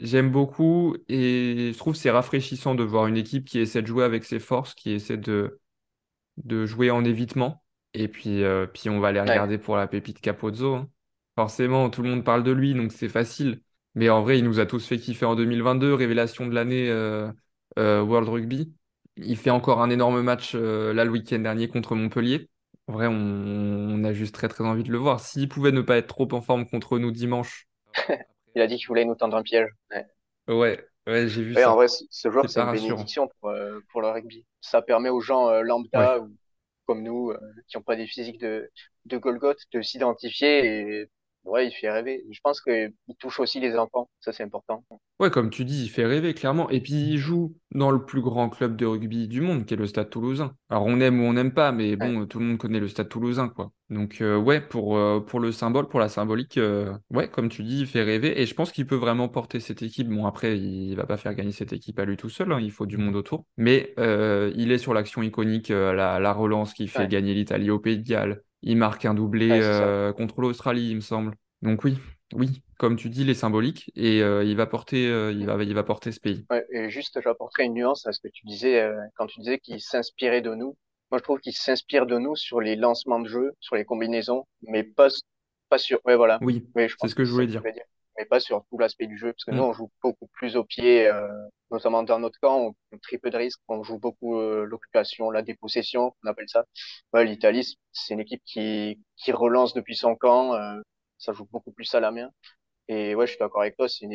J'aime 0.00 0.30
beaucoup 0.32 0.96
et 1.08 1.70
je 1.72 1.78
trouve 1.78 1.94
que 1.94 1.98
c'est 2.00 2.10
rafraîchissant 2.10 2.74
de 2.74 2.82
voir 2.82 3.06
une 3.06 3.16
équipe 3.16 3.44
qui 3.44 3.60
essaie 3.60 3.80
de 3.82 3.86
jouer 3.86 4.04
avec 4.04 4.24
ses 4.24 4.40
forces, 4.40 4.74
qui 4.74 4.90
essaie 4.92 5.16
de, 5.16 5.60
de 6.38 6.66
jouer 6.66 6.90
en 6.90 7.04
évitement. 7.04 7.64
Et 7.94 8.08
puis, 8.08 8.44
euh, 8.44 8.66
puis 8.66 8.90
on 8.90 9.00
va 9.00 9.08
aller 9.08 9.20
Ouais. 9.26 9.26
regarder 9.30 9.58
pour 9.58 9.76
la 9.76 9.88
pépite 9.88 10.20
Capozzo. 10.20 10.74
hein. 10.76 10.90
Forcément, 11.36 11.90
tout 11.90 12.02
le 12.02 12.10
monde 12.10 12.24
parle 12.24 12.44
de 12.44 12.52
lui, 12.52 12.74
donc 12.74 12.92
c'est 12.92 13.08
facile. 13.08 13.62
Mais 13.94 14.10
en 14.10 14.22
vrai, 14.22 14.38
il 14.38 14.44
nous 14.44 14.60
a 14.60 14.66
tous 14.66 14.86
fait 14.86 14.98
kiffer 14.98 15.26
en 15.26 15.36
2022, 15.36 15.94
révélation 15.94 16.46
de 16.46 16.54
l'année 16.54 16.90
euh, 16.90 17.32
euh, 17.78 18.02
World 18.02 18.28
Rugby. 18.28 18.74
Il 19.16 19.36
fait 19.36 19.50
encore 19.50 19.82
un 19.82 19.90
énorme 19.90 20.22
match 20.22 20.54
là 20.54 21.04
le 21.04 21.10
week-end 21.10 21.38
dernier 21.40 21.68
contre 21.68 21.94
Montpellier. 21.96 22.48
En 22.88 22.94
vrai, 22.94 23.06
on, 23.08 23.14
on 23.14 24.04
a 24.04 24.12
juste 24.12 24.34
très 24.34 24.48
très 24.48 24.64
envie 24.64 24.82
de 24.84 24.92
le 24.92 24.98
voir. 24.98 25.20
S'il 25.20 25.48
pouvait 25.48 25.72
ne 25.72 25.82
pas 25.82 25.96
être 25.98 26.08
trop 26.08 26.28
en 26.34 26.40
forme 26.42 26.66
contre 26.66 26.98
nous 26.98 27.12
dimanche, 27.12 27.68
Il 28.54 28.62
a 28.62 28.66
dit 28.66 28.76
qu'il 28.78 28.88
voulait 28.88 29.04
nous 29.04 29.14
tendre 29.14 29.36
un 29.36 29.42
piège. 29.42 29.68
Ouais. 29.90 30.06
ouais, 30.48 30.86
ouais, 31.06 31.28
j'ai 31.28 31.42
vu 31.42 31.56
Ouais, 31.56 31.64
en 31.64 31.74
ça. 31.74 31.76
vrai, 31.76 31.86
ce 31.88 32.30
joueur, 32.30 32.50
C'est 32.50 32.60
une 32.60 32.66
rassurant. 32.66 32.68
bénédiction 32.68 33.28
pour, 33.40 33.50
euh, 33.50 33.80
pour 33.90 34.00
le 34.02 34.08
rugby. 34.08 34.44
Ça 34.60 34.82
permet 34.82 35.08
aux 35.08 35.20
gens 35.20 35.48
euh, 35.50 35.62
Ouais. 35.94 36.08
lambda 36.08 36.18
ou 36.20 36.36
comme 36.86 37.02
nous, 37.02 37.30
euh, 37.30 37.38
qui 37.68 37.76
n'ont 37.76 37.82
pas 37.82 37.96
des 37.96 38.06
physiques 38.06 38.40
de, 38.40 38.70
de 39.06 39.18
Golgoth, 39.18 39.58
de 39.72 39.80
s'identifier 39.82 40.66
et 41.02 41.10
ouais, 41.44 41.66
il 41.68 41.72
fait 41.72 41.90
rêver. 41.90 42.24
Je 42.30 42.40
pense 42.42 42.60
qu'il 42.60 42.92
touche 43.18 43.40
aussi 43.40 43.60
les 43.60 43.76
enfants. 43.76 44.10
Ça, 44.20 44.32
c'est 44.32 44.42
important. 44.42 44.84
Ouais, 45.20 45.30
comme 45.30 45.50
tu 45.50 45.64
dis, 45.64 45.84
il 45.84 45.88
fait 45.90 46.04
rêver, 46.06 46.34
clairement. 46.34 46.68
Et 46.70 46.80
puis, 46.80 46.94
il 46.94 47.18
joue 47.18 47.56
dans 47.70 47.92
le 47.92 48.04
plus 48.04 48.20
grand 48.20 48.48
club 48.48 48.76
de 48.76 48.84
rugby 48.84 49.28
du 49.28 49.40
monde, 49.40 49.64
qui 49.64 49.74
est 49.74 49.76
le 49.76 49.86
Stade 49.86 50.10
Toulousain. 50.10 50.56
Alors, 50.68 50.84
on 50.86 50.98
aime 51.00 51.20
ou 51.20 51.24
on 51.24 51.32
n'aime 51.34 51.54
pas, 51.54 51.70
mais 51.70 51.94
Ouais, 52.00 52.14
bon, 52.14 52.26
tout 52.26 52.40
le 52.40 52.46
monde 52.46 52.58
connaît 52.58 52.80
le 52.80 52.88
Stade 52.88 53.08
Toulousain, 53.08 53.48
quoi. 53.48 53.70
Donc, 53.90 54.20
euh, 54.20 54.36
ouais, 54.36 54.60
pour, 54.60 54.96
euh, 54.96 55.20
pour 55.20 55.38
le 55.38 55.52
symbole, 55.52 55.86
pour 55.86 56.00
la 56.00 56.08
symbolique, 56.08 56.58
euh, 56.58 56.92
ouais, 57.10 57.28
comme 57.28 57.48
tu 57.48 57.62
dis, 57.62 57.80
il 57.80 57.86
fait 57.86 58.02
rêver. 58.02 58.40
Et 58.40 58.46
je 58.46 58.54
pense 58.54 58.72
qu'il 58.72 58.86
peut 58.88 58.96
vraiment 58.96 59.28
porter 59.28 59.60
cette 59.60 59.82
équipe. 59.82 60.08
Bon, 60.08 60.26
après, 60.26 60.58
il 60.58 60.96
va 60.96 61.06
pas 61.06 61.16
faire 61.16 61.34
gagner 61.34 61.52
cette 61.52 61.72
équipe 61.72 61.98
à 62.00 62.04
lui 62.04 62.16
tout 62.16 62.28
seul, 62.28 62.50
hein, 62.52 62.58
il 62.60 62.72
faut 62.72 62.86
du 62.86 62.96
monde 62.96 63.14
autour. 63.14 63.46
Mais 63.56 63.94
il 63.96 64.72
est 64.72 64.78
sur 64.78 64.94
l'action 64.94 65.22
iconique, 65.22 65.68
la, 65.68 66.18
la 66.18 66.32
relance 66.32 66.74
qui 66.74 66.88
fait 66.88 67.02
ouais, 67.02 67.08
gagner 67.08 67.34
l'Italie 67.34 67.70
au 67.70 67.78
Pays 67.78 67.98
de 67.98 68.02
Galles. 68.08 68.42
Il 68.66 68.78
marque 68.78 69.04
un 69.04 69.12
doublé 69.12 69.50
ouais, 69.50 69.60
euh, 69.62 70.12
contre 70.14 70.40
l'Australie, 70.40 70.88
il 70.88 70.96
me 70.96 71.00
semble. 71.00 71.34
Donc 71.60 71.84
oui, 71.84 71.98
oui, 72.32 72.62
comme 72.78 72.96
tu 72.96 73.10
dis, 73.10 73.20
il 73.20 73.28
est 73.28 73.34
symbolique 73.34 73.90
et 73.94 74.22
euh, 74.22 74.42
il 74.42 74.56
va 74.56 74.64
porter, 74.64 75.06
euh, 75.06 75.32
il 75.32 75.44
va, 75.44 75.62
il 75.62 75.74
va 75.74 75.82
porter 75.82 76.12
ce 76.12 76.20
pays. 76.20 76.46
Ouais, 76.50 76.64
et 76.72 76.88
juste, 76.88 77.20
j'apporterai 77.22 77.64
une 77.64 77.74
nuance 77.74 78.06
à 78.06 78.12
ce 78.12 78.20
que 78.20 78.28
tu 78.28 78.46
disais 78.46 78.90
quand 79.16 79.26
tu 79.26 79.40
disais 79.40 79.58
qu'il 79.58 79.80
s'inspirait 79.80 80.40
de 80.40 80.54
nous. 80.54 80.76
Moi, 81.10 81.18
je 81.18 81.22
trouve 81.22 81.40
qu'il 81.40 81.52
s'inspire 81.52 82.06
de 82.06 82.16
nous 82.16 82.36
sur 82.36 82.62
les 82.62 82.74
lancements 82.74 83.20
de 83.20 83.28
jeu, 83.28 83.52
sur 83.60 83.76
les 83.76 83.84
combinaisons, 83.84 84.46
mais 84.62 84.82
pas, 84.82 85.08
pas 85.68 85.78
sur, 85.78 86.00
ouais, 86.06 86.16
voilà. 86.16 86.38
Oui, 86.40 86.66
c'est 86.74 86.88
ce 86.88 87.14
que 87.14 87.20
que 87.20 87.24
je 87.24 87.32
voulais 87.32 87.46
dire. 87.46 87.62
Mais 88.18 88.24
pas 88.26 88.40
sur 88.40 88.64
tout 88.70 88.78
l'aspect 88.78 89.06
du 89.06 89.18
jeu, 89.18 89.32
parce 89.32 89.44
que 89.44 89.50
nous, 89.50 89.62
Mm. 89.62 89.66
on 89.66 89.72
joue 89.72 89.90
beaucoup 90.02 90.28
plus 90.32 90.56
au 90.56 90.64
pied, 90.64 91.06
euh, 91.08 91.28
notamment 91.70 92.02
dans 92.02 92.18
notre 92.20 92.38
camp, 92.40 92.58
on 92.68 92.72
prend 92.90 92.98
très 93.02 93.18
peu 93.18 93.30
de 93.30 93.36
risques, 93.36 93.60
on 93.68 93.82
joue 93.82 93.98
beaucoup 93.98 94.38
euh, 94.38 94.64
l'occupation, 94.66 95.30
la 95.30 95.42
dépossession, 95.42 96.14
on 96.24 96.28
appelle 96.28 96.48
ça. 96.48 96.64
Ouais, 97.12 97.24
l'Italie, 97.24 97.76
c'est 97.92 98.14
une 98.14 98.20
équipe 98.20 98.42
qui, 98.44 99.00
qui 99.16 99.32
relance 99.32 99.74
depuis 99.74 99.96
son 99.96 100.14
camp, 100.16 100.54
euh, 100.54 100.80
ça 101.18 101.32
joue 101.32 101.46
beaucoup 101.50 101.72
plus 101.72 101.92
à 101.94 102.00
la 102.00 102.10
main. 102.10 102.30
Et 102.88 103.14
ouais, 103.14 103.26
je 103.26 103.32
suis 103.32 103.38
d'accord 103.38 103.62
avec 103.62 103.76
toi, 103.76 103.88
c'est 103.88 104.06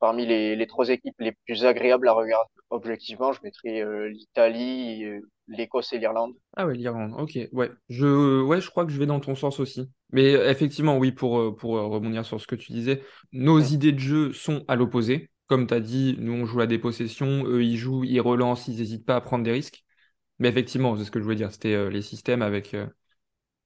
parmi 0.00 0.26
les, 0.26 0.56
les 0.56 0.66
trois 0.66 0.88
équipes 0.88 1.14
les 1.20 1.32
plus 1.46 1.64
agréables 1.64 2.08
à 2.08 2.12
regarder. 2.12 2.50
Objectivement, 2.70 3.32
je 3.32 3.40
mettrais 3.44 3.80
euh, 3.82 4.08
l'Italie, 4.08 5.04
euh, 5.04 5.20
l'Écosse 5.46 5.92
et 5.92 5.98
l'Irlande. 5.98 6.34
Ah 6.56 6.66
ouais, 6.66 6.74
l'Irlande, 6.74 7.14
ok, 7.18 7.38
ouais. 7.52 7.70
Je, 7.88 8.42
ouais, 8.42 8.60
je 8.60 8.68
crois 8.68 8.84
que 8.84 8.90
je 8.90 8.98
vais 8.98 9.06
dans 9.06 9.20
ton 9.20 9.36
sens 9.36 9.60
aussi. 9.60 9.88
Mais 10.12 10.34
euh, 10.34 10.50
effectivement, 10.50 10.98
oui, 10.98 11.12
pour, 11.12 11.38
euh, 11.40 11.54
pour 11.54 11.76
euh, 11.76 11.86
rebondir 11.86 12.24
sur 12.24 12.40
ce 12.40 12.46
que 12.46 12.54
tu 12.54 12.72
disais, 12.72 13.02
nos 13.32 13.60
idées 13.60 13.92
de 13.92 13.98
jeu 13.98 14.32
sont 14.32 14.64
à 14.68 14.76
l'opposé. 14.76 15.30
Comme 15.48 15.66
tu 15.66 15.74
as 15.74 15.80
dit, 15.80 16.16
nous, 16.18 16.32
on 16.32 16.46
joue 16.46 16.58
la 16.58 16.66
dépossession, 16.66 17.44
eux, 17.46 17.62
ils 17.64 17.76
jouent, 17.76 18.04
ils 18.04 18.20
relancent, 18.20 18.68
ils 18.68 18.76
n'hésitent 18.78 19.06
pas 19.06 19.16
à 19.16 19.20
prendre 19.20 19.44
des 19.44 19.52
risques. 19.52 19.84
Mais 20.38 20.48
effectivement, 20.48 20.96
c'est 20.96 21.04
ce 21.04 21.10
que 21.10 21.18
je 21.20 21.24
voulais 21.24 21.36
dire, 21.36 21.52
c'était 21.52 21.74
euh, 21.74 21.90
les 21.90 22.02
systèmes 22.02 22.42
avec, 22.42 22.74
euh, 22.74 22.86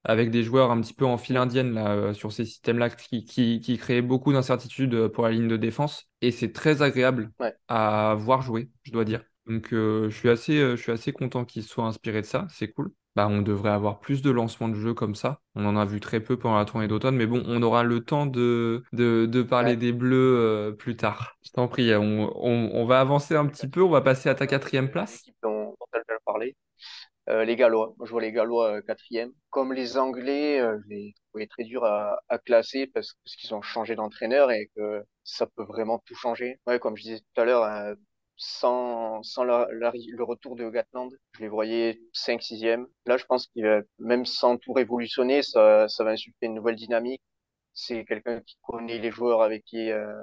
avec 0.05 0.31
des 0.31 0.43
joueurs 0.45 0.71
un 0.71 0.81
petit 0.81 0.95
peu 0.95 1.07
en 1.07 1.19
file 1.19 1.37
indienne 1.39 1.75
là, 1.75 1.93
euh, 1.93 2.15
sur 2.15 2.33
ces 2.33 2.45
systèmes-là 2.47 2.91
qui, 2.91 3.25
qui, 3.25 3.61
qui 3.61 3.79
créaient 3.79 4.03
beaucoup 4.03 4.33
d'incertitudes 4.33 5.09
pour 5.09 5.25
la 5.25 5.33
ligne 5.33 5.49
de 5.49 5.57
défense. 5.59 6.09
Et 6.23 6.33
c'est 6.33 6.53
très 6.53 6.83
agréable 6.83 7.33
Ouais. 7.41 7.55
à 7.69 8.17
voir 8.19 8.43
jouer, 8.43 8.71
je 8.85 8.93
dois 8.93 9.05
dire. 9.05 9.23
Donc 9.47 9.69
je 9.73 10.11
suis 10.11 10.29
assez, 10.31 10.59
je 10.59 10.77
suis 10.77 10.93
assez 10.93 11.13
content 11.13 11.45
qu'ils 11.45 11.65
soient 11.65 11.87
inspirés 11.87 12.23
de 12.23 12.27
ça, 12.27 12.47
c'est 12.51 12.73
cool. 12.73 12.93
Bah, 13.17 13.27
on 13.29 13.43
devrait 13.43 13.71
avoir 13.71 14.01
plus 14.01 14.23
de 14.23 14.31
lancements 14.31 14.69
de 14.69 14.75
jeux 14.75 14.95
comme 14.95 15.15
ça. 15.17 15.41
On 15.57 15.67
en 15.67 15.77
a 15.77 15.85
vu 15.85 16.01
très 16.01 16.21
peu 16.21 16.39
pendant 16.39 16.59
la 16.59 16.65
tournée 16.65 16.89
d'automne, 16.89 17.17
mais 17.17 17.27
bon, 17.27 17.43
on 17.47 17.63
aura 17.63 17.83
le 17.83 18.01
temps 18.05 18.27
de, 18.27 18.85
de, 18.93 19.27
de 19.27 19.43
parler 19.43 19.75
Ouais. 19.75 19.77
des 19.77 19.93
Bleus 19.93 20.17
euh, 20.39 20.73
plus 20.73 20.97
tard. 20.97 21.37
Je 21.45 21.51
t'en 21.51 21.67
prie, 21.69 21.93
on, 21.97 22.31
on, 22.37 22.71
on 22.73 22.85
va 22.87 23.01
avancer 23.01 23.35
un 23.37 23.47
petit 23.47 23.69
peu, 23.69 23.83
on 23.83 23.91
va 23.91 24.01
passer 24.01 24.29
à 24.29 24.35
ta 24.37 24.47
quatrième 24.47 24.91
place. 24.91 25.27
L'équipe 25.27 25.37
dont, 25.43 25.71
dont 25.71 25.87
elle 25.93 26.03
vient 26.09 26.17
de 26.17 26.23
parler. 26.25 26.57
Euh, 27.31 27.45
les 27.45 27.57
Gallois. 27.57 27.95
Moi, 27.99 28.07
je 28.07 28.13
vois 28.13 28.23
les 28.23 28.33
Gallois 28.33 28.79
euh, 28.79 28.83
quatrième. 28.83 29.33
Comme 29.51 29.73
les 29.73 29.99
Anglais, 29.99 30.61
je 30.61 30.89
les 30.89 31.15
trouvais 31.31 31.47
très 31.47 31.65
durs 31.65 31.85
à, 31.85 32.21
à 32.29 32.39
classer 32.39 32.87
parce, 32.89 33.15
parce 33.25 33.37
qu'ils 33.37 33.55
ont 33.55 33.63
changé 33.63 33.97
d'entraîneur 33.97 34.51
et 34.53 34.71
que 34.77 35.05
ça 35.25 35.47
peut 35.47 35.65
vraiment 35.65 36.01
tout 36.07 36.15
changer. 36.17 36.61
Ouais, 36.67 36.79
comme 36.81 36.97
je 36.97 37.03
disais 37.05 37.21
tout 37.21 37.41
à 37.41 37.45
l'heure, 37.45 37.65
euh, 37.65 37.95
sans, 38.41 39.23
sans 39.23 39.45
le 39.45 40.23
retour 40.23 40.57
de 40.57 40.69
Gatland, 40.71 41.11
je 41.33 41.41
les 41.41 41.49
voyais 41.49 42.01
5 42.15 42.43
sixième. 42.43 42.87
Là, 43.07 43.17
je 43.19 43.25
pense 43.27 43.47
qu'il 43.49 43.65
va, 43.65 43.83
même 43.99 44.25
sans 44.27 44.57
tout 44.57 44.73
révolutionner, 44.73 45.43
ça, 45.43 45.89
ça 45.89 46.05
va 46.05 46.11
insuffler 46.13 46.49
une 46.49 46.55
nouvelle 46.55 46.77
dynamique. 46.77 47.23
C'est 47.75 48.05
quelqu'un 48.05 48.41
qui 48.41 48.57
connaît 48.63 48.99
les 48.99 49.11
joueurs 49.11 49.43
avec 49.43 49.65
qui, 49.65 49.91
euh, 49.91 50.15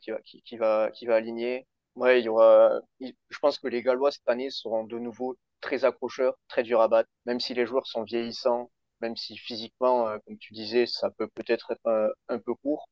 qui 0.00 0.10
va, 0.56 0.90
qui, 0.90 1.06
va, 1.06 1.14
aligner. 1.14 1.66
Ouais, 1.94 2.20
il 2.20 2.24
y 2.24 2.28
aura, 2.28 2.80
je 3.00 3.38
pense 3.40 3.58
que 3.58 3.68
les 3.68 3.82
Gallois 3.82 4.10
cette 4.10 4.28
année 4.28 4.50
seront 4.50 4.84
de 4.84 4.98
nouveau 4.98 5.36
très 5.60 5.84
accrocheurs, 5.84 6.34
très 6.48 6.62
durs 6.64 6.80
à 6.80 6.88
battre, 6.88 7.10
même 7.26 7.40
si 7.40 7.54
les 7.54 7.66
joueurs 7.66 7.86
sont 7.86 8.02
vieillissants, 8.02 8.70
même 9.00 9.16
si 9.16 9.36
physiquement, 9.36 10.08
euh, 10.08 10.18
comme 10.26 10.38
tu 10.38 10.52
disais, 10.54 10.86
ça 10.86 11.10
peut 11.10 11.28
peut-être 11.28 11.70
être 11.72 11.86
euh, 11.86 12.08
un 12.28 12.38
peu 12.38 12.54
court. 12.54 12.88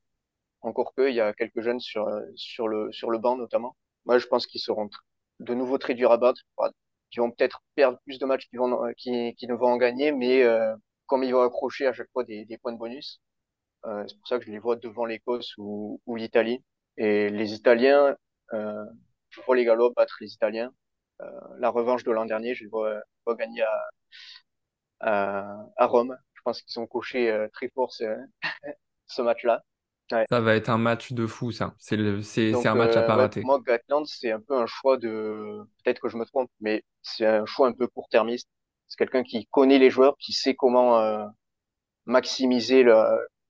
Encore 0.63 0.95
que, 0.95 1.09
il 1.09 1.15
y 1.15 1.21
a 1.21 1.33
quelques 1.35 1.61
jeunes 1.63 1.81
sur, 1.81 2.09
euh, 2.09 2.23
sur 2.37 2.69
le, 2.69 2.93
sur 2.93 3.11
le 3.11 3.19
banc 3.19 3.37
notamment. 3.37 3.77
Moi, 4.11 4.19
je 4.19 4.27
pense 4.27 4.49
qu'ils 4.49 4.61
seront 4.61 4.91
de 5.39 5.55
nouveau 5.55 5.79
très 5.79 5.95
durs 5.95 6.11
à 6.11 6.17
battre, 6.17 6.43
qui 7.13 7.21
vont 7.21 7.31
peut-être 7.31 7.63
perdre 7.77 8.01
plus 8.05 8.19
de 8.19 8.27
matchs 8.27 8.49
qu'ils 8.49 8.59
vont, 8.59 8.85
euh, 8.85 8.91
qui, 8.97 9.37
ne 9.47 9.55
vont 9.55 9.69
en 9.69 9.77
gagner, 9.77 10.11
mais 10.11 10.43
euh, 10.43 10.75
comme 11.07 11.23
ils 11.23 11.33
vont 11.33 11.43
accrocher 11.43 11.87
à 11.87 11.93
chaque 11.93 12.11
fois 12.13 12.25
des, 12.25 12.59
points 12.61 12.73
de 12.73 12.79
bonus, 12.79 13.21
euh, 13.87 14.05
c'est 14.09 14.17
pour 14.17 14.27
ça 14.27 14.41
que 14.41 14.45
je 14.47 14.51
les 14.51 14.59
vois 14.59 14.75
devant 14.75 15.05
l'Écosse 15.05 15.55
ou, 15.59 16.01
l'Italie. 16.17 16.65
Et 16.97 17.31
les 17.31 17.55
Italiens, 17.55 18.17
je 18.53 19.41
vois 19.47 19.55
les 19.55 19.65
Gallois 19.65 19.93
battre 19.95 20.17
les 20.21 20.33
Italiens. 20.33 20.73
La 21.59 21.71
revanche 21.71 22.03
de 22.03 22.11
l'an 22.11 22.25
dernier, 22.25 22.57
je 22.57 22.65
les 22.65 22.71
vois, 22.71 23.01
gagner 23.39 23.63
à, 24.99 25.87
Rome. 25.87 26.19
Je 26.35 26.41
pense 26.45 26.63
qu'ils 26.63 26.81
ont 26.81 26.87
coché 26.89 27.47
très 27.53 27.69
fort 27.69 27.93
ce 27.93 28.27
match-là. 29.23 29.63
Ouais. 30.13 30.27
Ça 30.31 30.41
va 30.41 30.55
être 30.57 30.69
un 30.71 30.79
match 30.79 31.13
de 31.13 31.27
fou, 31.27 31.53
ça. 31.53 31.75
C'est 31.79 31.97
le, 31.97 32.23
c'est, 32.23 32.53
Donc, 32.53 32.63
c'est 32.63 32.69
un 32.69 32.75
match 32.75 32.97
à 32.97 33.01
euh, 33.01 33.03
pas 33.03 33.17
ouais, 33.17 33.23
rater. 33.23 33.43
moi, 33.43 33.61
Gatland, 33.65 34.07
c'est 34.07 34.31
un 34.33 34.41
peu 34.41 34.57
un 34.57 34.67
choix 34.67 34.97
de, 34.97 35.61
peut-être 35.85 36.01
que 36.01 36.09
je 36.09 36.17
me 36.17 36.25
trompe, 36.25 36.51
mais 36.61 36.83
c'est 37.03 37.27
un 37.27 37.47
choix 37.47 37.69
un 37.69 37.73
peu 37.73 37.87
court-termiste. 37.89 38.49
C'est 38.89 38.97
quelqu'un 38.99 39.23
qui 39.23 39.47
connaît 39.47 39.79
les 39.79 39.91
joueurs, 39.91 40.17
qui 40.19 40.33
sait 40.33 40.55
comment 40.55 40.99
euh, 41.01 41.27
maximiser 42.07 42.83
le- 42.83 43.05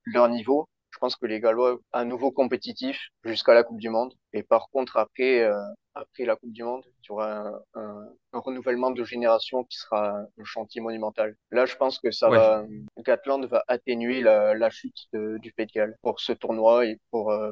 leur 0.05 0.29
niveau. 0.29 0.67
Je 0.91 0.99
pense 0.99 1.15
que 1.15 1.25
les 1.27 1.39
Gallois, 1.41 1.79
à 1.93 2.05
nouveau 2.05 2.31
compétitifs 2.31 3.09
jusqu'à 3.25 3.53
la 3.53 3.63
Coupe 3.63 3.79
du 3.79 3.89
Monde. 3.89 4.13
Et 4.33 4.43
par 4.43 4.69
contre, 4.71 4.97
après, 4.97 5.41
euh, 5.43 5.55
après 5.95 6.25
la 6.25 6.35
Coupe 6.35 6.51
du 6.53 6.63
Monde, 6.63 6.83
il 7.03 7.07
y 7.09 7.11
aura 7.11 7.39
un, 7.47 7.61
un, 7.75 8.09
un 8.33 8.39
renouvellement 8.39 8.91
de 8.91 9.03
génération 9.03 9.63
qui 9.65 9.77
sera 9.77 10.19
un 10.37 10.43
chantier 10.43 10.81
monumental. 10.81 11.35
Là, 11.51 11.65
je 11.65 11.75
pense 11.75 11.99
que 11.99 12.11
ça 12.11 12.29
Ouais. 12.29 12.31
va, 12.31 12.65
Gatland 12.99 13.45
va 13.45 13.63
atténuer 13.67 14.21
la, 14.21 14.53
la 14.55 14.69
chute 14.69 15.07
de- 15.13 15.37
du 15.39 15.51
Pays 15.53 15.67
de 15.67 15.71
Galles 15.73 15.97
pour 16.01 16.19
ce 16.19 16.33
tournoi 16.33 16.85
et 16.85 16.99
pour 17.11 17.31
euh, 17.31 17.51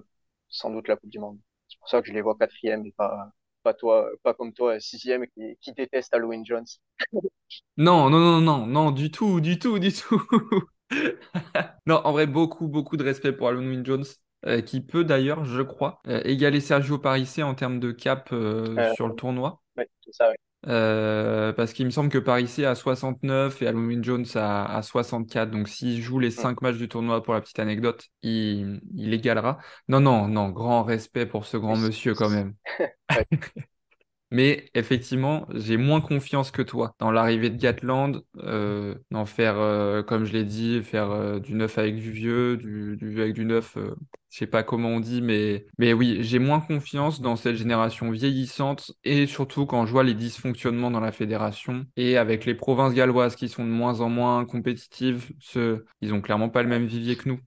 sans 0.49 0.69
doute 0.71 0.87
la 0.87 0.95
Coupe 0.97 1.09
du 1.09 1.19
Monde. 1.19 1.39
C'est 1.67 1.79
pour 1.79 1.89
ça 1.89 2.01
que 2.01 2.07
je 2.07 2.13
les 2.13 2.21
vois 2.21 2.35
quatrième 2.37 2.85
et 2.85 2.91
pas, 2.93 3.31
pas 3.63 3.73
toi, 3.73 4.09
pas 4.23 4.33
comme 4.33 4.53
toi, 4.53 4.79
sixième 4.79 5.27
qui, 5.27 5.57
qui 5.61 5.73
déteste 5.73 6.13
Halloween 6.13 6.45
Jones. 6.45 6.65
Non, 7.77 8.09
non, 8.11 8.19
non, 8.19 8.41
non, 8.41 8.67
non, 8.67 8.91
du 8.91 9.09
tout, 9.11 9.41
du 9.41 9.57
tout, 9.57 9.79
du 9.79 9.91
tout. 9.91 10.21
Non, 11.85 12.01
en 12.05 12.11
vrai, 12.11 12.27
beaucoup, 12.27 12.67
beaucoup 12.67 12.97
de 12.97 13.03
respect 13.03 13.33
pour 13.33 13.47
Wyn 13.49 13.85
Jones, 13.85 14.05
euh, 14.45 14.61
qui 14.61 14.81
peut 14.81 15.03
d'ailleurs, 15.03 15.45
je 15.45 15.61
crois, 15.61 16.01
euh, 16.07 16.21
égaler 16.25 16.61
Sergio 16.61 16.97
Parissé 16.97 17.43
en 17.43 17.55
termes 17.55 17.79
de 17.79 17.91
cap 17.91 18.29
euh, 18.31 18.93
sur 18.95 19.07
le 19.07 19.15
tournoi. 19.15 19.61
ouais, 19.77 19.87
c'est 20.05 20.13
ça. 20.13 20.31
Euh, 20.67 21.53
parce 21.53 21.71
qu'il 21.71 21.85
me 21.85 21.89
semble 21.91 22.09
que 22.09 22.17
Parissé 22.17 22.65
a 22.65 22.75
69 22.75 23.61
et 23.61 23.67
Alun 23.67 23.87
Wyn 23.87 24.03
Jones 24.03 24.25
a, 24.35 24.65
a 24.77 24.81
64. 24.81 25.51
Donc 25.51 25.69
s'il 25.69 26.01
joue 26.01 26.19
les 26.19 26.27
Mm. 26.27 26.31
5 26.31 26.61
matchs 26.61 26.77
du 26.77 26.89
tournoi 26.89 27.23
pour 27.23 27.33
la 27.33 27.41
petite 27.41 27.59
anecdote, 27.59 28.05
il, 28.23 28.81
il 28.93 29.13
égalera. 29.13 29.57
Non, 29.87 30.01
non, 30.01 30.27
non, 30.27 30.49
grand 30.49 30.83
respect 30.83 31.25
pour 31.25 31.45
ce 31.45 31.55
grand 31.57 31.75
monsieur 31.77 32.13
quand 32.13 32.29
même. 32.29 32.55
Mais 34.31 34.69
effectivement, 34.75 35.47
j'ai 35.55 35.77
moins 35.77 36.01
confiance 36.01 36.51
que 36.51 36.61
toi 36.61 36.93
dans 36.99 37.11
l'arrivée 37.11 37.49
de 37.49 37.57
Gatland, 37.57 38.21
euh, 38.37 38.95
faire, 39.25 39.57
euh, 39.57 40.03
comme 40.03 40.25
je 40.25 40.33
l'ai 40.33 40.43
dit, 40.43 40.81
faire 40.83 41.09
euh, 41.11 41.39
du 41.39 41.53
neuf 41.55 41.77
avec 41.77 41.95
du 41.95 42.11
vieux, 42.11 42.57
du, 42.57 42.95
vieux 42.95 43.23
avec 43.23 43.33
du 43.33 43.45
neuf, 43.45 43.77
euh, 43.77 43.95
je 44.29 44.37
sais 44.37 44.47
pas 44.47 44.63
comment 44.63 44.89
on 44.89 44.99
dit, 44.99 45.21
mais, 45.21 45.65
mais 45.79 45.93
oui, 45.93 46.19
j'ai 46.21 46.39
moins 46.39 46.59
confiance 46.59 47.21
dans 47.21 47.35
cette 47.35 47.55
génération 47.55 48.11
vieillissante 48.11 48.91
et 49.03 49.25
surtout 49.25 49.65
quand 49.65 49.85
je 49.85 49.91
vois 49.91 50.03
les 50.03 50.13
dysfonctionnements 50.13 50.91
dans 50.91 50.99
la 50.99 51.11
fédération 51.11 51.85
et 51.95 52.17
avec 52.17 52.45
les 52.45 52.53
provinces 52.55 52.93
galloises 52.93 53.35
qui 53.35 53.49
sont 53.49 53.63
de 53.65 53.69
moins 53.69 54.01
en 54.01 54.09
moins 54.09 54.45
compétitives, 54.45 55.31
ce, 55.39 55.83
ils 56.01 56.13
ont 56.13 56.21
clairement 56.21 56.49
pas 56.49 56.61
le 56.63 56.69
même 56.69 56.85
vivier 56.85 57.15
que 57.15 57.29
nous. 57.29 57.39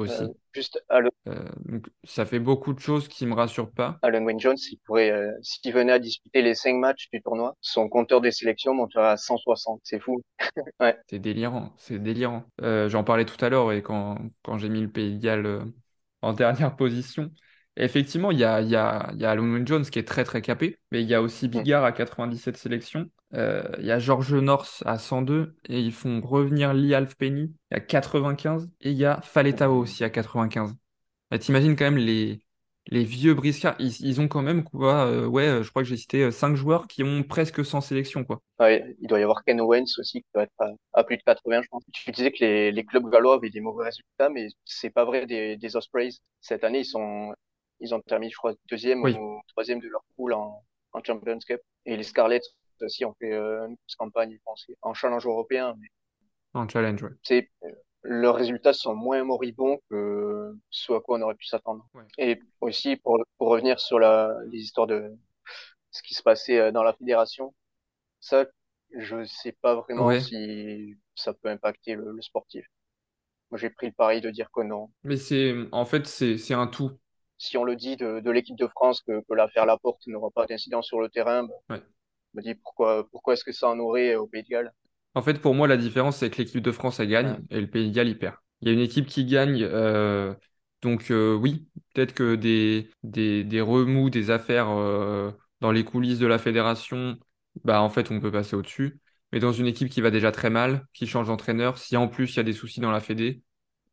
Aussi. 0.00 0.22
Euh, 0.22 0.32
juste 0.54 0.82
Alan, 0.88 1.10
Euh, 1.28 1.44
donc 1.64 1.86
ça 2.04 2.24
fait 2.24 2.38
beaucoup 2.38 2.72
de 2.72 2.78
choses 2.78 3.08
qui 3.08 3.26
me 3.26 3.34
rassurent 3.34 3.70
pas. 3.72 3.98
Alan 4.02 4.22
Wayne 4.24 4.40
Jones, 4.40 4.56
il 4.70 4.78
pourrait, 4.78 5.10
euh, 5.10 5.32
s'il 5.42 5.72
venait 5.72 5.92
à 5.92 5.98
disputer 5.98 6.40
les 6.42 6.54
cinq 6.54 6.74
matchs 6.76 7.08
du 7.12 7.20
tournoi, 7.20 7.56
son 7.60 7.88
compteur 7.88 8.20
des 8.20 8.30
sélections 8.30 8.74
monterait 8.74 9.08
à 9.08 9.16
160. 9.16 9.80
C'est 9.84 10.00
fou. 10.00 10.22
Ouais. 10.80 10.96
C'est 11.08 11.18
délirant, 11.20 11.72
c'est 11.78 11.98
délirant. 12.02 12.44
J'en 12.60 13.04
parlais 13.04 13.24
tout 13.24 13.42
à 13.44 13.48
l'heure 13.48 13.72
et 13.72 13.82
quand, 13.82 14.18
quand 14.42 14.58
j'ai 14.58 14.68
mis 14.68 14.80
le 14.80 14.90
Pays 14.90 15.16
de 15.16 15.22
Galles 15.22 15.64
en 16.22 16.32
dernière 16.32 16.74
position. 16.76 17.30
Effectivement, 17.76 18.30
il 18.32 18.38
y 18.38 18.44
a, 18.44 18.60
y 18.62 18.74
a, 18.74 19.12
y 19.14 19.24
a 19.24 19.30
Alun 19.30 19.52
Wyn 19.52 19.66
Jones 19.66 19.84
qui 19.84 19.98
est 19.98 20.08
très 20.08 20.24
très 20.24 20.40
capé, 20.42 20.78
mais 20.90 21.02
il 21.02 21.08
y 21.08 21.14
a 21.14 21.22
aussi 21.22 21.46
Bigard 21.48 21.84
à 21.84 21.92
97 21.92 22.56
sélections. 22.56 23.10
Euh, 23.36 23.64
il 23.78 23.84
y 23.86 23.90
a 23.90 23.98
George 23.98 24.32
North 24.34 24.82
à 24.86 24.98
102 24.98 25.56
et 25.68 25.80
ils 25.80 25.92
font 25.92 26.20
revenir 26.22 26.72
Lee 26.74 26.94
Halfpenny 26.94 27.54
à 27.70 27.80
95 27.80 28.70
et 28.80 28.90
il 28.92 28.96
y 28.96 29.04
a 29.04 29.20
Faletao 29.22 29.78
aussi 29.78 30.04
à 30.04 30.10
95. 30.10 30.74
Bah, 31.30 31.38
T'imagines 31.38 31.76
quand 31.76 31.84
même 31.84 31.98
les, 31.98 32.40
les 32.86 33.04
vieux 33.04 33.34
briscards, 33.34 33.76
ils, 33.78 33.92
ils 34.06 34.20
ont 34.20 34.28
quand 34.28 34.42
même 34.42 34.64
quoi, 34.64 35.06
euh, 35.06 35.26
ouais, 35.26 35.48
euh, 35.48 35.62
je 35.62 35.70
crois 35.70 35.82
que 35.82 35.88
j'ai 35.88 35.96
cité 35.96 36.30
5 36.30 36.54
joueurs 36.56 36.86
qui 36.86 37.02
ont 37.02 37.22
presque 37.22 37.64
100 37.64 37.80
sélections 37.80 38.24
quoi. 38.24 38.40
Ouais, 38.58 38.96
il 39.00 39.06
doit 39.08 39.20
y 39.20 39.22
avoir 39.22 39.44
Ken 39.44 39.60
Owens 39.60 39.84
aussi 39.98 40.22
qui 40.22 40.28
doit 40.34 40.44
être 40.44 40.52
à, 40.60 40.70
à 40.94 41.04
plus 41.04 41.18
de 41.18 41.22
80, 41.22 41.60
je 41.62 41.68
pense. 41.68 41.82
Tu 41.92 42.10
disais 42.10 42.32
que 42.32 42.38
les, 42.40 42.72
les 42.72 42.84
clubs 42.86 43.10
gallois 43.10 43.34
avaient 43.34 43.50
des 43.50 43.60
mauvais 43.60 43.84
résultats, 43.84 44.30
mais 44.30 44.48
c'est 44.64 44.88
pas 44.90 45.04
vrai 45.04 45.26
des, 45.26 45.56
des 45.58 45.76
Ospreys. 45.76 46.12
Cette 46.40 46.64
année, 46.64 46.80
ils 46.80 46.84
sont, 46.86 47.34
ils 47.80 47.94
ont 47.94 48.00
terminé, 48.00 48.30
je 48.32 48.36
crois, 48.38 48.54
deuxième 48.70 49.02
Oui. 49.02 49.14
ou 49.14 49.40
troisième 49.48 49.80
de 49.80 49.88
leur 49.88 50.02
pool 50.16 50.32
en, 50.32 50.62
en 50.92 51.02
Champions 51.04 51.38
Cup. 51.46 51.60
Et 51.84 51.96
les 51.98 52.02
Scarlets 52.02 52.40
aussi 52.82 53.04
ont 53.04 53.14
fait 53.20 53.32
euh, 53.32 53.66
une 53.68 53.74
grosse 53.74 53.96
campagne, 53.96 54.38
pense, 54.44 54.66
en 54.82 54.94
challenge 54.94 55.26
européen. 55.26 55.74
Mais 55.80 55.88
En 56.54 56.66
challenge, 56.68 57.02
ouais. 57.04 57.10
c'est, 57.22 57.50
euh, 57.64 57.68
leurs 58.02 58.36
résultats 58.36 58.72
sont 58.72 58.94
moins 58.94 59.24
moribonds 59.24 59.78
que 59.90 60.54
ce 60.70 60.92
à 60.92 61.00
quoi 61.00 61.18
on 61.18 61.22
aurait 61.22 61.34
pu 61.34 61.46
s'attendre. 61.46 61.86
Ouais. 61.94 62.04
Et 62.18 62.40
aussi, 62.60 62.96
pour, 62.96 63.18
pour 63.38 63.48
revenir 63.48 63.80
sur 63.80 63.98
la, 63.98 64.34
les 64.50 64.58
histoires 64.60 64.86
de 64.86 65.12
ce 65.90 66.02
qui 66.02 66.14
se 66.14 66.22
passait 66.22 66.58
euh, 66.60 66.72
dans 66.72 66.82
la 66.82 66.92
fédération, 66.94 67.54
ça, 68.20 68.46
je 68.98 69.24
sais 69.26 69.52
pas 69.62 69.76
vraiment 69.76 70.06
Ouais. 70.06 70.20
si 70.20 70.96
ça 71.14 71.34
peut 71.34 71.48
impacter 71.50 71.94
le, 71.96 72.12
le 72.12 72.22
sportif. 72.22 72.66
Moi, 73.50 73.58
j'ai 73.58 73.70
pris 73.70 73.86
le 73.88 73.92
pari 73.92 74.20
de 74.20 74.30
dire 74.30 74.50
que 74.52 74.62
non. 74.62 74.90
Mais 75.04 75.16
c'est, 75.16 75.54
en 75.72 75.84
fait, 75.86 76.06
c'est, 76.06 76.54
un 76.54 76.66
tout. 76.66 76.98
Si 77.38 77.56
on 77.56 77.64
le 77.64 77.76
dit 77.76 77.96
de, 77.96 78.20
de 78.20 78.30
l'équipe 78.30 78.56
de 78.56 78.66
France 78.66 79.00
que, 79.02 79.20
que 79.20 79.34
l'affaire 79.34 79.66
Laporte 79.66 80.06
n'aura 80.06 80.30
pas 80.30 80.46
d'incidence 80.46 80.86
sur 80.86 81.00
le 81.00 81.08
terrain, 81.08 81.46
Ouais. 81.70 81.82
Je 82.36 82.40
me 82.40 82.54
dis 82.54 82.54
pourquoi, 82.54 83.08
pourquoi 83.10 83.34
est-ce 83.34 83.44
que 83.44 83.52
ça 83.52 83.68
en 83.68 83.78
aurait 83.78 84.14
au 84.16 84.26
Pays 84.26 84.42
de 84.42 84.48
Galles? 84.48 84.72
En 85.14 85.22
fait, 85.22 85.40
pour 85.40 85.54
moi, 85.54 85.66
la 85.68 85.76
différence, 85.76 86.18
c'est 86.18 86.30
que 86.30 86.38
l'équipe 86.38 86.62
de 86.62 86.72
France, 86.72 87.00
elle 87.00 87.08
gagne 87.08 87.32
Ouais. 87.32 87.38
et 87.50 87.60
le 87.60 87.66
Pays 87.68 87.88
de 87.90 87.94
Galles, 87.94 88.08
il 88.08 88.18
perd. 88.18 88.36
Il 88.60 88.68
y 88.68 88.70
a 88.70 88.74
une 88.74 88.80
équipe 88.80 89.06
qui 89.06 89.24
gagne, 89.24 89.62
euh, 89.62 90.34
donc 90.82 91.10
euh, 91.10 91.34
oui, 91.34 91.68
peut-être 91.94 92.14
que 92.14 92.34
des, 92.34 92.90
des, 93.02 93.44
des 93.44 93.60
remous, 93.60 94.10
des 94.10 94.30
affaires 94.30 94.68
euh, 94.70 95.30
dans 95.60 95.72
les 95.72 95.84
coulisses 95.84 96.18
de 96.18 96.26
la 96.26 96.38
fédération, 96.38 97.18
bah 97.64 97.80
en 97.82 97.88
fait, 97.88 98.10
on 98.10 98.20
peut 98.20 98.30
passer 98.32 98.56
au-dessus. 98.56 99.00
Mais 99.32 99.40
dans 99.40 99.52
une 99.52 99.66
équipe 99.66 99.88
qui 99.90 100.00
va 100.00 100.10
déjà 100.10 100.32
très 100.32 100.50
mal, 100.50 100.86
qui 100.94 101.06
change 101.06 101.26
d'entraîneur, 101.28 101.78
si 101.78 101.96
en 101.96 102.08
plus 102.08 102.32
il 102.34 102.36
y 102.36 102.40
a 102.40 102.42
des 102.42 102.52
soucis 102.52 102.80
dans 102.80 102.90
la 102.92 103.00
fédé, 103.00 103.42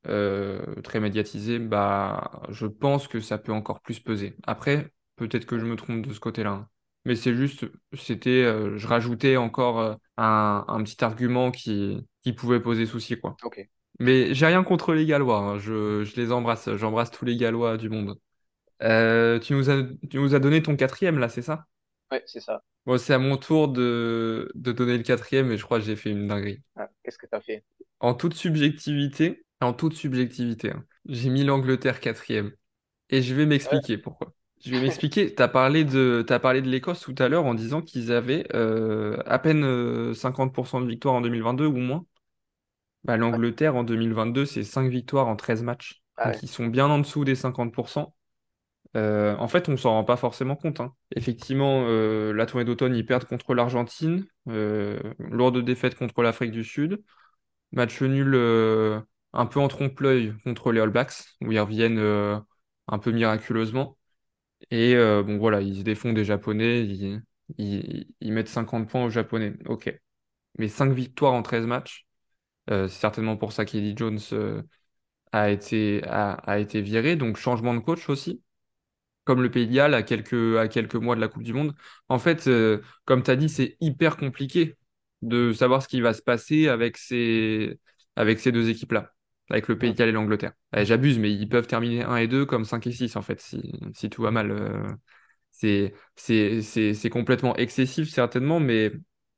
euh, 0.07 0.75
très 0.83 0.99
médiatisés, 1.01 1.59
bah 1.59 2.41
je 2.49 2.67
pense 2.67 3.07
que 3.07 3.19
ça 3.21 3.37
peut 3.39 3.53
encore 3.53 3.81
plus 3.81 3.99
peser. 4.01 4.37
Après, 4.43 4.93
peut-être 5.17 5.45
que 5.45 5.59
je 5.59 5.65
me 5.65 5.75
trompe 5.77 6.07
de 6.07 6.13
ce 6.13 6.19
côté-là. 6.21 6.69
Mais 7.05 7.15
c'est 7.15 7.35
juste, 7.35 7.65
c'était, 7.97 8.43
euh, 8.43 8.77
je 8.77 8.87
rajoutais 8.87 9.37
encore 9.37 9.79
euh, 9.79 9.95
un, 10.17 10.65
un 10.67 10.83
petit 10.83 11.03
argument 11.03 11.51
qui, 11.51 12.07
qui 12.21 12.33
pouvait 12.33 12.61
poser 12.61 12.85
souci, 12.85 13.19
quoi. 13.19 13.39
Ok. 13.43 13.57
Mais 13.99 14.33
j'ai 14.35 14.47
rien 14.47 14.63
contre 14.63 14.93
les 14.93 15.05
Gallois, 15.05 15.39
hein. 15.39 15.59
Je, 15.59 16.03
je 16.05 16.15
les 16.17 16.31
embrasse, 16.31 16.75
j'embrasse 16.77 17.11
tous 17.11 17.25
les 17.25 17.37
Gallois 17.37 17.77
du 17.77 17.89
monde. 17.89 18.19
Euh, 18.83 19.39
tu 19.39 19.53
nous 19.53 19.69
as, 19.71 19.83
tu 20.09 20.19
nous 20.19 20.35
as 20.35 20.39
donné 20.39 20.63
ton 20.63 20.75
quatrième, 20.77 21.19
là, 21.19 21.29
c'est 21.29 21.43
ça? 21.43 21.67
Ouais, 22.11 22.23
c'est 22.27 22.39
ça. 22.39 22.63
Bon, 22.85 22.97
c'est 22.97 23.13
à 23.13 23.19
mon 23.19 23.37
tour 23.37 23.69
de, 23.69 24.51
de 24.55 24.71
donner 24.73 24.97
le 24.97 25.03
quatrième 25.03 25.51
et 25.51 25.57
je 25.57 25.63
crois 25.63 25.79
que 25.79 25.85
j'ai 25.85 25.95
fait 25.95 26.11
une 26.11 26.27
dinguerie. 26.27 26.61
Ah, 26.75 26.87
qu'est-ce 27.03 27.17
que 27.17 27.25
t'as 27.25 27.41
fait? 27.41 27.63
En 27.99 28.13
toute 28.13 28.35
subjectivité, 28.35 29.45
en 29.59 29.73
toute 29.73 29.95
subjectivité, 29.95 30.69
hein, 30.71 30.85
j'ai 31.05 31.29
mis 31.31 31.43
l'Angleterre 31.43 31.99
quatrième. 31.99 32.51
Et 33.09 33.21
je 33.23 33.35
vais 33.35 33.45
Ouais, 33.63 33.79
m'expliquer 33.79 33.97
pourquoi. 33.99 34.33
Je 34.65 34.71
vais 34.71 34.79
m'expliquer. 34.81 35.33
Tu 35.33 35.41
as 35.41 35.47
parlé 35.47 35.83
de, 35.83 36.25
parlé 36.41 36.61
de 36.61 36.69
l'Écosse 36.69 37.01
tout 37.01 37.15
à 37.17 37.27
l'heure 37.27 37.45
en 37.45 37.53
disant 37.53 37.81
qu'ils 37.81 38.11
avaient 38.11 38.45
euh, 38.53 39.17
à 39.25 39.39
peine 39.39 39.63
euh, 39.63 40.13
50% 40.13 40.79
de 40.81 40.87
victoires 40.87 41.15
en 41.15 41.21
2022 41.21 41.65
ou 41.65 41.77
moins. 41.77 42.05
Bah, 43.03 43.17
l'Angleterre 43.17 43.75
en 43.75 43.83
2022, 43.83 44.45
c'est 44.45 44.63
5 44.63 44.89
victoires 44.89 45.27
en 45.27 45.35
13 45.35 45.63
matchs. 45.63 46.01
Ah 46.15 46.31
Donc 46.31 46.41
ils 46.43 46.47
sont 46.47 46.67
bien 46.67 46.87
en 46.87 46.99
dessous 46.99 47.25
des 47.25 47.35
50%. 47.35 48.15
Euh, 48.95 49.35
en 49.37 49.47
fait, 49.47 49.69
on 49.69 49.75
s'en 49.75 49.91
rend 49.91 50.03
pas 50.03 50.17
forcément 50.17 50.55
compte. 50.55 50.79
hein. 50.79 50.93
Effectivement, 51.15 51.83
euh, 51.87 52.31
la 52.31 52.45
tournée 52.45 52.63
d'automne, 52.65 52.95
ils 52.95 53.05
perdent 53.05 53.25
contre 53.25 53.53
l'Argentine. 53.55 54.25
Euh, 54.49 54.99
lourde 55.19 55.59
défaite 55.63 55.95
contre 55.95 56.21
l'Afrique 56.21 56.51
du 56.51 56.63
Sud. 56.63 57.03
Match 57.71 58.01
nul 58.01 58.33
euh, 58.35 59.01
un 59.33 59.45
peu 59.47 59.59
en 59.59 59.67
trompe-l'œil 59.67 60.35
contre 60.43 60.71
les 60.71 60.79
All 60.81 60.89
Blacks, 60.91 61.23
où 61.41 61.51
ils 61.51 61.59
reviennent 61.59 61.99
euh, 61.99 62.39
un 62.87 62.99
peu 62.99 63.11
miraculeusement. 63.11 63.97
Et 64.71 64.95
euh, 64.95 65.23
bon, 65.23 65.37
voilà, 65.37 65.61
ils 65.61 65.77
se 65.79 65.81
défont 65.83 66.13
des 66.13 66.25
Japonais, 66.25 66.85
ils, 67.57 68.33
mettent 68.33 68.47
50 68.49 68.89
points 68.89 69.05
aux 69.05 69.09
Japonais. 69.09 69.53
Ok. 69.67 69.93
Mais 70.59 70.67
5 70.67 70.93
victoires 70.93 71.33
en 71.33 71.43
13 71.43 71.65
matchs, 71.65 72.07
euh, 72.69 72.87
c'est 72.87 72.99
certainement 73.01 73.37
pour 73.37 73.53
ça 73.53 73.65
qu'Eddie 73.65 73.95
Jones 73.97 74.19
euh, 74.33 74.63
a 75.31 75.51
été, 75.51 76.03
a, 76.05 76.59
été 76.59 76.81
viré. 76.81 77.15
Donc, 77.15 77.37
changement 77.37 77.73
de 77.73 77.79
coach 77.79 78.09
aussi 78.09 78.41
comme 79.25 79.41
le 79.41 79.51
Pays 79.51 79.67
de 79.67 79.79
à 79.79 80.03
quelques, 80.03 80.57
à 80.57 80.67
quelques 80.67 80.95
mois 80.95 81.15
de 81.15 81.21
la 81.21 81.29
Coupe 81.29 81.43
du 81.43 81.53
Monde. 81.53 81.73
En 82.09 82.19
fait, 82.19 82.49
comme 83.05 83.23
tu 83.23 83.31
as 83.31 83.35
dit, 83.37 83.49
c'est 83.49 83.77
hyper 83.81 84.17
compliqué 84.17 84.77
de 85.21 85.53
savoir 85.53 85.81
ce 85.81 85.87
qui 85.87 86.01
va 86.01 86.13
se 86.13 86.21
passer 86.21 86.67
avec 86.67 86.97
ces, 86.97 87.79
avec 88.17 88.39
ces 88.39 88.51
deux 88.51 88.69
équipes-là, 88.69 89.12
avec 89.49 89.67
le 89.67 89.77
Pays 89.77 89.91
Mm. 89.91 89.93
de 89.93 89.97
Galles 89.97 90.09
et 90.09 90.11
l'Angleterre. 90.13 90.53
Allez, 90.71 90.85
J'abuse, 90.85 91.19
mais 91.19 91.31
ils 91.31 91.47
peuvent 91.49 91.67
terminer 91.67 92.03
1 92.03 92.17
et 92.17 92.27
2 92.27 92.45
comme 92.45 92.65
5 92.65 92.87
et 92.87 92.91
6 92.91 93.15
en 93.15 93.21
fait, 93.21 93.41
si, 93.41 93.61
si 93.93 94.09
tout 94.09 94.21
va 94.23 94.31
mal. 94.31 94.51
euh, 94.51 94.87
c'est, 95.51 95.93
c'est, 96.15 96.61
c'est, 96.61 96.93
c'est 96.93 97.09
complètement 97.09 97.55
excessif, 97.55 98.09
certainement, 98.09 98.59
mais 98.59 98.91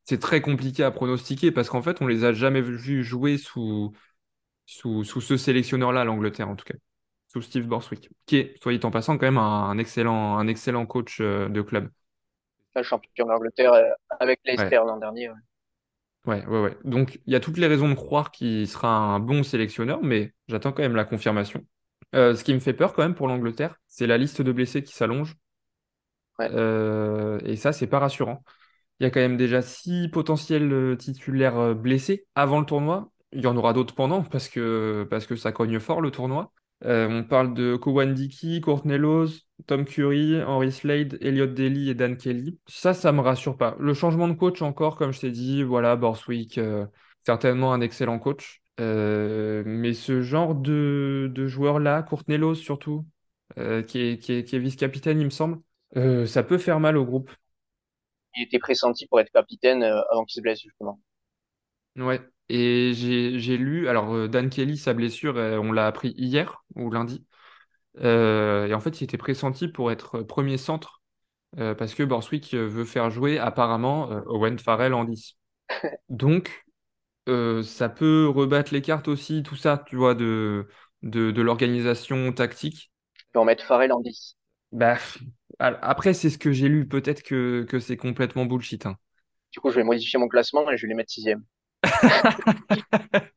c'est 0.04 0.20
très 0.20 0.40
compliqué 0.40 0.82
à 0.84 0.90
pronostiquer 0.90 1.52
parce 1.52 1.68
qu'en 1.70 1.82
fait, 1.82 2.00
on 2.02 2.06
les 2.06 2.24
a 2.24 2.32
jamais 2.32 2.60
vus 2.62 3.04
jouer 3.04 3.38
sous, 3.38 3.92
sous, 4.66 5.04
sous 5.04 5.20
ce 5.20 5.36
sélectionneur-là, 5.36 6.04
l'Angleterre 6.04 6.48
en 6.48 6.56
tout 6.56 6.64
cas 6.64 6.74
sous 7.28 7.42
Steve 7.42 7.66
Borswick, 7.66 8.10
qui 8.26 8.36
est, 8.38 8.62
soit 8.62 8.76
dit 8.76 8.84
en 8.86 8.90
passant, 8.90 9.18
quand 9.18 9.26
même 9.26 9.38
un, 9.38 9.68
un 9.70 9.78
excellent, 9.78 10.38
un 10.38 10.48
excellent 10.48 10.86
coach 10.86 11.20
euh, 11.20 11.48
de 11.48 11.62
club. 11.62 11.90
La 12.76 12.84
champion 12.84 13.26
d'Angleterre 13.26 13.72
euh, 13.72 13.90
avec 14.20 14.38
Ouais, 14.52 14.72
Leicester 14.72 14.76
l'an 14.76 14.98
dernier. 14.98 15.30
ouais. 15.30 15.36
Ouais, 16.26 16.44
ouais, 16.46 16.60
ouais. 16.62 16.76
Donc, 16.84 17.20
il 17.26 17.32
y 17.32 17.36
a 17.36 17.40
toutes 17.40 17.58
les 17.58 17.66
raisons 17.66 17.88
de 17.88 17.94
croire 17.94 18.30
qu'il 18.30 18.68
sera 18.68 18.88
un 18.88 19.20
bon 19.20 19.42
sélectionneur, 19.42 20.00
mais 20.02 20.32
j'attends 20.48 20.72
quand 20.72 20.82
même 20.82 20.96
la 20.96 21.04
confirmation. 21.04 21.64
Euh, 22.14 22.34
ce 22.34 22.44
qui 22.44 22.54
me 22.54 22.60
fait 22.60 22.72
peur 22.74 22.92
quand 22.92 23.02
même 23.02 23.14
pour 23.14 23.28
l'Angleterre, 23.28 23.76
c'est 23.88 24.06
la 24.06 24.18
liste 24.18 24.42
de 24.42 24.52
blessés 24.52 24.82
qui 24.82 24.94
s'allonge. 24.94 25.36
Ouais. 26.38 26.48
Euh, 26.52 27.38
et 27.44 27.56
ça, 27.56 27.72
c'est 27.72 27.86
pas 27.86 27.98
rassurant. 27.98 28.42
Il 29.00 29.04
y 29.04 29.06
a 29.06 29.10
quand 29.10 29.20
même 29.20 29.36
déjà 29.36 29.62
six 29.62 30.08
potentiels 30.10 30.72
euh, 30.72 30.96
titulaires 30.96 31.74
blessés 31.74 32.26
avant 32.34 32.60
le 32.60 32.66
tournoi. 32.66 33.12
Il 33.32 33.42
y 33.42 33.46
en 33.46 33.56
aura 33.56 33.72
d'autres 33.72 33.94
pendant 33.94 34.22
parce 34.22 34.48
que, 34.48 35.06
parce 35.10 35.26
que 35.26 35.36
ça 35.36 35.52
cogne 35.52 35.80
fort 35.80 36.00
le 36.00 36.10
tournoi. 36.10 36.52
Euh, 36.84 37.08
on 37.08 37.24
parle 37.24 37.54
de 37.54 37.76
Kowan 37.76 38.12
Dickey, 38.14 38.60
Courtney 38.60 38.98
Laws, 38.98 39.28
Tom 39.66 39.84
Curry, 39.84 40.42
Henry 40.42 40.70
Slade, 40.70 41.18
Elliot 41.20 41.46
Daly 41.46 41.90
et 41.90 41.94
Dan 41.94 42.16
Kelly. 42.16 42.58
Ça, 42.66 42.92
ça 42.92 43.12
me 43.12 43.20
rassure 43.20 43.56
pas. 43.56 43.76
Le 43.80 43.94
changement 43.94 44.28
de 44.28 44.34
coach 44.34 44.60
encore, 44.62 44.96
comme 44.96 45.12
je 45.12 45.20
t'ai 45.20 45.30
dit, 45.30 45.62
voilà, 45.62 45.96
Borswick, 45.96 46.58
euh, 46.58 46.86
certainement 47.24 47.72
un 47.72 47.80
excellent 47.80 48.18
coach. 48.18 48.60
Euh, 48.78 49.62
mais 49.64 49.94
ce 49.94 50.20
genre 50.20 50.54
de, 50.54 51.30
de 51.34 51.46
joueur-là, 51.46 52.02
Courtney 52.02 52.36
Laws 52.36 52.56
surtout, 52.56 53.06
qui 53.56 53.62
est, 54.00 54.18
qui 54.18 54.32
est, 54.34 54.44
qui 54.44 54.56
est 54.56 54.58
vice-capitaine, 54.58 55.18
il 55.18 55.24
me 55.24 55.30
semble, 55.30 55.60
ça 56.26 56.42
peut 56.42 56.58
faire 56.58 56.78
mal 56.78 56.98
au 56.98 57.06
groupe. 57.06 57.30
Il 58.36 58.44
était 58.44 58.60
pressenti 58.60 59.06
pour 59.06 59.18
être 59.18 59.32
capitaine 59.32 59.82
avant 59.82 60.24
qu'il 60.24 60.34
se 60.34 60.40
blesse, 60.40 60.60
justement. 60.60 61.00
Ouais. 61.96 62.20
Et 62.48 62.92
j'ai 62.94 63.56
lu, 63.56 63.88
alors 63.88 64.14
euh, 64.14 64.28
Dan 64.28 64.50
Kelly, 64.50 64.76
sa 64.78 64.94
blessure, 64.94 65.36
euh, 65.36 65.58
on 65.58 65.72
l'a 65.72 65.86
appris 65.86 66.14
hier 66.16 66.64
ou 66.76 66.90
lundi. 66.90 67.26
Euh, 68.00 68.66
et 68.66 68.74
en 68.74 68.80
fait, 68.80 69.00
il 69.00 69.04
était 69.04 69.18
pressenti 69.18 69.68
pour 69.68 69.92
être 69.92 70.22
premier 70.22 70.58
centre 70.58 71.02
euh, 71.58 71.74
parce 71.74 71.94
que 71.94 72.02
Borswick 72.04 72.54
veut 72.54 72.84
faire 72.86 73.10
jouer 73.10 73.38
apparemment 73.38 74.10
euh, 74.12 74.22
Owen 74.26 74.58
Farrell 74.58 74.94
en 74.94 75.04
10. 75.04 75.36
Donc, 76.10 76.66
ça 77.26 77.88
peut 77.88 78.28
rebattre 78.28 78.72
les 78.72 78.82
cartes 78.82 79.08
aussi, 79.08 79.42
tout 79.42 79.56
ça, 79.56 79.82
tu 79.86 79.96
vois, 79.96 80.14
de, 80.14 80.68
de, 81.02 81.30
de 81.30 81.42
l'organisation 81.42 82.32
tactique. 82.32 82.90
Tu 83.14 83.24
peux 83.32 83.38
en 83.40 83.44
mettre 83.44 83.64
Farrell 83.64 83.92
en 83.92 84.00
10. 84.00 84.36
Bah, 84.72 84.98
après, 85.58 86.14
c'est 86.14 86.30
ce 86.30 86.38
que 86.38 86.52
j'ai 86.52 86.68
lu. 86.68 86.86
Peut-être 86.88 87.22
que, 87.22 87.64
que 87.68 87.78
c'est 87.80 87.96
complètement 87.96 88.46
bullshit. 88.46 88.86
hein. 88.86 88.96
Du 89.52 89.58
coup, 89.58 89.70
je 89.70 89.74
vais 89.74 89.82
modifier 89.82 90.20
mon 90.20 90.28
classement 90.28 90.70
et 90.70 90.76
je 90.76 90.82
vais 90.82 90.88
les 90.90 90.94
mettre 90.94 91.10
sixième. 91.10 91.44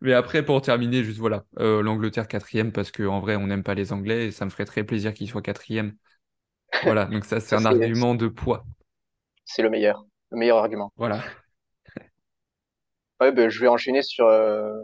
Mais 0.00 0.12
après, 0.12 0.44
pour 0.44 0.60
terminer, 0.60 1.02
juste 1.02 1.18
voilà, 1.18 1.44
euh, 1.58 1.82
l'Angleterre 1.82 2.28
quatrième 2.28 2.72
parce 2.72 2.90
qu'en 2.92 3.20
vrai, 3.20 3.36
on 3.36 3.46
n'aime 3.46 3.62
pas 3.62 3.72
les 3.72 3.90
Anglais 3.92 4.26
et 4.26 4.30
ça 4.32 4.44
me 4.44 4.50
ferait 4.50 4.66
très 4.66 4.84
plaisir 4.84 5.14
qu'ils 5.14 5.28
soient 5.30 5.40
quatrième. 5.40 5.96
Voilà, 6.82 7.06
donc 7.12 7.24
ça, 7.24 7.40
c'est 7.40 7.56
un 7.56 7.64
argument 7.64 8.14
de 8.14 8.28
poids. 8.28 8.66
c'est 9.46 9.62
le 9.62 9.70
meilleur. 9.70 10.04
Le 10.30 10.38
meilleur 10.38 10.58
argument. 10.58 10.92
Voilà. 10.96 11.22
Ouais, 13.20 13.30
ben, 13.30 13.48
je 13.48 13.60
vais 13.60 13.68
enchaîner 13.68 14.02
sur, 14.02 14.26
euh, 14.26 14.74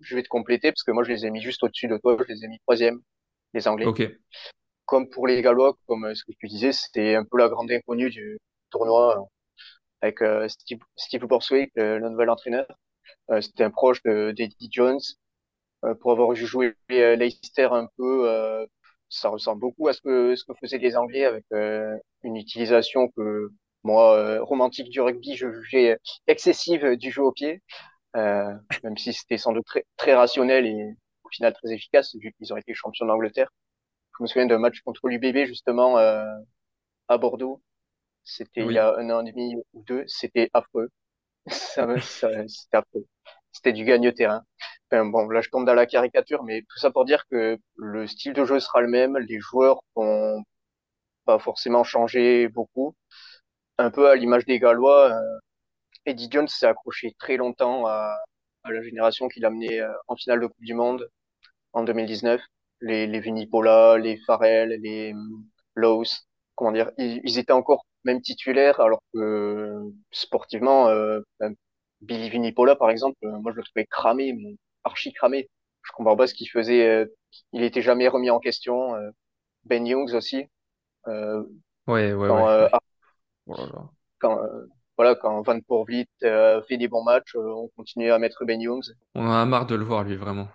je 0.00 0.16
vais 0.16 0.22
te 0.22 0.28
compléter 0.28 0.72
parce 0.72 0.82
que 0.82 0.92
moi, 0.92 1.04
je 1.04 1.10
les 1.12 1.26
ai 1.26 1.30
mis 1.30 1.42
juste 1.42 1.62
au-dessus 1.62 1.88
de 1.88 1.98
toi. 1.98 2.16
Je 2.18 2.32
les 2.32 2.44
ai 2.44 2.48
mis 2.48 2.58
troisième, 2.60 3.00
les 3.52 3.68
Anglais. 3.68 3.86
Ok. 3.86 4.02
Comme 4.86 5.08
pour 5.10 5.26
les 5.26 5.42
Gallois, 5.42 5.76
comme 5.86 6.06
euh, 6.06 6.14
ce 6.14 6.24
que 6.24 6.32
tu 6.38 6.48
disais, 6.48 6.72
c'était 6.72 7.14
un 7.16 7.24
peu 7.24 7.38
la 7.38 7.48
grande 7.48 7.70
inconnue 7.70 8.10
du 8.10 8.38
tournoi 8.70 9.28
avec 10.02 10.22
euh, 10.22 10.48
Steve, 10.48 10.80
Steve 10.96 11.24
Borswick, 11.26 11.70
le, 11.76 11.98
le 11.98 12.08
nouvel 12.08 12.30
entraîneur. 12.30 12.66
Euh, 13.30 13.40
c'était 13.40 13.64
un 13.64 13.70
proche 13.70 14.02
de 14.04 14.32
d'Eddie 14.32 14.68
Jones. 14.72 15.00
Euh, 15.84 15.94
pour 15.94 16.12
avoir 16.12 16.34
joué 16.34 16.74
Leicester 16.88 17.68
un 17.72 17.88
peu, 17.96 18.66
ça 19.08 19.28
ressemble 19.28 19.60
beaucoup 19.60 19.88
à 19.88 19.92
ce 19.92 20.00
que 20.02 20.36
ce 20.36 20.44
que 20.44 20.52
faisaient 20.60 20.78
les 20.78 20.96
Anglais 20.96 21.24
avec 21.24 21.44
une 22.22 22.36
utilisation 22.36 23.08
que 23.16 23.50
moi, 23.82 24.40
romantique 24.40 24.90
du 24.90 25.00
rugby, 25.00 25.36
je 25.36 25.50
jugeais 25.50 25.98
excessive 26.26 26.96
du 26.96 27.10
jeu 27.10 27.22
au 27.22 27.32
pied, 27.32 27.62
euh, 28.16 28.54
même 28.84 28.96
si 28.98 29.12
c'était 29.12 29.38
sans 29.38 29.52
doute 29.52 29.66
très, 29.66 29.84
très 29.96 30.14
rationnel 30.14 30.66
et 30.66 30.94
au 31.24 31.28
final 31.30 31.52
très 31.54 31.72
efficace 31.72 32.14
vu 32.16 32.32
qu'ils 32.32 32.52
ont 32.52 32.56
été 32.56 32.74
champions 32.74 33.06
d'Angleterre. 33.06 33.50
Je 34.18 34.22
me 34.24 34.28
souviens 34.28 34.46
d'un 34.46 34.58
match 34.58 34.80
contre 34.82 35.08
l'UBB 35.08 35.46
justement 35.46 35.98
euh, 35.98 36.24
à 37.08 37.18
Bordeaux. 37.18 37.62
C'était 38.24 38.62
il 38.64 38.72
y 38.72 38.78
a 38.78 38.94
un 38.96 39.10
an 39.10 39.24
et 39.26 39.32
demi 39.32 39.56
ou 39.74 39.82
deux. 39.84 40.04
C'était 40.06 40.50
affreux. 40.54 40.88
Ça, 41.50 41.86
c'était 42.48 42.76
affreux. 42.78 43.06
C'était 43.52 43.72
du 43.72 43.84
gagne-terrain. 43.84 44.44
Enfin, 44.90 45.04
bon, 45.06 45.28
là, 45.30 45.40
je 45.42 45.50
tombe 45.50 45.66
dans 45.66 45.74
la 45.74 45.86
caricature, 45.86 46.44
mais 46.44 46.62
tout 46.62 46.78
ça 46.78 46.90
pour 46.90 47.04
dire 47.04 47.26
que 47.30 47.58
le 47.76 48.06
style 48.06 48.32
de 48.34 48.44
jeu 48.44 48.60
sera 48.60 48.80
le 48.82 48.88
même. 48.88 49.18
Les 49.18 49.40
joueurs 49.40 49.82
vont 49.96 50.42
pas 51.26 51.38
forcément 51.38 51.84
changer 51.84 52.48
beaucoup. 52.48 52.94
Un 53.78 53.90
peu 53.90 54.10
à 54.10 54.16
l'image 54.16 54.44
des 54.46 54.58
Gallois, 54.60 55.12
euh, 55.12 55.38
Eddie 56.06 56.28
Jones 56.30 56.48
s'est 56.48 56.66
accroché 56.66 57.14
très 57.18 57.36
longtemps 57.38 57.86
à, 57.86 58.16
à 58.64 58.72
la 58.72 58.82
génération 58.82 59.28
qu'il 59.28 59.44
a 59.46 59.50
mené 59.50 59.80
euh, 59.80 59.92
en 60.08 60.16
finale 60.16 60.40
de 60.40 60.46
Coupe 60.46 60.64
du 60.64 60.74
Monde 60.74 61.08
en 61.72 61.84
2019. 61.84 62.42
Les, 62.82 63.06
les 63.06 63.20
Vunipola, 63.20 63.98
les 63.98 64.18
Farrell, 64.26 64.70
les 64.82 65.12
hum, 65.14 65.44
Lowe's, 65.76 66.26
comment 66.56 66.72
dire, 66.72 66.90
ils, 66.98 67.20
ils 67.24 67.38
étaient 67.38 67.52
encore 67.52 67.86
même 68.04 68.20
titulaires, 68.22 68.80
alors 68.80 69.02
que 69.14 69.80
sportivement, 70.12 70.88
euh, 70.88 71.20
ben, 71.40 71.54
Billy 72.02 72.30
Vunipola, 72.30 72.76
par 72.76 72.90
exemple, 72.90 73.16
euh, 73.24 73.38
moi 73.40 73.52
je 73.52 73.58
le 73.58 73.62
trouvais 73.64 73.86
cramé, 73.86 74.32
mais 74.34 74.56
archi 74.84 75.12
cramé. 75.12 75.48
Je 75.82 75.92
comprends 75.92 76.16
pas 76.16 76.26
ce 76.26 76.34
qu'il 76.34 76.48
faisait. 76.50 76.86
euh, 76.88 77.06
il 77.52 77.62
était 77.62 77.82
jamais 77.82 78.08
remis 78.08 78.30
en 78.30 78.40
question. 78.40 78.94
euh. 78.96 79.10
Ben 79.64 79.86
Youngs 79.86 80.14
aussi. 80.14 80.46
Euh, 81.08 81.44
Ouais, 81.86 82.12
ouais, 82.14 82.28
quand, 82.28 82.46
ouais, 82.46 82.50
euh, 82.50 82.68
ouais. 82.68 82.70
Oh 83.48 83.90
quand 84.18 84.42
euh, 84.44 84.66
voilà, 84.96 85.14
quand 85.14 85.42
Van 85.42 85.60
Poorvliet 85.60 86.06
euh, 86.24 86.62
fait 86.68 86.76
des 86.76 86.88
bons 86.88 87.02
matchs, 87.02 87.34
on 87.34 87.68
continue 87.76 88.10
à 88.12 88.18
mettre 88.18 88.44
Ben 88.44 88.60
Youngs. 88.60 88.92
On 89.14 89.24
en 89.24 89.30
a 89.30 89.46
marre 89.46 89.66
de 89.66 89.76
le 89.76 89.84
voir, 89.84 90.02
lui, 90.02 90.16
vraiment. 90.16 90.48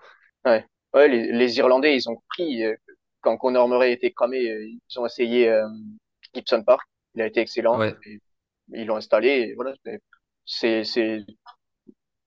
Ouais, 0.45 0.65
ouais, 0.93 1.07
les, 1.07 1.31
les 1.31 1.57
Irlandais, 1.57 1.95
ils 1.95 2.09
ont 2.09 2.17
pris 2.29 2.63
quand 3.21 3.37
Conor 3.37 3.67
Murray 3.67 3.91
était 3.93 4.11
cramé, 4.11 4.39
ils 4.89 4.99
ont 4.99 5.05
essayé 5.05 5.49
euh, 5.49 5.67
Gibson 6.33 6.63
Park. 6.63 6.87
Il 7.15 7.21
a 7.21 7.27
été 7.27 7.39
excellent. 7.41 7.79
Ouais, 7.79 7.95
Et 8.03 8.19
ils 8.73 8.85
l'ont 8.87 8.97
installé. 8.97 9.29
Et 9.29 9.55
voilà, 9.55 9.73
c'est 10.45 10.83
c'est 10.83 11.25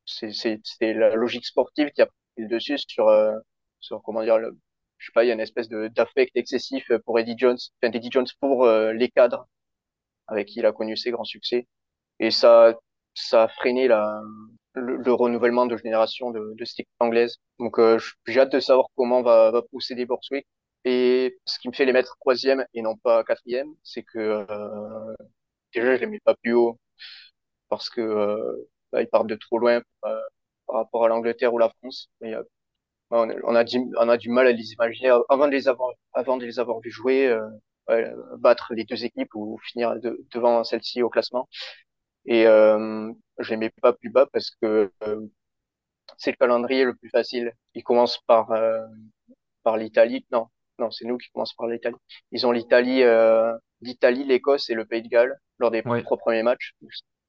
c'est 0.07 0.33
c'est 0.33 0.61
c'est 0.65 0.95
la 0.95 1.15
logique 1.15 1.47
sportive 1.47 1.91
qui 1.91 2.03
a 2.03 2.07
pris 2.07 2.15
le 2.39 2.49
dessus 2.49 2.79
sur 2.89 3.09
euh, 3.09 3.35
sur 3.81 4.03
comment 4.03 4.23
dire 4.23 4.39
le, 4.39 4.57
je 4.99 5.07
sais 5.07 5.13
pas, 5.15 5.25
il 5.25 5.29
y 5.29 5.31
a 5.31 5.35
une 5.35 5.41
espèce 5.41 5.69
de 5.69 5.89
d'affect 5.89 6.33
excessif 6.37 6.91
pour 7.05 7.19
Eddie 7.19 7.37
Jones, 7.39 7.59
enfin 7.83 7.93
Eddie 7.93 8.11
Jones 8.11 8.27
pour 8.41 8.65
euh, 8.65 8.93
les 8.93 9.09
cadres 9.11 9.47
avec 10.29 10.49
qui 10.49 10.61
il 10.61 10.67
a 10.67 10.73
connu 10.73 10.97
ses 10.97 11.11
grands 11.13 11.25
succès. 11.25 11.67
Et 12.21 12.31
ça 12.31 12.75
ça 13.15 13.45
a 13.45 13.49
freiné 13.49 13.89
la 13.89 14.23
le, 14.75 14.97
le 14.97 15.13
renouvellement 15.15 15.67
de 15.67 15.77
génération 15.77 16.31
de, 16.33 16.55
de 16.57 16.65
cette 16.65 16.81
équipe 16.81 16.95
anglaise. 17.01 17.39
Donc 17.61 17.79
euh, 17.79 17.99
j'ai 18.27 18.41
hâte 18.41 18.53
de 18.53 18.61
savoir 18.61 18.87
comment 18.97 19.23
va, 19.23 19.51
va 19.53 19.63
procéder 19.63 20.07
Borswick. 20.07 20.47
Et 20.85 21.39
ce 21.45 21.59
qui 21.59 21.69
me 21.69 21.73
fait 21.75 21.85
les 21.85 21.93
mettre 21.93 22.17
troisième 22.21 22.65
et 22.75 22.83
non 22.83 22.97
pas 22.97 23.25
quatrième, 23.25 23.75
c'est 23.85 24.03
que 24.03 24.19
euh, 24.19 25.15
déjà 25.75 25.97
je 25.97 26.01
les 26.03 26.07
mets 26.07 26.21
pas 26.21 26.35
plus 26.37 26.53
haut 26.55 26.79
parce 27.69 27.91
que 27.91 28.01
euh, 28.01 28.69
bah, 28.93 29.03
ils 29.03 29.09
partent 29.09 29.27
de 29.29 29.37
trop 29.37 29.59
loin 29.59 29.83
euh, 30.07 30.21
par 30.67 30.77
rapport 30.77 31.05
à 31.05 31.09
l'Angleterre 31.09 31.55
ou 31.55 31.59
la 31.59 31.71
France. 31.81 32.11
Euh, 32.25 32.43
on, 33.11 33.29
on, 33.45 33.55
a 33.57 33.65
du, 33.65 33.79
on 33.99 34.09
a 34.09 34.17
du 34.19 34.31
mal 34.31 34.47
à 34.49 34.53
les 34.53 34.73
imaginer 34.73 35.11
avant 35.31 35.47
de 35.49 35.53
les 35.53 35.69
avoir, 35.69 35.93
avant 36.15 36.37
de 36.39 36.47
les 36.47 36.59
avoir 36.61 36.81
vu 36.81 36.91
jouer, 36.91 37.29
euh, 37.91 38.15
battre 38.39 38.75
les 38.75 38.85
deux 38.85 39.05
équipes 39.05 39.35
ou 39.35 39.59
finir 39.65 39.99
de, 40.01 40.25
devant 40.35 40.65
celle-ci 40.65 41.03
au 41.03 41.11
classement. 41.11 41.49
Et 42.27 42.47
euh, 42.47 43.13
je 43.41 43.51
les 43.51 43.57
mets 43.59 43.71
pas 43.83 43.93
plus 43.95 44.11
bas 44.11 44.27
parce 44.33 44.51
que 44.63 44.93
euh, 45.05 45.21
c'est 46.19 46.33
le 46.33 46.37
calendrier 46.37 46.85
le 46.85 46.95
plus 46.97 47.11
facile. 47.11 47.53
Ils 47.75 47.85
commencent 47.85 48.21
par 48.27 48.51
par 49.63 49.77
l'Italie. 49.77 50.27
Non, 50.33 50.49
non, 50.79 50.91
c'est 50.91 51.05
nous 51.05 51.19
qui 51.19 51.29
commençons 51.31 51.55
par 51.57 51.67
l'Italie. 51.67 51.97
Ils 52.33 52.47
ont 52.47 52.53
l'Italie, 52.53 53.03
euh, 53.03 53.53
l'Italie, 53.81 54.25
l'Écosse 54.25 54.71
et 54.71 54.75
le 54.75 54.85
Pays 54.85 55.03
de 55.03 55.09
Galles 55.09 55.37
lors 55.59 55.71
des 55.71 55.83
ouais. 55.83 56.03
trois 56.03 56.17
premiers 56.17 56.43
matchs. 56.43 56.75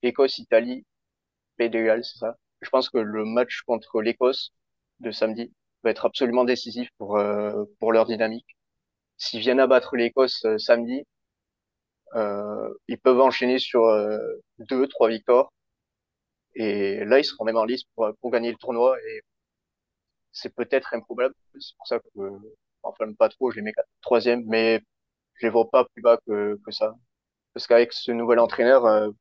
Écosse, 0.04 0.38
Italie, 0.38 0.86
Pays 1.58 1.70
de 1.70 1.82
Galles, 1.84 2.06
c'est 2.06 2.20
ça. 2.20 2.36
Je 2.62 2.70
pense 2.70 2.90
que 2.90 2.98
le 2.98 3.26
match 3.26 3.62
contre 3.66 4.02
l'Écosse 4.02 4.52
de 5.00 5.12
samedi 5.12 5.52
va 5.84 5.92
être 5.92 6.06
absolument 6.06 6.44
décisif 6.46 6.90
pour 6.98 7.18
euh, 7.18 7.64
pour 7.80 7.92
leur 7.92 8.06
dynamique. 8.06 8.58
S'ils 9.18 9.40
viennent 9.42 9.60
à 9.60 9.68
battre 9.68 9.96
l'Écosse 9.96 10.44
euh, 10.46 10.58
samedi, 10.58 11.04
ils 12.88 12.98
peuvent 13.04 13.22
enchaîner 13.22 13.60
sur 13.60 13.82
deux, 14.58 14.88
trois 14.88 15.10
victoires. 15.10 15.52
Et 16.56 17.06
là, 17.06 17.20
ils 17.20 17.24
seront 17.24 17.46
même 17.46 17.58
en 17.58 17.66
lice 17.66 17.84
pour, 17.96 18.10
pour 18.20 18.32
gagner 18.32 18.50
le 18.52 18.58
tournoi. 18.58 18.98
Et 19.00 19.22
c'est 20.32 20.54
peut-être 20.56 20.94
improbable. 20.96 21.36
C'est 21.60 21.76
pour 21.78 21.88
ça 21.88 22.00
que 22.00 22.06
enfin 22.84 23.12
pas 23.14 23.30
trop, 23.30 23.52
je 23.52 23.58
les 23.58 23.62
mets 23.64 23.74
troisième, 24.02 24.44
mais 24.48 24.82
je 25.36 25.48
les 25.48 25.52
vois 25.52 25.70
pas 25.70 25.86
plus 25.86 26.02
bas 26.02 26.18
que, 26.28 26.60
que 26.66 26.72
ça. 26.72 26.96
Parce 27.54 27.68
qu'avec 27.68 27.94
ce 27.94 28.12
nouvel 28.12 28.40
entraîneur, 28.40 28.86
euh, 28.86 29.12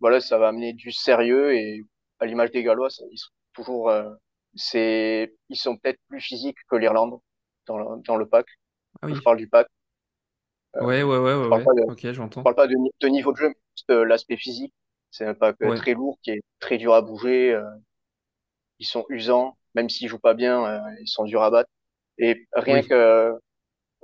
voilà, 0.00 0.20
ça 0.20 0.38
va 0.38 0.48
amener 0.48 0.72
du 0.74 0.92
sérieux 0.92 1.54
et 1.54 1.82
à 2.20 2.26
l'image 2.26 2.50
des 2.52 2.62
Gallois, 2.64 2.90
ça, 2.90 3.04
ils 3.12 3.18
sont 3.18 3.30
toujours, 3.54 3.90
euh, 3.90 4.10
c'est, 4.56 5.34
ils 5.50 5.56
sont 5.58 5.76
peut-être 5.78 6.00
plus 6.08 6.20
physiques 6.20 6.58
que 6.70 6.76
l'Irlande 6.76 7.20
dans 7.66 7.78
le, 7.78 8.02
dans 8.04 8.16
le 8.16 8.28
pack. 8.28 8.46
Ah 9.02 9.06
Je 9.08 9.08
oui. 9.08 9.22
parle 9.22 9.38
du 9.38 9.48
pack. 9.48 9.68
Euh, 10.76 10.80
Ouais, 10.80 11.02
ouais, 11.04 11.18
ouais, 11.18 11.34
ouais, 11.34 11.34
je 11.42 11.48
parle 11.48 11.62
ouais. 11.62 11.64
pas 11.64 11.74
de, 11.74 11.82
Ok, 11.86 12.12
je 12.12 12.12
j'entends. 12.12 12.44
parle 12.44 12.54
pas 12.56 12.66
de, 12.66 12.74
ni- 12.76 12.90
de 13.00 13.08
niveau 13.08 13.32
de 13.32 13.38
jeu, 13.38 13.48
mais 13.48 13.54
juste 13.76 13.90
euh, 13.90 14.04
l'aspect 14.04 14.36
physique. 14.36 14.74
C'est 15.10 15.26
un 15.26 15.34
pack 15.34 15.56
euh, 15.62 15.72
Ouais, 15.72 15.74
très 15.74 15.94
lourd 15.94 16.18
qui 16.22 16.30
est 16.32 16.42
très 16.60 16.78
dur 16.78 16.94
à 16.94 17.02
bouger. 17.02 17.58
ils 18.80 18.86
sont 18.86 19.04
usants, 19.10 19.56
même 19.74 19.88
s'ils 19.88 20.08
jouent 20.08 20.18
pas 20.18 20.34
bien, 20.34 20.82
ils 21.00 21.06
sont 21.08 21.24
durs 21.24 21.42
à 21.42 21.50
battre. 21.50 21.70
Et 22.20 22.46
rien 22.52 22.82
oui. 22.82 22.88
que, 22.88 23.32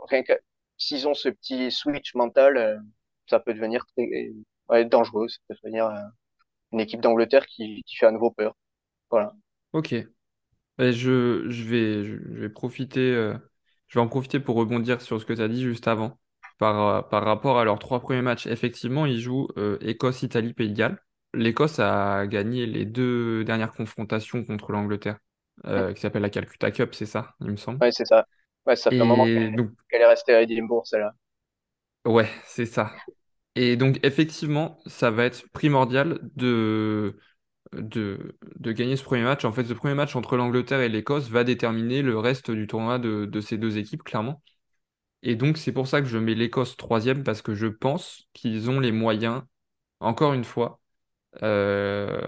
rien 0.08 0.22
que, 0.24 0.34
s'ils 0.78 1.08
ont 1.08 1.14
ce 1.14 1.28
petit 1.30 1.70
switch 1.70 2.14
mental, 2.14 2.56
euh, 2.58 2.78
ça 3.28 3.40
peut 3.40 3.54
devenir 3.54 3.86
très, 3.86 4.32
ouais, 4.70 4.84
dangereux. 4.86 5.28
Ça 5.28 5.38
peut 5.48 5.56
devenir 5.62 5.86
euh, 5.86 6.02
une 6.72 6.80
équipe 6.80 7.00
d'Angleterre 7.00 7.46
qui, 7.46 7.82
qui 7.84 7.96
fait 7.96 8.06
à 8.06 8.12
nouveau 8.12 8.30
peur. 8.32 8.56
Voilà. 9.10 9.34
Ok. 9.72 9.94
Ben, 10.78 10.92
je, 10.92 11.48
je 11.50 11.64
vais, 11.64 12.04
je 12.04 12.16
vais 12.16 12.50
profiter, 12.50 13.00
euh, 13.14 13.36
je 13.88 13.98
vais 13.98 14.02
en 14.04 14.08
profiter 14.08 14.40
pour 14.40 14.56
rebondir 14.56 15.00
sur 15.02 15.20
ce 15.20 15.26
que 15.26 15.32
tu 15.34 15.42
as 15.42 15.48
dit 15.48 15.62
juste 15.62 15.88
avant. 15.88 16.18
Par, 16.58 17.08
par 17.10 17.24
rapport 17.24 17.58
à 17.58 17.64
leurs 17.64 17.78
trois 17.78 18.00
premiers 18.00 18.22
matchs, 18.22 18.46
effectivement, 18.46 19.06
ils 19.06 19.20
jouent 19.20 19.48
euh, 19.58 19.78
Écosse, 19.82 20.22
Italie, 20.22 20.54
Pays 20.54 20.70
de 20.70 20.76
Galles. 20.76 20.98
L'Écosse 21.34 21.78
a 21.80 22.26
gagné 22.26 22.66
les 22.66 22.86
deux 22.86 23.44
dernières 23.44 23.72
confrontations 23.72 24.44
contre 24.44 24.72
l'Angleterre. 24.72 25.18
Euh, 25.64 25.92
qui 25.92 26.00
s'appelle 26.00 26.22
la 26.22 26.30
Calcutta 26.30 26.70
Cup, 26.70 26.94
c'est 26.94 27.06
ça, 27.06 27.34
il 27.40 27.50
me 27.50 27.56
semble. 27.56 27.80
Ouais, 27.80 27.90
c'est 27.92 28.04
ça. 28.06 28.26
Ouais, 28.66 28.76
ça 28.76 28.90
fait 28.92 29.02
un 29.02 29.06
moment 29.06 29.26
qu'elle 29.26 29.50
donc, 29.54 29.70
est 29.90 30.06
restée 30.06 30.34
à 30.34 30.42
Édimbourg, 30.42 30.86
celle-là. 30.86 31.14
ouais, 32.04 32.28
c'est 32.46 32.66
ça. 32.66 32.92
Et 33.56 33.76
donc, 33.76 34.00
effectivement, 34.04 34.80
ça 34.86 35.10
va 35.10 35.24
être 35.26 35.48
primordial 35.52 36.20
de, 36.36 37.18
de, 37.74 38.38
de 38.56 38.72
gagner 38.72 38.96
ce 38.96 39.04
premier 39.04 39.24
match. 39.24 39.44
En 39.44 39.52
fait, 39.52 39.64
ce 39.64 39.74
premier 39.74 39.94
match 39.94 40.16
entre 40.16 40.36
l'Angleterre 40.36 40.80
et 40.80 40.88
l'Écosse 40.90 41.30
va 41.30 41.44
déterminer 41.44 42.02
le 42.02 42.18
reste 42.18 42.50
du 42.50 42.66
tournoi 42.66 42.98
de, 42.98 43.26
de 43.26 43.40
ces 43.40 43.58
deux 43.58 43.78
équipes, 43.78 44.04
clairement. 44.04 44.42
Et 45.22 45.36
donc, 45.36 45.58
c'est 45.58 45.72
pour 45.72 45.88
ça 45.88 46.00
que 46.02 46.08
je 46.08 46.18
mets 46.18 46.34
l'Écosse 46.34 46.76
troisième, 46.76 47.24
parce 47.24 47.42
que 47.42 47.54
je 47.54 47.66
pense 47.68 48.28
qu'ils 48.34 48.70
ont 48.70 48.80
les 48.80 48.92
moyens, 48.92 49.42
encore 50.00 50.34
une 50.34 50.44
fois, 50.44 50.80
euh, 51.42 52.20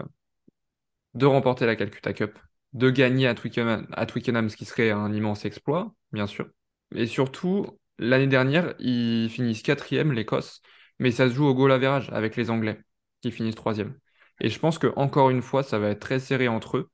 de 1.15 1.27
remporter 1.27 1.67
la 1.67 1.77
Calcutta 1.77 2.13
Cup, 2.15 2.39
de 2.73 2.91
gagner 2.91 3.27
à 3.27 3.35
Twickenham, 3.35 3.87
à 3.93 4.07
Twickenham, 4.07 4.49
ce 4.49 4.57
qui 4.57 4.65
serait 4.65 4.91
un 4.91 5.13
immense 5.13 5.45
exploit, 5.45 5.95
bien 6.13 6.27
sûr. 6.27 6.49
Et 6.95 7.07
surtout, 7.07 7.67
l'année 7.99 8.27
dernière, 8.27 8.75
ils 8.79 9.31
finissent 9.31 9.63
quatrième, 9.63 10.13
l'Écosse, 10.13 10.63
mais 10.99 11.11
ça 11.11 11.29
se 11.29 11.35
joue 11.35 11.47
au 11.47 11.55
goal 11.55 11.73
average 11.73 12.11
avec 12.13 12.37
les 12.37 12.51
Anglais, 12.51 12.81
qui 13.23 13.31
finissent 13.31 13.55
troisième. 13.55 13.99
Et 14.41 14.51
je 14.51 14.59
pense 14.59 14.79
que 14.79 14.93
encore 14.97 15.31
une 15.31 15.43
fois, 15.43 15.63
ça 15.63 15.79
va 15.79 15.91
être 15.91 16.01
très 16.01 16.21
serré 16.21 16.49
entre 16.49 16.77
eux. 16.79 16.91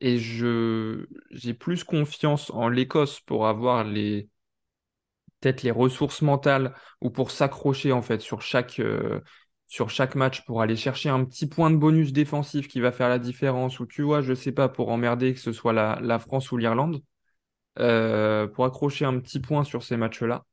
Et 0.00 0.18
je 0.18 1.06
j'ai 1.30 1.54
plus 1.54 1.84
confiance 1.84 2.50
en 2.50 2.68
l'Écosse 2.68 3.20
pour 3.20 3.46
avoir 3.46 3.84
les 3.84 4.28
peut-être 5.40 5.62
les 5.62 5.70
ressources 5.70 6.22
mentales 6.22 6.74
ou 7.00 7.10
pour 7.10 7.30
s'accrocher 7.30 7.92
en 7.92 8.02
fait 8.02 8.20
sur 8.20 8.42
chaque 8.42 8.80
euh, 8.80 9.20
sur 9.72 9.88
chaque 9.88 10.16
match 10.16 10.44
pour 10.44 10.60
aller 10.60 10.76
chercher 10.76 11.08
un 11.08 11.24
petit 11.24 11.46
point 11.46 11.70
de 11.70 11.76
bonus 11.76 12.12
défensif 12.12 12.68
qui 12.68 12.78
va 12.78 12.92
faire 12.92 13.08
la 13.08 13.18
différence 13.18 13.80
ou 13.80 13.86
tu 13.86 14.02
vois, 14.02 14.20
je 14.20 14.34
sais 14.34 14.52
pas 14.52 14.68
pour 14.68 14.90
emmerder 14.90 15.32
que 15.32 15.40
ce 15.40 15.50
soit 15.50 15.72
la, 15.72 16.18
France 16.18 16.52
ou 16.52 16.58
l'Irlande 16.58 17.02
euh, 17.78 18.46
pour 18.46 18.66
accrocher 18.66 19.06
un 19.06 19.18
petit 19.18 19.40
point 19.40 19.64
sur 19.64 19.82
ces 19.82 19.96
matchs-là 19.96 20.44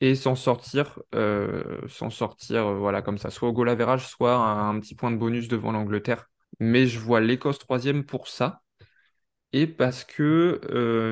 et 0.00 0.16
s'en 0.16 0.34
sortir 0.34 0.98
euh, 1.14 1.86
s'en 1.86 2.10
sortir 2.10 2.66
euh, 2.66 2.78
voilà 2.78 3.00
comme 3.00 3.18
ça 3.18 3.30
soit 3.30 3.48
au 3.48 3.52
goal 3.52 3.68
average 3.68 4.08
soit 4.08 4.34
un, 4.34 4.70
un 4.70 4.80
petit 4.80 4.96
point 4.96 5.12
de 5.12 5.16
bonus 5.16 5.46
devant 5.46 5.70
l'Angleterre. 5.70 6.28
Mais 6.58 6.88
je 6.88 6.98
vois 6.98 7.20
l'Écosse 7.20 7.60
troisième 7.60 8.04
pour 8.04 8.26
ça 8.26 8.62
et 9.52 9.68
parce 9.68 10.04
que, 10.04 10.60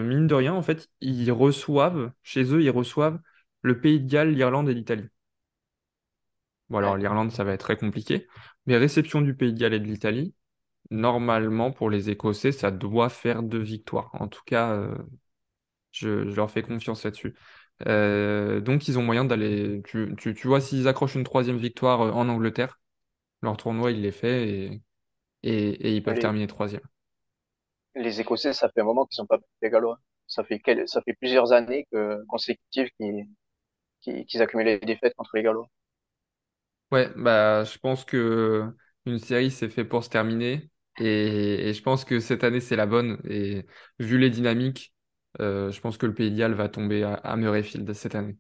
mine 0.05 0.27
de 0.27 0.35
rien, 0.35 0.53
en 0.53 0.63
fait, 0.63 0.91
ils 1.01 1.31
reçoivent, 1.33 2.11
chez 2.23 2.53
eux, 2.53 2.63
ils 2.63 2.71
reçoivent 2.71 3.21
le 3.63 3.81
Pays 3.81 4.01
de 4.01 4.11
Galles, 4.11 4.33
l'Irlande 4.33 4.69
et 4.69 4.75
l'Italie. 4.75 5.09
Bon, 6.69 6.79
alors 6.79 6.97
Ouais. 6.97 6.97
l'Irlande, 6.97 7.31
ça 7.33 7.45
va 7.45 7.53
être 7.53 7.61
très 7.61 7.77
compliqué, 7.77 8.27
mais 8.67 8.77
réception 8.77 9.21
du 9.23 9.35
Pays 9.37 9.53
de 9.53 9.59
Galles 9.59 9.75
et 9.75 9.81
de 9.81 9.85
l'Italie, 9.87 10.35
normalement, 10.91 11.73
pour 11.73 11.91
les 11.91 12.11
Écossais, 12.11 12.53
ça 12.53 12.71
doit 12.73 13.09
faire 13.11 13.43
deux 13.45 13.61
victoires. 13.63 14.11
En 14.15 14.29
tout 14.29 14.43
cas, 14.47 14.73
euh, 14.75 14.97
je, 15.93 16.29
je 16.31 16.37
leur 16.37 16.51
fais 16.51 16.63
confiance 16.63 17.05
là-dessus. 17.05 17.35
Euh, 17.87 18.61
donc, 18.61 18.89
ils 18.89 18.99
ont 18.99 19.03
moyen 19.03 19.25
d'aller. 19.25 19.83
Tu, 19.87 20.15
tu, 20.19 20.35
tu 20.35 20.49
vois, 20.49 20.61
s'ils 20.61 20.89
accrochent 20.89 21.15
une 21.17 21.25
troisième 21.25 21.59
victoire 21.59 22.03
euh, 22.03 22.13
en 22.13 22.29
Angleterre, 22.29 22.81
leur 23.43 23.57
tournoi, 23.59 23.93
il 23.93 24.05
est 24.07 24.13
fait 24.13 24.49
et, 24.49 24.83
et, 25.45 25.69
et 25.91 25.97
ils 25.97 26.03
peuvent 26.03 26.19
Les, 26.19 26.21
terminer 26.21 26.47
troisième. 26.49 26.83
les 27.97 28.21
Écossais, 28.21 28.53
ça 28.53 28.69
fait 28.69 28.81
un 28.83 28.85
moment 28.85 29.07
qu'ils 29.07 29.17
sont 29.17 29.27
pas 29.27 29.39
les 29.63 29.71
Gallois. 29.71 29.99
Ça 30.29 30.45
fait 30.45 30.61
quel, 30.61 30.87
ça 30.89 31.03
fait 31.03 31.15
plusieurs 31.15 31.53
années 31.53 31.87
que, 31.91 32.25
consécutives 32.29 32.91
qu'ils 34.01 34.41
accumulent 34.41 34.65
les 34.67 34.79
défaites 34.79 35.15
contre 35.17 35.37
les 35.37 35.43
Gallois. 35.43 35.69
Ouais, 36.93 37.13
bah, 37.17 37.65
je 37.65 37.79
pense 37.79 38.05
que 38.05 38.73
une 39.07 39.19
série, 39.19 39.51
c'est 39.51 39.69
fait 39.69 39.85
pour 39.85 40.05
se 40.05 40.09
terminer. 40.09 40.71
Et, 40.99 41.69
et 41.69 41.75
je 41.75 41.83
pense 41.83 42.05
que 42.05 42.21
cette 42.21 42.45
année, 42.45 42.61
c'est 42.61 42.77
la 42.77 42.87
bonne. 42.87 43.21
Et 43.29 43.67
vu 43.99 44.19
les 44.19 44.31
dynamiques, 44.31 44.95
euh, 45.41 45.71
je 45.73 45.81
pense 45.81 45.99
que 45.99 46.07
le 46.07 46.15
Pays 46.15 46.31
de 46.31 46.37
Galles 46.37 46.55
va 46.55 46.69
tomber 46.69 47.03
à, 47.03 47.15
à 47.15 47.37
Murrayfield 47.37 47.93
cette 47.93 48.15
année. 48.15 48.37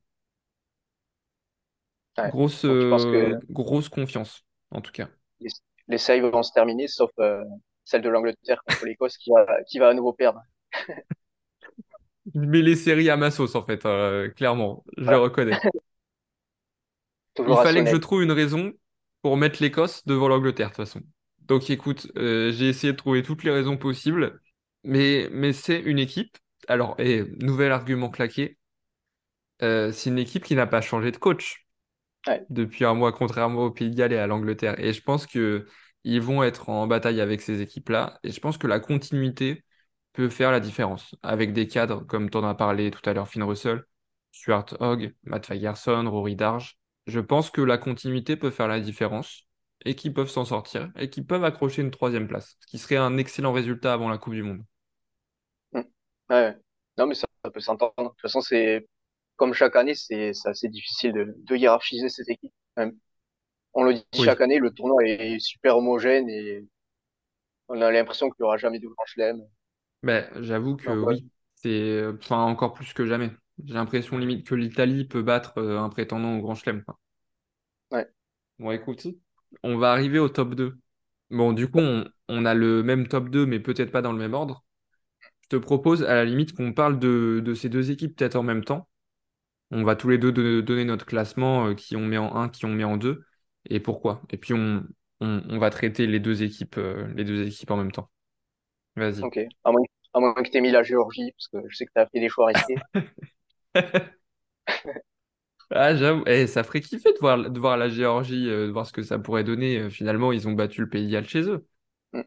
Ouais. 2.19 2.33
Grosse, 2.33 2.65
Donc 2.67 2.79
je 2.81 2.87
pense 2.87 3.07
que 3.07 3.17
euh, 3.17 3.41
grosse 3.51 3.89
confiance, 3.89 4.45
en 4.71 4.81
tout 4.83 4.93
cas. 4.93 5.09
les, 5.41 5.49
les 5.89 5.99
séries 5.99 6.21
vont 6.21 6.43
se 6.43 6.53
terminer, 6.53 6.89
sauf 6.89 7.11
euh, 7.21 7.43
celle 7.85 8.03
de 8.03 8.09
l'Angleterre 8.09 8.63
contre 8.65 8.85
l'Écosse 8.85 9.17
qui 9.19 9.31
va, 9.31 9.47
qui 9.65 9.79
va 9.79 9.89
à 9.89 9.95
nouveau 9.95 10.13
perdre. 10.13 10.41
Mais 12.35 12.61
les 12.63 12.77
séries 12.77 13.11
à 13.11 13.17
ma 13.17 13.31
sauce, 13.31 13.55
en 13.55 13.65
fait, 13.65 13.87
euh, 13.87 14.29
clairement, 14.31 14.85
je 14.97 15.11
le 15.11 15.17
Voilà. 15.17 15.19
reconnais. 15.19 15.63
Il 17.39 17.55
fallait 17.57 17.85
que 17.85 17.91
je 17.91 17.97
trouve 17.97 18.23
une 18.23 18.33
raison 18.33 18.73
pour 19.23 19.37
mettre 19.37 19.63
l'Écosse 19.63 20.05
devant 20.07 20.29
l'Angleterre, 20.29 20.71
de 20.71 20.75
toute 20.75 20.85
façon. 20.85 21.03
Donc 21.41 21.71
écoute, 21.71 22.11
euh, 22.17 22.53
j'ai 22.53 22.69
essayé 22.69 22.93
de 22.93 22.97
trouver 22.97 23.23
toutes 23.23 23.45
les 23.45 23.51
raisons 23.51 23.77
possibles. 23.77 24.41
Mais, 24.85 25.29
mais 25.33 25.53
c'est 25.53 25.81
une 25.81 25.99
équipe. 25.99 26.37
Alors, 26.69 26.95
et 26.99 27.25
nouvel 27.41 27.73
argument 27.73 28.09
claqué. 28.09 28.59
Euh, 29.63 29.91
c'est 29.93 30.11
une 30.11 30.19
équipe 30.19 30.45
qui 30.45 30.55
n'a 30.55 30.67
pas 30.67 30.81
changé 30.81 31.11
de 31.11 31.17
coach. 31.17 31.67
Ouais, 32.27 32.45
depuis 32.51 32.85
un 32.85 32.95
mois, 32.95 33.13
contrairement 33.13 33.65
au 33.65 33.71
Pays 33.71 33.91
de 33.91 33.97
Galles 33.97 34.13
et 34.13 34.19
à 34.19 34.27
l'Angleterre. 34.27 34.79
Et 34.81 34.93
je 34.93 35.01
pense 35.03 35.27
que 35.27 35.67
ils 36.05 36.21
vont 36.21 36.43
être 36.43 36.69
en 36.69 36.87
bataille 36.87 37.21
avec 37.21 37.41
ces 37.41 37.61
équipes-là. 37.63 38.19
Et 38.23 38.31
je 38.31 38.41
pense 38.41 38.59
que 38.59 38.67
la 38.67 38.81
continuité 38.81 39.65
peut 40.13 40.29
faire 40.29 40.51
la 40.51 40.61
différence 40.61 41.15
avec 41.23 41.53
des 41.53 41.69
cadres 41.69 42.05
comme 42.07 42.31
tu 42.31 42.39
en 42.39 42.45
as 42.45 42.55
parlé 42.55 42.91
tout 42.91 43.09
à 43.09 43.13
l'heure, 43.13 43.29
Finn 43.29 43.43
Russell, 43.43 43.85
Stuart 44.33 44.67
Hogg, 44.81 45.15
Matt 45.25 45.47
Fagerson, 45.47 46.09
Rory 46.09 46.37
Darge. 46.37 46.79
Je 47.07 47.21
pense 47.21 47.51
que 47.51 47.61
la 47.61 47.79
continuité 47.79 48.37
peut 48.37 48.51
faire 48.51 48.69
la 48.69 48.81
différence 48.81 49.49
et 49.85 49.95
qu'ils 49.97 50.15
peuvent 50.15 50.29
s'en 50.31 50.45
sortir 50.45 50.91
et 50.97 51.11
qu'ils 51.11 51.27
peuvent 51.27 51.45
accrocher 51.45 51.83
une 51.83 51.91
troisième 51.91 52.29
place, 52.29 52.57
ce 52.61 52.67
qui 52.67 52.79
serait 52.79 52.97
un 52.97 53.17
excellent 53.19 53.53
résultat 53.53 53.93
avant 53.93 54.09
la 54.09 54.19
Coupe 54.19 54.35
du 54.35 54.43
Monde. 54.43 54.63
Mm. 55.73 55.83
ouais. 56.31 56.57
Non, 56.99 57.07
mais 57.07 57.15
ça, 57.15 57.27
ça 57.45 57.51
peut 57.51 57.61
s'entendre. 57.61 57.93
De 57.99 58.09
toute 58.09 58.21
façon, 58.21 58.41
c'est 58.41 58.87
comme 59.37 59.53
chaque 59.55 59.77
année, 59.77 59.95
c'est 59.95 60.33
assez 60.47 60.69
difficile 60.69 61.13
de, 61.13 61.35
de 61.39 61.57
hiérarchiser 61.57 62.09
cette 62.09 62.29
équipe. 62.29 62.53
même. 62.77 62.99
On 63.75 63.85
le 63.85 63.95
dit 63.95 64.07
Oui, 64.13 64.25
chaque 64.25 64.41
année, 64.43 64.59
le 64.59 64.73
tournoi 64.73 65.05
est 65.07 65.39
super 65.41 65.79
homogène 65.79 66.29
et 66.31 66.67
on 67.69 67.81
a 67.81 67.93
l'impression 67.93 68.29
qu'il 68.29 68.43
n'y 68.43 68.47
aura 68.47 68.57
jamais 68.57 68.81
de 68.81 68.89
grand 68.89 69.05
chelem. 69.07 69.41
mais 70.03 70.29
j'avoue 70.41 70.77
que 70.77 70.91
ouais, 70.91 71.17
oui, 71.17 71.31
c'est 71.57 72.07
enfin 72.07 72.43
encore 72.45 72.75
plus 72.75 72.93
que 72.93 73.07
jamais. 73.07 73.31
J'ai 73.63 73.75
l'impression 73.75 74.17
limite 74.17 74.47
que 74.47 74.55
l'Italie 74.55 75.05
peut 75.05 75.21
battre 75.23 75.59
euh, 75.59 75.79
un 75.79 75.91
prétendant 75.91 76.39
au 76.39 76.41
Grand 76.41 76.55
Chelem, 76.55 76.83
ouais, 77.91 78.07
Bon, 78.59 78.71
écoute, 78.71 79.07
on 79.63 79.77
va 79.79 79.93
arriver 79.93 80.19
au 80.19 80.29
top 80.29 80.55
2. 80.55 80.79
Bon, 81.31 81.53
du 81.53 81.69
coup, 81.71 81.79
on, 81.81 82.09
on 82.29 82.45
a 82.47 82.55
le 82.55 82.83
même 82.83 83.07
top 83.09 83.29
2, 83.29 83.45
mais 83.47 83.61
peut-être 83.61 83.91
pas 83.93 84.03
dans 84.03 84.13
le 84.13 84.19
même 84.19 84.35
ordre. 84.35 84.65
Je 85.45 85.49
te 85.51 85.57
propose 85.57 86.05
à 86.05 86.15
la 86.15 86.25
limite 86.27 86.55
qu'on 86.55 86.73
parle 86.75 86.99
de, 87.01 87.43
de 87.45 87.55
ces 87.55 87.69
deux 87.71 87.91
équipes 87.93 88.17
peut-être 88.17 88.37
en 88.37 88.45
même 88.45 88.65
temps. 88.65 88.89
On 89.73 89.85
va 89.85 89.97
tous 89.97 90.09
les 90.11 90.19
deux 90.19 90.33
de- 90.33 90.61
donner 90.63 90.85
notre 90.85 91.07
classement, 91.07 91.69
euh, 91.69 91.75
qui 91.75 91.97
on 91.97 92.07
met 92.07 92.19
en 92.19 92.37
un, 92.37 92.49
qui 92.51 92.67
on 92.67 92.71
met 92.75 92.85
en 92.85 92.97
2, 92.99 93.25
et 93.71 93.81
pourquoi. 93.81 94.23
Et 94.31 94.39
puis 94.39 94.55
on, 94.55 94.85
on, 95.21 95.43
on 95.49 95.59
va 95.59 95.71
traiter 95.71 96.07
les 96.09 96.21
deux 96.21 96.43
équipes, 96.45 96.79
euh, 96.79 97.09
les 97.17 97.25
deux 97.25 97.47
équipes 97.49 97.71
en 97.73 97.77
même 97.79 97.93
temps. 97.93 98.11
Vas-y. 98.97 99.29
ok. 99.29 99.39
À 99.65 99.73
moins, 99.73 99.83
à 100.15 100.21
moins 100.21 100.35
que 100.35 100.49
tu 100.51 100.57
aies 100.59 100.61
mis 100.61 100.71
la 100.71 100.83
Géorgie, 100.83 101.33
parce 101.33 101.49
que 101.49 101.69
je 101.69 101.77
sais 101.77 101.87
que 101.87 101.93
tu 101.95 102.01
as 102.01 102.07
fait 102.07 102.21
des 102.21 102.29
choix 102.29 102.47
risqués. 102.49 102.81
Ah, 105.71 105.97
j'avoue, 105.97 106.23
eh, 106.27 106.47
ça 106.47 106.63
ferait 106.63 106.81
kiffer 106.81 107.13
de 107.13 107.19
voir, 107.19 107.51
de 107.51 107.59
voir 107.59 107.77
la 107.77 107.89
Géorgie, 107.89 108.49
euh, 108.49 108.67
de 108.69 108.73
voir 108.73 108.87
ce 108.87 108.93
que 108.93 109.03
ça 109.03 109.19
pourrait 109.19 109.43
donner. 109.45 109.79
Euh, 109.81 109.91
Finalement, 109.91 110.31
ils 110.33 110.47
ont 110.47 110.53
battu 110.53 110.81
le 110.81 110.89
Pays 110.89 111.07
de 111.07 111.11
Galles 111.13 111.29
chez 111.29 111.43
eux. 111.43 111.67
Mm. 112.13 112.23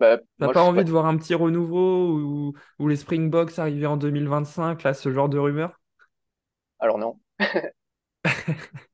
Bah, 0.00 0.18
T'as 0.38 0.48
moi, 0.48 0.50
pas 0.50 0.60
je 0.60 0.62
suis 0.62 0.72
envie 0.72 0.84
pas. 0.84 0.84
de 0.84 0.90
voir 0.90 1.04
un 1.06 1.16
petit 1.18 1.34
renouveau 1.34 2.18
ou, 2.18 2.54
ou 2.78 2.88
les 2.88 2.96
Springboks 2.96 3.58
arriver 3.58 3.86
en 3.86 3.96
2025, 3.98 4.82
là, 4.82 4.94
ce 4.94 5.12
genre 5.12 5.28
de 5.28 5.38
rumeurs? 5.38 5.78
Alors 6.78 6.96
non. 6.98 7.18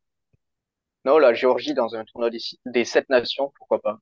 Non, 1.04 1.18
la 1.18 1.32
Géorgie 1.32 1.74
dans 1.74 1.94
un 1.94 2.04
tournoi 2.04 2.28
des, 2.30 2.40
six- 2.40 2.58
des 2.66 2.84
sept 2.84 3.08
nations, 3.08 3.52
pourquoi 3.56 3.80
pas. 3.80 3.98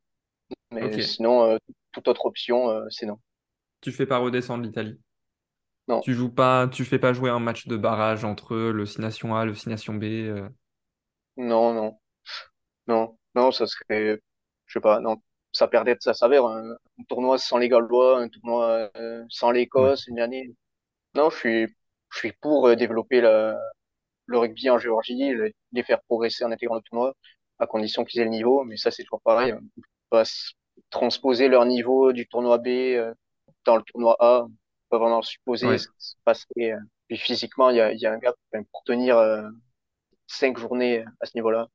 Ok, 0.81 0.99
Mais 0.99 1.01
sinon, 1.01 1.45
euh, 1.45 1.59
toute 1.93 2.09
autre 2.09 2.27
option, 2.27 2.71
euh, 2.71 2.87
c'est 2.91 3.07
non. 3.07 3.21
tu 3.83 3.93
fais 3.93 4.07
pas 4.07 4.17
redescendre 4.19 4.65
l'Italie? 4.65 4.99
Non, 5.91 6.01
Tu 6.01 6.15
joues 6.15 6.31
pas, 6.31 6.69
tu 6.69 6.85
fais 6.85 6.99
pas 6.99 7.13
jouer 7.15 7.31
un 7.31 7.39
match 7.41 7.67
de 7.67 7.77
barrage 7.77 8.25
entre 8.25 8.57
le 8.57 8.87
6 8.87 8.99
Nation 9.01 9.35
A, 9.37 9.45
le 9.47 9.55
6 9.55 9.69
Nation 9.69 9.95
B. 9.95 10.05
euh. 10.05 10.49
non, 11.37 11.73
non, 11.75 11.99
non, 12.89 13.19
non, 13.35 13.53
ça 13.53 13.67
serait, 13.67 14.21
je 14.67 14.75
sais 14.75 14.81
pas, 14.81 15.01
non, 15.01 15.17
ça 15.53 15.69
perdrait 15.69 15.95
de 15.97 16.03
sa 16.03 16.15
saveur. 16.15 16.49
Un, 16.49 16.73
un 16.73 17.05
tournoi 17.09 17.39
sans 17.39 17.59
les 17.59 17.69
Gallois, 17.69 18.21
un 18.21 18.29
tournoi 18.29 18.91
euh, 18.97 19.25
sans 19.31 19.51
Ouais, 19.77 19.91
l'Écosse, 19.91 20.07
une 20.09 20.21
année. 20.21 20.51
Non, 21.15 21.31
je 21.31 21.37
suis, 21.39 21.67
je 22.13 22.19
suis 22.19 22.33
pour 22.35 22.69
euh, 22.69 22.77
développer 22.77 23.21
la, 23.21 23.59
le 24.27 24.39
rugby 24.39 24.71
en 24.71 24.79
Géorgie, 24.79 25.31
le- 25.33 25.53
les 25.73 25.83
faire 25.83 26.03
progresser 26.05 26.45
en 26.45 26.53
intégrant 26.53 26.77
le 26.77 26.83
tournoi, 26.83 27.15
à 27.59 27.67
condition 27.67 28.05
qu'ils 28.05 28.21
aient 28.23 28.25
le 28.25 28.31
niveau. 28.31 28.65
Mais 28.65 28.77
ça, 28.77 28.91
c'est 28.93 29.05
toujours 29.05 29.23
pareil. 29.23 29.53
On 29.55 29.59
peut 29.61 29.83
pas 30.11 30.23
s- 30.23 30.53
transposer 30.91 31.49
leur 31.49 31.67
niveau 31.67 32.13
du 32.13 32.29
tournoi 32.29 32.59
B 32.59 32.69
euh, 32.69 33.15
dans 33.67 33.77
le 33.77 33.83
tournoi 33.85 34.17
A. 34.21 34.47
Pas 34.91 34.99
vraiment 34.99 35.23
supposer 35.23 35.67
ouais, 35.67 35.79
ce 35.79 35.89
qui 35.89 35.95
se 35.99 36.15
passerait. 36.25 36.73
euh. 36.73 36.79
Puis 37.09 37.17
physiquement, 37.17 37.71
il 37.71 37.77
y 37.77 37.81
a, 37.81 37.93
il 37.93 38.01
y 38.01 38.07
a 38.07 38.13
un 38.13 38.19
gap 38.19 38.37
pour 38.73 38.83
tenir 38.85 39.17
euh, 39.19 39.49
cinq 40.27 40.59
journées 40.59 41.05
à 41.21 41.27
ce 41.27 41.33
niveau-là. 41.37 41.69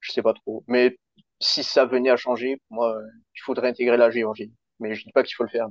Je 0.00 0.12
sais 0.12 0.22
pas 0.22 0.32
trop. 0.34 0.64
Mais 0.66 0.98
si 1.40 1.62
ça 1.64 1.84
venait 1.84 2.10
à 2.10 2.16
changer, 2.16 2.56
pour 2.68 2.76
moi, 2.76 2.96
euh, 2.96 3.06
il 3.34 3.40
faudrait 3.42 3.68
intégrer 3.68 3.96
la 3.96 4.10
Géorgie. 4.10 4.52
Mais 4.78 4.94
je 4.94 5.04
dis 5.04 5.12
pas 5.12 5.22
qu'il 5.22 5.34
faut 5.34 5.44
le 5.44 5.50
faire. 5.50 5.66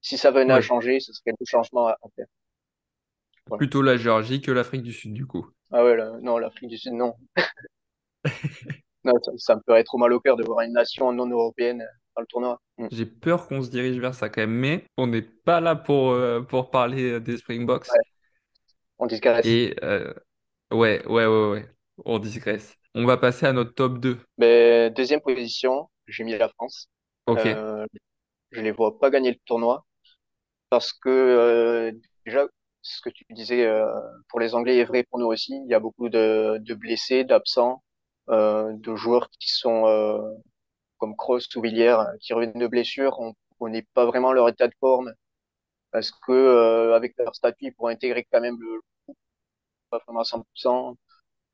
Si 0.00 0.18
ça 0.18 0.30
venait 0.30 0.52
à 0.54 0.60
changer, 0.60 1.00
ce 1.00 1.12
serait 1.12 1.32
le 1.38 1.46
changement 1.46 1.88
à, 1.88 1.92
à 1.92 2.08
faire. 2.16 2.26
Voilà. 3.46 3.58
Plutôt 3.58 3.82
la 3.82 3.96
Géorgie 3.96 4.40
que 4.40 4.52
l'Afrique 4.52 4.82
du 4.82 4.92
Sud, 4.92 5.12
du 5.12 5.26
coup. 5.26 5.48
Ah 5.72 5.84
ouais, 5.84 5.96
non, 6.20 6.38
l'Afrique 6.38 6.68
du 6.68 6.78
Sud, 6.78 6.92
non. 6.92 7.14
Non, 9.04 9.14
ça, 9.24 9.32
ça 9.36 9.56
me 9.56 9.60
ferait 9.66 9.82
trop 9.84 9.98
mal 9.98 10.12
au 10.12 10.20
cœur 10.20 10.36
de 10.36 10.44
voir 10.44 10.60
une 10.60 10.74
nation 10.74 11.12
non 11.12 11.26
européenne 11.26 11.84
dans 12.16 12.22
le 12.22 12.26
tournoi. 12.26 12.60
Mm. 12.78 12.88
J'ai 12.90 13.06
peur 13.06 13.48
qu'on 13.48 13.62
se 13.62 13.70
dirige 13.70 13.98
vers 13.98 14.14
ça 14.14 14.28
quand 14.28 14.42
même, 14.42 14.50
mais 14.52 14.84
on 14.96 15.06
n'est 15.06 15.22
pas 15.22 15.60
là 15.60 15.74
pour, 15.76 16.10
euh, 16.10 16.42
pour 16.42 16.70
parler 16.70 17.12
euh, 17.12 17.20
des 17.20 17.38
Springboks. 17.38 17.86
Ouais, 17.88 18.00
on 18.98 19.06
digresse. 19.06 19.46
Et 19.46 19.76
euh, 19.82 20.12
ouais, 20.72 21.04
ouais, 21.06 21.26
ouais, 21.26 21.50
ouais, 21.50 21.70
on 22.04 22.18
digresse. 22.18 22.76
On 22.94 23.04
va 23.06 23.16
passer 23.16 23.46
à 23.46 23.52
notre 23.52 23.74
top 23.74 23.98
2. 23.98 24.18
Mais 24.38 24.90
deuxième 24.90 25.20
position, 25.20 25.90
j'ai 26.06 26.24
mis 26.24 26.36
la 26.36 26.48
France. 26.48 26.88
Ok, 27.26 27.46
Euh, 27.46 27.86
je 28.52 28.60
les 28.62 28.72
vois 28.72 28.98
pas 28.98 29.10
gagner 29.10 29.32
le 29.32 29.38
tournoi 29.46 29.86
parce 30.70 30.92
que 30.92 31.08
euh, 31.10 31.92
déjà, 32.26 32.46
ce 32.82 33.00
que 33.02 33.10
tu 33.10 33.24
disais 33.30 33.66
euh, 33.66 33.86
pour 34.28 34.40
les 34.40 34.54
Anglais 34.54 34.78
est 34.78 34.84
vrai 34.84 35.04
pour 35.04 35.18
nous 35.18 35.26
aussi. 35.26 35.54
Il 35.66 35.70
y 35.70 35.74
a 35.74 35.80
beaucoup 35.80 36.08
de, 36.08 36.58
de 36.60 36.74
blessés, 36.74 37.24
d'absents, 37.24 37.82
euh, 38.30 38.72
de 38.76 38.96
joueurs 38.96 39.30
qui 39.40 39.50
sont 39.52 39.86
euh, 39.86 40.20
comme 41.02 41.16
Kroos 41.16 41.40
ou 41.56 41.60
Villiers 41.62 41.96
euh, 41.98 42.16
qui 42.20 42.32
reviennent 42.32 42.52
de 42.54 42.68
blessures. 42.68 43.18
On 43.20 43.34
on 43.60 43.68
n'est 43.68 43.86
pas 43.94 44.06
vraiment 44.06 44.32
leur 44.32 44.48
état 44.48 44.68
de 44.68 44.74
forme 44.80 45.12
parce 45.92 46.10
que 46.12 46.32
euh, 46.32 46.94
avec 46.96 47.14
leur 47.18 47.34
statut, 47.34 47.66
ils 47.66 47.74
pourront 47.74 47.88
intégrer 47.88 48.26
quand 48.30 48.40
même 48.40 48.58
le 48.60 48.80
pas 49.90 49.98
vraiment 50.06 50.20
à 50.20 50.24
100%. 50.24 50.96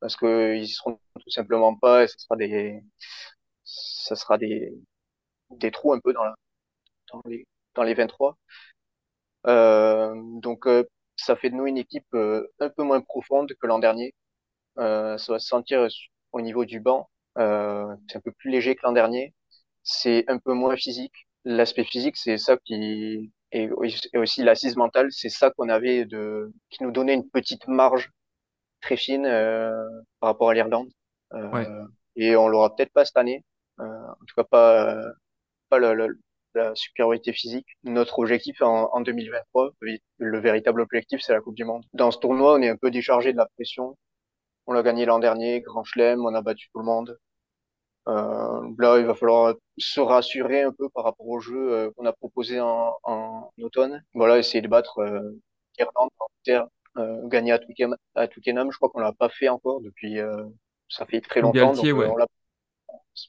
parce 0.01 0.17
que 0.17 0.57
ils 0.57 0.69
seront 0.69 0.99
tout 1.21 1.31
simplement 1.31 1.75
pas 1.77 2.05
et 2.05 2.09
ce 2.09 2.19
sera 2.19 2.37
des 2.37 2.83
ça 3.65 4.17
sera 4.17 4.39
des 4.39 4.73
des 5.51 5.71
trous 5.71 5.93
un 5.95 6.01
peu 6.01 6.13
dans 6.13 6.25
la 6.25 6.35
dans 7.13 7.23
les 7.27 7.47
dans 7.75 7.83
les 7.85 7.95
23 7.95 8.37
euh, 9.47 10.15
donc 10.41 10.67
euh, 10.67 10.85
ça 11.17 11.37
fait 11.37 11.51
de 11.51 11.57
nous 11.57 11.67
une 11.67 11.79
équipe 11.79 12.15
un 12.15 12.69
peu 12.77 12.83
moins 12.85 13.01
profonde 13.01 13.53
que 13.61 13.67
l'an 13.67 13.79
dernier 13.79 14.15
ça 14.77 15.17
va 15.29 15.39
se 15.41 15.49
sentir 15.49 15.89
au 16.33 16.41
niveau 16.41 16.65
du 16.65 16.81
banc 16.81 17.09
c'est 17.37 18.17
un 18.17 18.21
peu 18.25 18.33
plus 18.33 18.51
léger 18.51 18.77
que 18.77 18.83
l'an 18.85 18.93
dernier 18.93 19.35
c'est 19.83 20.25
un 20.29 20.39
peu 20.39 20.53
moins 20.53 20.77
physique 20.77 21.27
l'aspect 21.45 21.85
physique 21.85 22.17
c'est 22.17 22.39
ça 22.39 22.57
qui 22.65 23.33
et, 23.53 23.71
et 24.13 24.19
aussi 24.19 24.43
l'assise 24.43 24.77
mentale 24.77 25.09
c'est 25.11 25.31
ça 25.31 25.51
qu'on 25.51 25.69
avait 25.69 26.05
de 26.05 26.53
qui 26.71 26.83
nous 26.83 26.91
donnait 26.91 27.15
une 27.15 27.29
petite 27.29 27.67
marge 27.69 28.11
très 28.81 28.97
fine 28.97 29.27
euh, 29.27 29.85
par 30.21 30.29
rapport 30.31 30.51
à 30.51 30.55
l'Irlande. 30.55 30.89
ouais. 31.33 31.67
Euh, 31.67 31.85
et 32.17 32.37
on 32.37 32.49
l'aura 32.49 32.75
peut-être 32.75 32.93
pas 32.93 33.05
cette 33.05 33.17
année. 33.17 33.45
Euh, 33.81 33.85
en 33.85 34.25
tout 34.27 34.35
cas, 34.37 34.45
pas, 34.45 34.97
pas 35.69 35.79
la, 35.79 36.75
supériorité 36.75 37.33
physique. 37.33 37.67
Notre 37.85 38.19
objectif 38.19 38.61
en, 38.63 38.93
en 38.93 39.01
2023, 39.01 39.71
le, 39.81 39.99
le 40.19 40.41
véritable 40.41 40.81
objectif, 40.81 41.21
c'est 41.23 41.33
la 41.33 41.41
Coupe 41.41 41.55
du 41.55 41.65
Monde. 41.65 41.85
Dans 41.93 42.11
ce 42.11 42.19
tournoi, 42.19 42.55
on 42.55 42.63
est 42.63 42.69
un 42.69 42.77
peu 42.77 42.91
déchargé 42.91 43.33
de 43.33 43.37
la 43.37 43.47
pression. 43.47 43.97
On 44.67 44.73
l'a 44.73 44.83
gagné 44.83 45.07
l'an 45.07 45.21
dernier, 45.21 45.61
Grand 45.61 45.85
Chelem, 45.85 46.25
on 46.25 46.35
a 46.35 46.43
battu 46.43 46.69
tout 46.73 46.81
le 46.81 46.85
monde. 46.85 47.19
Euh, 48.09 48.71
là, 48.79 48.99
il 48.99 49.07
va 49.07 49.15
falloir 49.15 49.55
se 49.79 50.01
rassurer 50.01 50.63
un 50.63 50.73
peu 50.73 50.89
par 50.91 51.05
rapport 51.05 51.27
au 51.29 51.41
jeu 51.41 51.73
euh, 51.73 51.91
qu'on 51.93 52.07
a 52.07 52.13
proposé 52.13 52.61
en, 52.61 52.95
en 53.03 53.51
automne. 53.63 54.03
Voilà, 54.15 54.39
essayer 54.39 54.63
de 54.63 54.69
battre 54.69 54.99
euh, 55.01 55.21
l'Irlande, 55.79 56.11
l'Angleterre, 56.19 56.69
euh, 56.99 57.29
gagner 57.29 57.53
à 57.53 57.59
Twickenham, 57.59 57.97
à 58.15 58.29
Twickenham. 58.29 58.71
Je 58.73 58.77
crois 58.79 58.89
qu'on 58.91 59.01
l'a 59.01 59.13
pas 59.13 59.29
fait 59.29 59.49
encore 59.49 59.81
depuis, 59.83 60.19
euh, 60.21 60.45
ça 60.89 61.07
fait 61.07 61.21
très 61.21 61.41
longtemps, 61.43 61.75
Galtier, 61.75 61.93
donc 61.93 62.05
on 62.07 62.15
ouais. 62.15 62.17
l'a, 62.17 62.27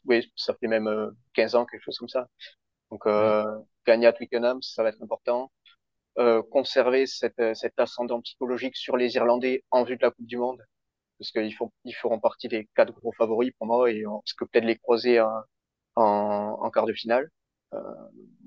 oui, 0.06 0.32
ça 0.36 0.54
fait 0.56 0.68
même 0.68 0.88
euh, 0.88 1.12
15 1.34 1.56
ans, 1.56 1.66
quelque 1.66 1.82
chose 1.84 1.98
comme 1.98 2.10
ça. 2.10 2.28
Donc 2.92 3.06
Ouais. 3.16 3.34
euh, 3.46 3.46
gagner 3.88 4.08
à 4.08 4.14
Twickenham, 4.14 4.62
ça 4.62 4.84
va 4.84 4.90
être 4.90 5.02
important. 5.04 5.52
Euh, 6.20 6.42
conserver 6.44 7.08
cette, 7.08 7.56
cet 7.56 7.80
ascendant 7.80 8.22
psychologique 8.22 8.76
sur 8.78 8.98
les 8.98 9.16
Irlandais 9.16 9.64
en 9.72 9.84
vue 9.84 9.98
de 9.98 10.04
la 10.04 10.12
Coupe 10.12 10.26
du 10.28 10.38
Monde, 10.38 10.64
parce 11.20 11.32
qu'ils 11.32 11.54
font, 11.56 11.72
ils 11.86 11.94
feront 11.96 12.20
partie 12.20 12.48
des 12.48 12.68
quatre 12.76 12.94
gros 12.94 13.12
favoris 13.14 13.52
pour 13.58 13.68
moi 13.68 13.92
et 13.92 14.06
on 14.08 14.20
risque 14.20 14.40
peut-être 14.52 14.66
les 14.66 14.78
croiser 14.78 15.22
en, 15.22 15.30
en, 15.96 16.58
en 16.62 16.72
quart 16.72 16.86
de 16.86 16.94
finale. 16.94 17.30
Euh, 17.74 17.80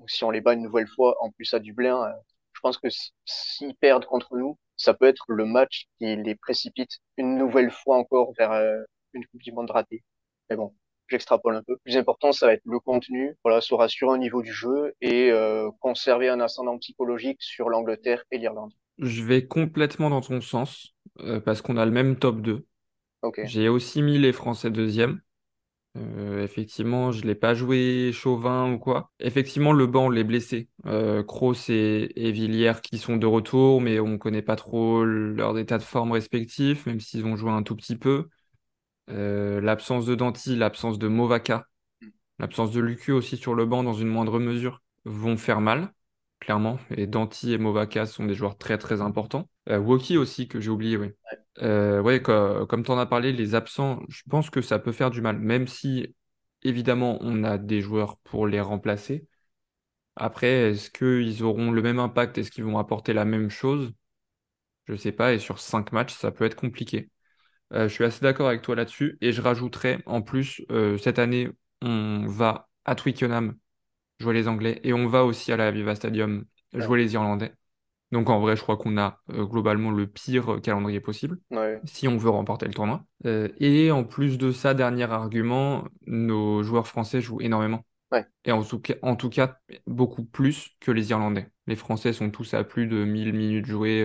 si 0.07 0.23
on 0.23 0.31
les 0.31 0.41
bat 0.41 0.53
une 0.53 0.61
nouvelle 0.63 0.87
fois, 0.87 1.15
en 1.21 1.31
plus 1.31 1.53
à 1.53 1.59
Dublin, 1.59 2.03
euh, 2.05 2.11
je 2.53 2.59
pense 2.61 2.77
que 2.77 2.87
s'ils 3.25 3.75
perdent 3.75 4.05
contre 4.05 4.35
nous, 4.37 4.57
ça 4.77 4.93
peut 4.93 5.05
être 5.07 5.25
le 5.29 5.45
match 5.45 5.85
qui 5.99 6.15
les 6.15 6.35
précipite 6.35 6.99
une 7.17 7.37
nouvelle 7.37 7.71
fois 7.71 7.97
encore 7.97 8.33
vers 8.37 8.51
euh, 8.51 8.81
une 9.13 9.25
Coupe 9.27 9.41
du 9.41 9.51
Monde 9.51 9.71
ratée. 9.71 10.03
Mais 10.49 10.55
bon, 10.55 10.75
j'extrapole 11.07 11.55
un 11.55 11.63
peu. 11.63 11.77
Plus 11.77 11.97
important, 11.97 12.31
ça 12.31 12.47
va 12.47 12.53
être 12.53 12.65
le 12.65 12.79
contenu, 12.79 13.35
voilà, 13.43 13.61
se 13.61 13.73
rassurer 13.73 14.11
au 14.11 14.17
niveau 14.17 14.41
du 14.41 14.53
jeu 14.53 14.93
et 15.01 15.31
euh, 15.31 15.69
conserver 15.79 16.29
un 16.29 16.39
ascendant 16.41 16.77
psychologique 16.79 17.41
sur 17.41 17.69
l'Angleterre 17.69 18.23
et 18.31 18.37
l'Irlande. 18.37 18.73
Je 18.99 19.23
vais 19.23 19.47
complètement 19.47 20.09
dans 20.09 20.21
ton 20.21 20.41
sens, 20.41 20.93
euh, 21.21 21.39
parce 21.39 21.61
qu'on 21.61 21.77
a 21.77 21.85
le 21.85 21.91
même 21.91 22.17
top 22.17 22.41
2. 22.41 22.65
Ok. 23.21 23.39
J'ai 23.43 23.69
aussi 23.69 24.01
mis 24.01 24.17
les 24.17 24.33
Français 24.33 24.69
deuxième. 24.69 25.21
Euh, 25.95 26.43
effectivement, 26.43 27.11
je 27.11 27.21
l'ai 27.23 27.35
pas 27.35 27.53
joué 27.53 28.11
Chauvin 28.13 28.71
ou 28.71 28.79
quoi. 28.79 29.11
Effectivement, 29.19 29.73
le 29.73 29.85
banc, 29.87 30.09
les 30.09 30.23
blessés. 30.23 30.69
Euh, 30.85 31.23
Kroos 31.23 31.69
et, 31.69 32.11
et 32.15 32.31
Villiers 32.31 32.81
qui 32.81 32.97
sont 32.97 33.17
de 33.17 33.27
retour, 33.27 33.81
mais 33.81 33.99
on 33.99 34.17
connaît 34.17 34.41
pas 34.41 34.55
trop 34.55 35.03
leur 35.05 35.57
état 35.57 35.77
de 35.77 35.83
forme 35.83 36.11
respectif, 36.11 36.85
même 36.87 36.99
s'ils 36.99 37.25
ont 37.25 37.35
joué 37.35 37.51
un 37.51 37.63
tout 37.63 37.75
petit 37.75 37.95
peu. 37.95 38.27
Euh, 39.09 39.61
l'absence 39.61 40.05
de 40.05 40.15
Danti, 40.15 40.55
l'absence 40.55 40.97
de 40.97 41.07
Movaka, 41.07 41.67
l'absence 42.39 42.71
de 42.71 42.81
Lucu 42.81 43.11
aussi 43.11 43.37
sur 43.37 43.55
le 43.55 43.65
banc 43.65 43.83
dans 43.83 43.93
une 43.93 44.07
moindre 44.09 44.39
mesure 44.39 44.81
vont 45.05 45.37
faire 45.37 45.61
mal, 45.61 45.93
clairement. 46.43 46.79
Et 46.95 47.07
Danti 47.07 47.53
et 47.53 47.57
Movaka 47.57 48.05
sont 48.05 48.25
des 48.25 48.35
joueurs 48.35 48.57
très 48.57 48.77
très 48.77 49.01
importants. 49.01 49.49
Euh, 49.69 49.79
Woki 49.79 50.17
aussi, 50.17 50.47
que 50.47 50.59
j'ai 50.59 50.69
oublié, 50.69 50.97
oui. 50.97 51.11
Euh, 51.61 52.01
ouais, 52.01 52.21
co- 52.21 52.65
comme 52.67 52.83
tu 52.83 52.91
en 52.91 52.97
as 52.97 53.05
parlé, 53.05 53.31
les 53.31 53.55
absents, 53.55 54.01
je 54.09 54.23
pense 54.29 54.49
que 54.49 54.61
ça 54.61 54.79
peut 54.79 54.91
faire 54.91 55.11
du 55.11 55.21
mal, 55.21 55.37
même 55.39 55.67
si 55.67 56.15
évidemment 56.63 57.17
on 57.21 57.43
a 57.43 57.57
des 57.57 57.81
joueurs 57.81 58.17
pour 58.19 58.47
les 58.47 58.61
remplacer. 58.61 59.27
Après, 60.15 60.71
est-ce 60.71 60.91
qu'ils 60.91 61.43
auront 61.43 61.71
le 61.71 61.81
même 61.81 61.99
impact? 61.99 62.37
Est-ce 62.39 62.51
qu'ils 62.51 62.65
vont 62.65 62.79
apporter 62.79 63.13
la 63.13 63.25
même 63.25 63.49
chose? 63.49 63.93
Je 64.87 64.95
sais 64.95 65.11
pas, 65.11 65.33
et 65.33 65.39
sur 65.39 65.59
cinq 65.59 65.91
matchs, 65.91 66.13
ça 66.13 66.31
peut 66.31 66.45
être 66.45 66.55
compliqué. 66.55 67.09
Euh, 67.73 67.87
je 67.89 67.93
suis 67.93 68.05
assez 68.05 68.21
d'accord 68.21 68.47
avec 68.49 68.61
toi 68.63 68.75
là-dessus, 68.75 69.17
et 69.21 69.31
je 69.33 69.41
rajouterais 69.41 70.03
en 70.07 70.21
plus, 70.23 70.63
euh, 70.71 70.97
cette 70.97 71.19
année, 71.19 71.49
on 71.81 72.25
va 72.27 72.69
à 72.85 72.95
Twickenham 72.95 73.57
jouer 74.19 74.33
les 74.33 74.47
Anglais, 74.47 74.79
et 74.83 74.93
on 74.93 75.07
va 75.07 75.25
aussi 75.25 75.51
à 75.51 75.57
la 75.57 75.67
Aviva 75.67 75.95
Stadium 75.95 76.45
Ouais. 76.73 76.81
jouer 76.81 76.99
les 76.99 77.13
Irlandais. 77.13 77.53
Donc 78.11 78.29
en 78.29 78.39
vrai, 78.39 78.55
je 78.55 78.61
crois 78.61 78.77
qu'on 78.77 78.97
a 78.97 79.21
euh, 79.31 79.45
globalement 79.45 79.91
le 79.91 80.07
pire 80.07 80.59
calendrier 80.61 80.99
possible 80.99 81.39
Ouais. 81.51 81.81
si 81.85 82.07
on 82.07 82.17
veut 82.17 82.29
remporter 82.29 82.67
le 82.67 82.73
tournoi. 82.73 83.05
Euh, 83.25 83.49
et 83.59 83.91
en 83.91 84.03
plus 84.03 84.37
de 84.37 84.51
ça, 84.51 84.73
dernier 84.73 85.11
argument, 85.11 85.85
nos 86.07 86.63
joueurs 86.63 86.87
français 86.87 87.21
jouent 87.21 87.41
énormément. 87.41 87.85
Ouais. 88.11 88.25
Et 88.45 88.51
en 88.51 88.63
tout 88.63 88.79
cas, 88.79 88.95
en 89.01 89.15
tout 89.15 89.29
cas, 89.29 89.57
beaucoup 89.87 90.23
plus 90.23 90.69
que 90.79 90.91
les 90.91 91.09
Irlandais. 91.11 91.49
Les 91.67 91.75
Français 91.75 92.13
sont 92.13 92.29
tous 92.29 92.53
à 92.53 92.63
plus 92.63 92.87
de 92.87 93.03
1000 93.05 93.33
minutes 93.33 93.65
jouées 93.65 94.03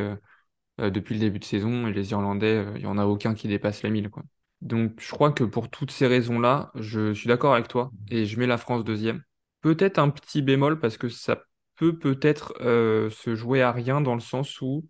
euh, 0.80 0.90
depuis 0.90 1.14
le 1.14 1.20
début 1.20 1.38
de 1.40 1.44
saison, 1.44 1.86
et 1.88 1.92
les 1.92 2.10
Irlandais, 2.12 2.64
il 2.76 2.80
n'y 2.82 2.86
en 2.86 2.98
a 2.98 3.06
aucun 3.06 3.34
qui 3.34 3.48
dépasse 3.48 3.82
les 3.82 3.90
1000, 3.90 4.10
quoi. 4.10 4.22
Donc 4.60 5.00
je 5.00 5.10
crois 5.10 5.32
que 5.32 5.44
pour 5.44 5.70
toutes 5.70 5.90
ces 5.90 6.06
raisons-là, 6.06 6.70
je 6.74 7.12
suis 7.14 7.28
d'accord 7.28 7.54
avec 7.54 7.68
toi, 7.68 7.92
et 8.10 8.26
je 8.26 8.38
mets 8.38 8.46
la 8.46 8.58
France 8.58 8.84
deuxième. 8.84 9.22
Peut-être 9.60 9.98
un 9.98 10.10
petit 10.10 10.42
bémol, 10.42 10.78
parce 10.78 10.96
que 10.96 11.08
ça 11.08 11.42
peut 11.76 11.98
peut-être 11.98 12.54
euh, 12.60 13.10
se 13.10 13.34
jouer 13.34 13.62
à 13.62 13.72
rien 13.72 14.00
dans 14.00 14.14
le 14.14 14.20
sens 14.20 14.60
où 14.60 14.84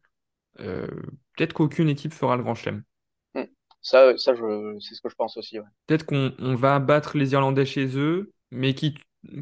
euh, 0.61 0.87
peut-être 1.37 1.53
qu'aucune 1.53 1.89
équipe 1.89 2.13
fera 2.15 2.37
le 2.37 2.43
Grand 2.43 2.55
Chelem. 2.55 2.83
Hmm. 3.35 3.45
Ça, 3.81 4.17
ça, 4.19 4.35
je, 4.35 4.79
c'est 4.81 4.95
ce 4.95 5.01
que 5.01 5.09
je 5.09 5.15
pense 5.15 5.37
aussi. 5.37 5.59
Ouais. 5.59 5.67
Peut-être 5.87 6.07
qu'on 6.07 6.35
on 6.39 6.55
va 6.55 6.79
battre 6.79 7.17
les 7.17 7.33
Irlandais 7.33 7.67
chez 7.67 7.97
eux, 7.99 8.33
mais 8.51 8.75
qui, 8.75 8.95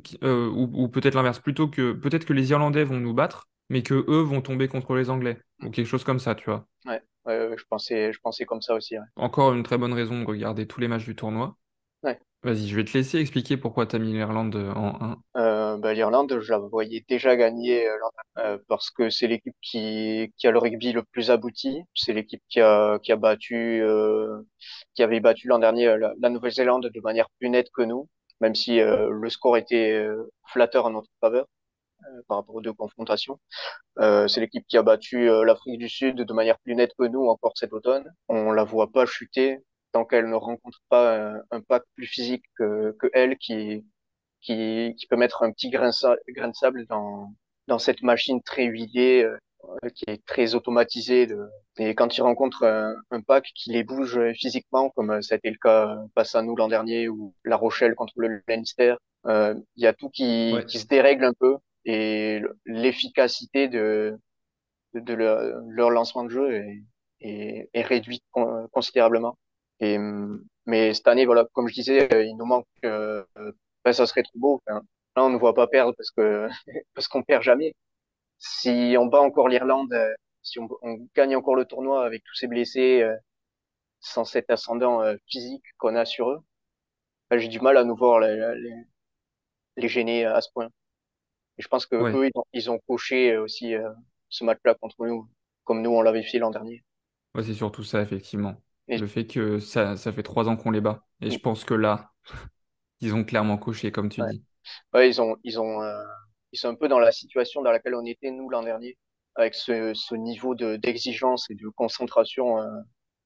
qui- 0.04 0.18
euh, 0.22 0.48
ou, 0.48 0.70
ou 0.84 0.88
peut-être 0.88 1.14
l'inverse, 1.14 1.38
plutôt 1.40 1.68
que 1.68 1.92
peut-être 1.92 2.24
que 2.24 2.32
les 2.32 2.50
Irlandais 2.50 2.84
vont 2.84 2.98
nous 2.98 3.14
battre, 3.14 3.48
mais 3.68 3.82
que 3.82 3.94
eux 3.94 4.20
vont 4.22 4.42
tomber 4.42 4.68
contre 4.68 4.94
les 4.94 5.10
Anglais, 5.10 5.40
ou 5.62 5.70
quelque 5.70 5.86
chose 5.86 6.04
comme 6.04 6.18
ça, 6.20 6.34
tu 6.34 6.44
vois. 6.46 6.66
Ouais. 6.84 7.02
Ouais, 7.24 7.48
ouais, 7.48 7.58
je 7.58 7.64
pensais, 7.68 8.12
je 8.12 8.20
pensais 8.20 8.44
comme 8.44 8.62
ça 8.62 8.74
aussi. 8.74 8.94
Encore 9.16 9.52
une 9.52 9.64
très 9.64 9.78
bonne 9.78 9.92
raison 9.92 10.20
de 10.20 10.24
regarder 10.26 10.66
tous 10.68 10.80
les 10.80 10.86
matchs 10.86 11.04
du 11.06 11.16
tournoi. 11.16 11.56
Ouais. 12.02 12.18
Vas-y, 12.46 12.68
je 12.68 12.76
vais 12.76 12.84
te 12.84 12.96
laisser 12.96 13.18
expliquer 13.18 13.56
pourquoi 13.56 13.86
tu 13.86 13.96
as 13.96 13.98
mis 13.98 14.12
l'Irlande 14.12 14.54
en 14.54 15.16
1. 15.34 15.40
Euh, 15.40 15.76
bah, 15.78 15.92
l'Irlande, 15.94 16.38
je 16.40 16.52
la 16.52 16.58
voyais 16.58 17.04
déjà 17.08 17.34
gagner 17.34 17.88
euh, 17.88 17.96
euh, 18.38 18.58
parce 18.68 18.88
que 18.92 19.10
c'est 19.10 19.26
l'équipe 19.26 19.56
qui, 19.60 20.32
qui 20.36 20.46
a 20.46 20.52
le 20.52 20.58
rugby 20.58 20.92
le 20.92 21.02
plus 21.02 21.32
abouti. 21.32 21.82
C'est 21.92 22.12
l'équipe 22.12 22.40
qui 22.48 22.60
a, 22.60 23.00
qui 23.00 23.10
a 23.10 23.16
battu, 23.16 23.82
euh, 23.82 24.42
qui 24.94 25.02
avait 25.02 25.18
battu 25.18 25.48
l'an 25.48 25.58
dernier 25.58 25.88
euh, 25.88 25.98
la, 25.98 26.14
la 26.20 26.28
Nouvelle-Zélande 26.30 26.88
de 26.94 27.00
manière 27.00 27.26
plus 27.40 27.48
nette 27.48 27.70
que 27.74 27.82
nous, 27.82 28.08
même 28.40 28.54
si 28.54 28.80
euh, 28.80 29.08
le 29.10 29.28
score 29.28 29.56
était 29.56 30.06
flatteur 30.46 30.86
en 30.86 30.90
notre 30.90 31.10
faveur 31.20 31.46
par 32.28 32.38
rapport 32.38 32.54
aux 32.54 32.60
deux 32.60 32.72
confrontations. 32.72 33.40
Euh, 33.98 34.28
c'est 34.28 34.40
l'équipe 34.40 34.64
qui 34.68 34.76
a 34.78 34.82
battu 34.82 35.26
l'Afrique 35.44 35.78
du 35.78 35.88
Sud 35.88 36.16
de 36.16 36.32
manière 36.32 36.58
plus 36.60 36.76
nette 36.76 36.92
que 36.98 37.06
nous 37.06 37.26
encore 37.26 37.54
cet 37.56 37.72
automne. 37.72 38.04
On 38.28 38.52
la 38.52 38.62
voit 38.64 38.92
pas 38.92 39.06
chuter 39.06 39.58
tant 39.96 40.04
qu'elle 40.04 40.28
ne 40.28 40.34
rencontre 40.36 40.80
pas 40.88 41.04
un, 41.16 41.42
un 41.50 41.60
pack 41.60 41.82
plus 41.94 42.06
physique 42.06 42.44
que, 42.58 42.94
que 43.00 43.08
elle 43.14 43.36
qui 43.38 43.84
qui, 44.42 44.94
qui 44.98 45.06
peut 45.08 45.16
mettre 45.16 45.42
un 45.42 45.50
petit 45.52 45.70
grain, 45.70 45.88
de 45.90 46.54
sable 46.54 46.86
dans, 46.86 47.32
dans 47.66 47.78
cette 47.78 48.02
machine 48.02 48.40
très 48.42 48.64
huilée, 48.64 49.24
euh, 49.24 49.88
qui 49.94 50.04
est 50.06 50.24
très 50.26 50.54
automatisée. 50.54 51.26
De... 51.26 51.38
Et 51.78 51.94
quand 51.94 52.16
ils 52.16 52.22
rencontrent 52.22 52.64
un, 52.64 52.94
un 53.10 53.20
pack 53.22 53.44
qui 53.54 53.70
les 53.72 53.82
bouge 53.84 54.20
physiquement, 54.34 54.90
comme 54.90 55.20
ça 55.22 55.34
a 55.34 55.38
été 55.38 55.50
le 55.50 55.56
cas 55.60 55.88
euh, 55.88 56.06
face 56.14 56.34
à 56.36 56.42
nous 56.42 56.54
l'an 56.56 56.68
dernier 56.68 57.08
ou 57.08 57.34
La 57.44 57.56
Rochelle 57.56 57.94
contre 57.96 58.14
le 58.18 58.42
Leinster, 58.46 58.94
euh, 59.26 59.54
il 59.76 59.82
y 59.82 59.86
a 59.88 59.94
tout 59.94 60.10
qui, 60.10 60.52
Ouais. 60.54 60.64
qui 60.66 60.78
se 60.78 60.86
dérègle 60.86 61.24
un 61.24 61.32
peu 61.32 61.56
et 61.84 62.40
l'efficacité 62.66 63.68
de, 63.68 64.16
de, 64.94 65.00
de 65.00 65.14
leur, 65.14 65.38
leur 65.68 65.90
lancement 65.90 66.24
de 66.24 66.30
jeu 66.30 66.54
est, 66.54 66.82
est, 67.20 67.70
est 67.72 67.82
réduite 67.82 68.22
con- 68.30 68.68
considérablement. 68.70 69.36
Et, 69.80 69.98
mais 70.66 70.94
cette 70.94 71.08
année, 71.08 71.26
voilà, 71.26 71.46
comme 71.52 71.68
je 71.68 71.74
disais, 71.74 72.12
euh, 72.14 72.24
il 72.24 72.36
nous 72.36 72.46
manque 72.46 72.66
euh, 72.84 73.24
ben, 73.84 73.92
ça 73.92 74.06
serait 74.06 74.22
trop 74.22 74.38
beau. 74.38 74.62
Enfin, 74.66 74.82
là, 75.16 75.24
on 75.24 75.30
ne 75.30 75.38
voit 75.38 75.54
pas 75.54 75.66
perdre 75.68 75.94
parce 75.96 76.10
que 76.10 76.48
parce 76.94 77.08
qu'on 77.08 77.22
perd 77.22 77.42
jamais. 77.42 77.74
Si 78.38 78.96
on 79.00 79.06
bat 79.06 79.20
encore 79.22 79.48
l'Irlande, 79.48 79.92
euh, 79.94 80.14
si 80.42 80.58
on, 80.60 80.68
on 80.82 81.08
gagne 81.16 81.36
encore 81.36 81.56
le 81.56 81.66
tournoi 81.66 82.04
avec 82.06 82.24
tous 82.24 82.34
ces 82.36 82.48
blessés, 82.48 83.02
euh, 83.02 83.16
sans 84.00 84.24
cet 84.24 84.50
ascendant 84.50 85.02
euh, 85.02 85.16
physique 85.28 85.64
qu'on 85.78 85.96
a 85.96 86.04
sur 86.06 86.30
eux, 86.30 86.40
ben, 87.30 87.38
j'ai 87.38 87.48
du 87.48 87.60
mal 87.60 87.76
à 87.78 87.84
nous 87.84 87.96
voir 87.96 88.20
les, 88.20 88.36
les, 88.56 88.74
les 89.76 89.88
gêner 89.88 90.24
à 90.26 90.40
ce 90.40 90.50
point. 90.52 90.68
Et 91.58 91.62
je 91.62 91.68
pense 91.68 91.86
que 91.86 91.96
Ouais, 91.98 92.16
eux, 92.16 92.26
ils 92.26 92.32
ont, 92.38 92.44
ils 92.54 92.70
ont 92.70 92.80
coché 92.88 93.36
aussi 93.38 93.74
euh, 93.74 93.90
ce 94.30 94.44
match-là 94.44 94.74
contre 94.76 95.06
nous, 95.06 95.28
comme 95.64 95.82
nous 95.82 95.90
on 95.90 96.02
l'avait 96.02 96.22
fait 96.24 96.38
l'an 96.40 96.50
dernier. 96.50 96.84
ouais, 97.34 97.42
c'est 97.44 97.54
surtout 97.54 97.84
ça, 97.84 98.02
effectivement. 98.02 98.60
Et 98.88 98.98
Le 98.98 99.06
fait 99.06 99.26
que 99.26 99.58
ça, 99.58 99.96
ça 99.96 100.12
fait 100.12 100.22
trois 100.22 100.48
ans 100.48 100.56
qu'on 100.56 100.70
les 100.70 100.80
bat. 100.82 101.06
Et 101.20 101.30
je 101.30 101.38
pense 101.38 101.64
que 101.64 101.74
là, 101.74 102.12
ils 103.00 103.14
ont 103.14 103.24
clairement 103.24 103.58
coché, 103.58 103.92
comme 103.92 104.08
tu 104.10 104.20
ouais, 104.20 104.26
dis. 104.26 104.44
ouais, 104.94 105.08
ils 105.10 105.20
ont, 105.22 105.36
ils 105.44 105.60
ont, 105.60 105.82
euh, 105.82 106.04
ils 106.52 106.58
sont 106.60 106.68
un 106.70 106.74
peu 106.74 106.88
dans 106.88 106.98
la 107.00 107.12
situation 107.12 107.62
dans 107.62 107.72
laquelle 107.72 107.94
on 107.94 108.04
était 108.06 108.30
nous 108.30 108.50
l'an 108.50 108.62
dernier, 108.64 108.98
avec 109.36 109.54
ce, 109.54 109.94
ce 109.94 110.14
niveau 110.16 110.54
de 110.56 110.76
d'exigence 110.76 111.50
et 111.50 111.54
de 111.54 111.68
concentration. 111.70 112.60
euh, 112.60 112.80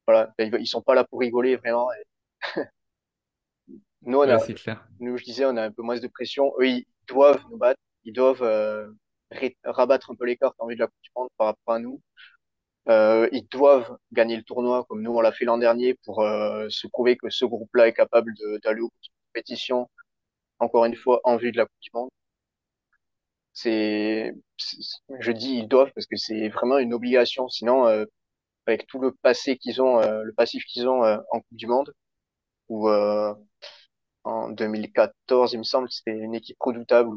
voilà, 0.08 0.32
ils, 0.38 0.54
ils 0.60 0.66
sont 0.66 0.82
pas 0.82 0.94
là 0.96 1.04
pour 1.04 1.20
rigoler 1.20 1.56
vraiment. 1.56 1.88
Et 1.94 2.04
nous, 4.02 4.18
on 4.18 4.28
a, 4.28 4.36
Ouais, 4.36 4.38
c'est 4.38 4.54
clair. 4.54 4.88
nous, 5.00 5.16
je 5.18 5.24
disais, 5.24 5.44
on 5.46 5.56
a 5.56 5.64
un 5.64 5.72
peu 5.72 5.82
moins 5.82 5.98
de 5.98 6.08
pression. 6.08 6.52
Eux, 6.60 6.68
ils 6.68 6.86
doivent 7.08 7.42
nous 7.50 7.58
battre, 7.58 7.80
ils 8.04 8.12
doivent 8.12 8.42
euh, 8.42 8.88
rabattre 9.64 10.10
un 10.10 10.14
peu 10.16 10.26
les 10.26 10.36
cartes 10.36 10.56
en 10.58 10.66
vue 10.68 10.74
de 10.76 10.80
la 10.80 10.86
Coupe 10.88 11.02
du 11.02 11.10
Monde 11.16 11.28
par 11.36 11.48
rapport 11.48 11.74
à 11.74 11.78
nous. 11.78 12.00
Euh, 12.90 13.28
ils 13.32 13.46
doivent 13.48 13.96
gagner 14.12 14.36
le 14.36 14.42
tournoi 14.42 14.84
comme 14.88 15.02
nous 15.02 15.12
on 15.12 15.20
l'a 15.20 15.32
fait 15.32 15.44
l'an 15.46 15.58
dernier 15.58 15.94
pour 16.04 16.22
euh, 16.22 16.68
se 16.70 16.86
prouver 16.88 17.16
que 17.16 17.30
ce 17.30 17.44
groupe-là 17.46 17.88
est 17.88 17.92
capable 17.94 18.34
d'aller 18.64 18.80
aux 18.82 18.92
compétitions 19.32 19.88
encore 20.60 20.84
une 20.86 20.96
fois 20.96 21.20
en 21.24 21.36
vue 21.38 21.52
de 21.52 21.58
la 21.58 21.66
Coupe 21.66 21.80
du 21.82 21.90
Monde. 21.94 22.10
C'est, 23.52 24.32
je 25.20 25.32
dis 25.32 25.56
ils 25.58 25.68
doivent 25.68 25.92
parce 25.94 26.06
que 26.06 26.16
c'est 26.16 26.48
vraiment 26.48 26.78
une 26.78 26.94
obligation. 26.94 27.48
Sinon, 27.48 27.86
euh, 27.86 28.04
avec 28.66 28.86
tout 28.86 29.00
le 29.00 29.12
passé 29.12 29.58
qu'ils 29.58 29.82
ont, 29.82 30.00
euh, 30.00 30.22
le 30.24 30.32
passif 30.34 30.64
qu'ils 30.66 30.88
ont 30.88 31.04
euh, 31.04 31.18
en 31.32 31.40
Coupe 31.40 31.56
du 31.58 31.68
Monde, 31.68 31.94
où 32.68 32.88
euh, 32.90 33.34
en 34.24 34.50
2014, 34.50 35.54
il 35.54 35.58
me 35.60 35.64
semble, 35.64 35.90
c'était 35.90 36.18
une 36.18 36.34
équipe 36.34 36.58
redoutable, 36.60 37.10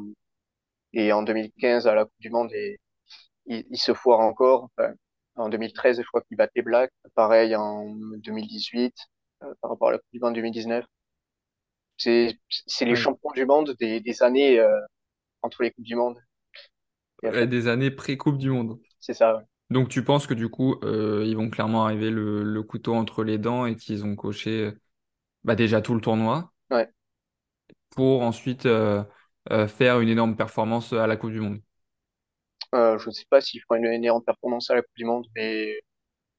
et 0.93 1.11
en 1.13 1.23
2015 1.23 1.87
à 1.87 1.95
la 1.95 2.05
Coupe 2.05 2.13
du 2.19 2.29
Monde, 2.29 2.51
et, 2.53 2.79
ils, 3.47 3.65
ils 3.71 3.79
se 3.79 3.93
foirent 3.93 4.21
encore. 4.21 4.69
Enfin, 4.77 4.93
en 5.35 5.49
2013, 5.49 5.97
je 6.01 6.07
crois 6.07 6.21
qu'ils 6.21 6.37
battent 6.37 6.51
les 6.55 6.61
Blacks. 6.61 6.91
Pareil 7.15 7.55
en 7.55 7.85
2018, 8.17 8.95
euh, 9.43 9.53
par 9.61 9.71
rapport 9.71 9.89
à 9.89 9.91
la 9.93 9.97
Coupe 9.99 10.11
du 10.13 10.19
Monde 10.19 10.35
2019. 10.35 10.85
C'est, 11.97 12.37
les 12.81 12.95
champions 12.95 13.31
du 13.33 13.45
monde 13.45 13.75
des, 13.79 13.99
des 14.01 14.21
années 14.23 14.59
euh, 14.59 14.79
entre 15.43 15.63
les 15.63 15.71
Coupes 15.71 15.85
du 15.85 15.95
Monde. 15.95 16.19
Et 17.23 17.47
des 17.47 17.67
années 17.67 17.91
pré-Coupe 17.91 18.37
du 18.37 18.49
Monde. 18.49 18.79
C'est 18.99 19.13
ça. 19.13 19.37
ouais. 19.37 19.43
Donc 19.69 19.89
tu 19.89 20.03
penses 20.03 20.27
que 20.27 20.33
du 20.33 20.49
coup, 20.49 20.75
euh, 20.83 21.23
ils 21.25 21.35
vont 21.35 21.49
clairement 21.49 21.85
arriver 21.85 22.11
le, 22.11 22.43
le 22.43 22.63
couteau 22.63 22.93
entre 22.95 23.23
les 23.23 23.37
dents 23.37 23.65
et 23.65 23.75
qu'ils 23.75 24.05
ont 24.05 24.15
coché 24.15 24.73
bah, 25.43 25.55
déjà 25.55 25.81
tout 25.81 25.95
le 25.95 26.01
tournoi 26.01 26.53
Ouais. 26.69 26.91
pour 27.91 28.21
ensuite 28.23 28.67
faire 29.67 29.99
une 30.01 30.09
énorme 30.09 30.35
performance 30.35 30.93
à 30.93 31.07
la 31.07 31.17
Coupe 31.17 31.31
du 31.31 31.39
Monde. 31.39 31.61
Euh, 32.73 32.97
je 32.99 33.07
ne 33.09 33.13
sais 33.13 33.25
pas 33.29 33.41
s'ils 33.41 33.61
feront 33.61 33.75
une 33.77 33.85
énorme 33.87 34.23
performance 34.23 34.69
à 34.69 34.75
la 34.75 34.81
Coupe 34.81 34.95
du 34.97 35.05
Monde, 35.05 35.27
mais 35.35 35.75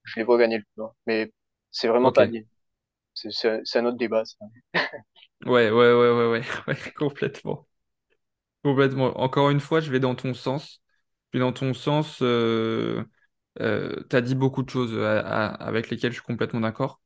je 0.05 0.21
les 0.21 0.25
vois 0.25 0.39
gagner 0.39 0.59
le 0.59 0.65
tournoi. 0.77 0.95
Mais 1.07 1.33
c'est 1.71 1.89
vraiment 1.89 2.13
pas 2.13 2.27
dit. 2.29 2.47
C'est, 3.15 3.79
un 3.79 3.87
autre 3.87 3.99
débat, 3.99 4.25
ça. 4.25 4.37
Ouais, 5.47 5.71
ouais, 5.71 5.93
ouais, 5.93 6.11
ouais, 6.11 6.27
ouais, 6.31 6.43
ouais, 6.69 6.93
complètement. 6.97 7.69
Complètement. 8.65 9.19
Encore 9.21 9.51
une 9.51 9.61
fois, 9.61 9.81
je 9.81 9.91
vais 9.93 10.01
dans 10.01 10.15
ton 10.15 10.35
sens. 10.35 10.83
Vais 11.33 11.41
dans 11.41 11.53
ton 11.53 11.75
sens. 11.75 12.21
Euh, 12.23 13.05
euh, 13.61 14.03
t'as 14.11 14.21
dit 14.23 14.35
beaucoup 14.35 14.63
de 14.63 14.71
choses 14.71 14.97
à- 14.99 15.21
à- 15.21 15.47
avec 15.67 15.91
lesquelles 15.91 16.13
je 16.13 16.17
suis 16.19 16.27
complètement 16.27 16.61
d'accord. 16.61 17.03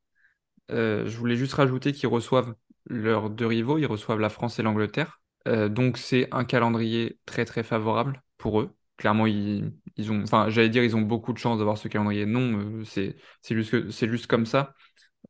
Euh, 0.71 1.07
je 1.07 1.17
voulais 1.17 1.37
juste 1.37 1.53
rajouter 1.55 1.93
qu'ils 1.93 2.09
reçoivent 2.09 2.55
leurs 2.87 3.29
deux 3.31 3.47
rivaux, 3.47 3.77
ils 3.79 3.85
reçoivent 3.87 4.19
la 4.19 4.29
France 4.29 4.59
et 4.59 4.63
l'Angleterre. 4.63 5.21
Euh, 5.47 5.69
donc 5.69 5.97
c'est 5.97 6.27
un 6.33 6.45
calendrier 6.45 7.19
très 7.25 7.45
très 7.45 7.63
favorable 7.63 8.23
pour 8.37 8.61
eux. 8.61 8.75
Clairement, 8.99 9.27
ils, 9.27 9.71
ont, 10.11 10.21
enfin, 10.23 10.49
j'allais 10.49 10.67
dire, 10.67 10.83
ils 10.83 10.93
ont 10.93 11.01
beaucoup 11.01 11.31
de 11.31 11.37
chance 11.37 11.57
d'avoir 11.57 11.77
ce 11.77 11.87
calendrier. 11.87 12.25
Non, 12.25 12.59
euh, 12.59 12.83
c'est 12.83 13.15
juste 13.49 13.89
c'est 13.91 14.09
juste 14.09 14.27
comme 14.27 14.45
ça. 14.45 14.73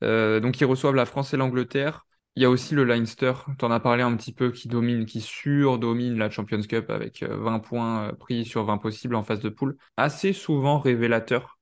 Euh, 0.04 0.40
donc 0.40 0.60
ils 0.60 0.66
reçoivent 0.66 0.96
la 0.96 1.06
France 1.06 1.36
et 1.36 1.38
l'Angleterre. 1.38 2.08
Il 2.36 2.42
y 2.42 2.46
a 2.46 2.50
aussi 2.50 2.74
le 2.74 2.84
Leinster, 2.84 3.34
tu 3.60 3.66
en 3.66 3.70
as 3.72 3.80
parlé 3.80 4.02
un 4.02 4.16
petit 4.16 4.34
peu, 4.34 4.52
qui 4.52 4.68
domine, 4.70 5.06
qui 5.06 5.22
surdomine 5.22 6.18
la 6.18 6.32
Champions 6.32 6.62
Cup 6.64 6.90
avec 6.90 7.22
euh, 7.22 7.38
20 7.38 7.60
points 7.60 8.10
euh, 8.10 8.14
pris 8.14 8.44
sur 8.44 8.64
20 8.64 8.80
possibles 8.80 9.14
en 9.16 9.24
phase 9.24 9.42
de 9.42 9.50
poule. 9.50 9.78
Assez 9.98 10.34
souvent 10.34 10.80
révélateur 10.80 11.60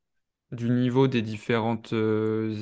du 0.54 0.70
niveau 0.70 1.10
des 1.10 1.22
différentes 1.22 1.94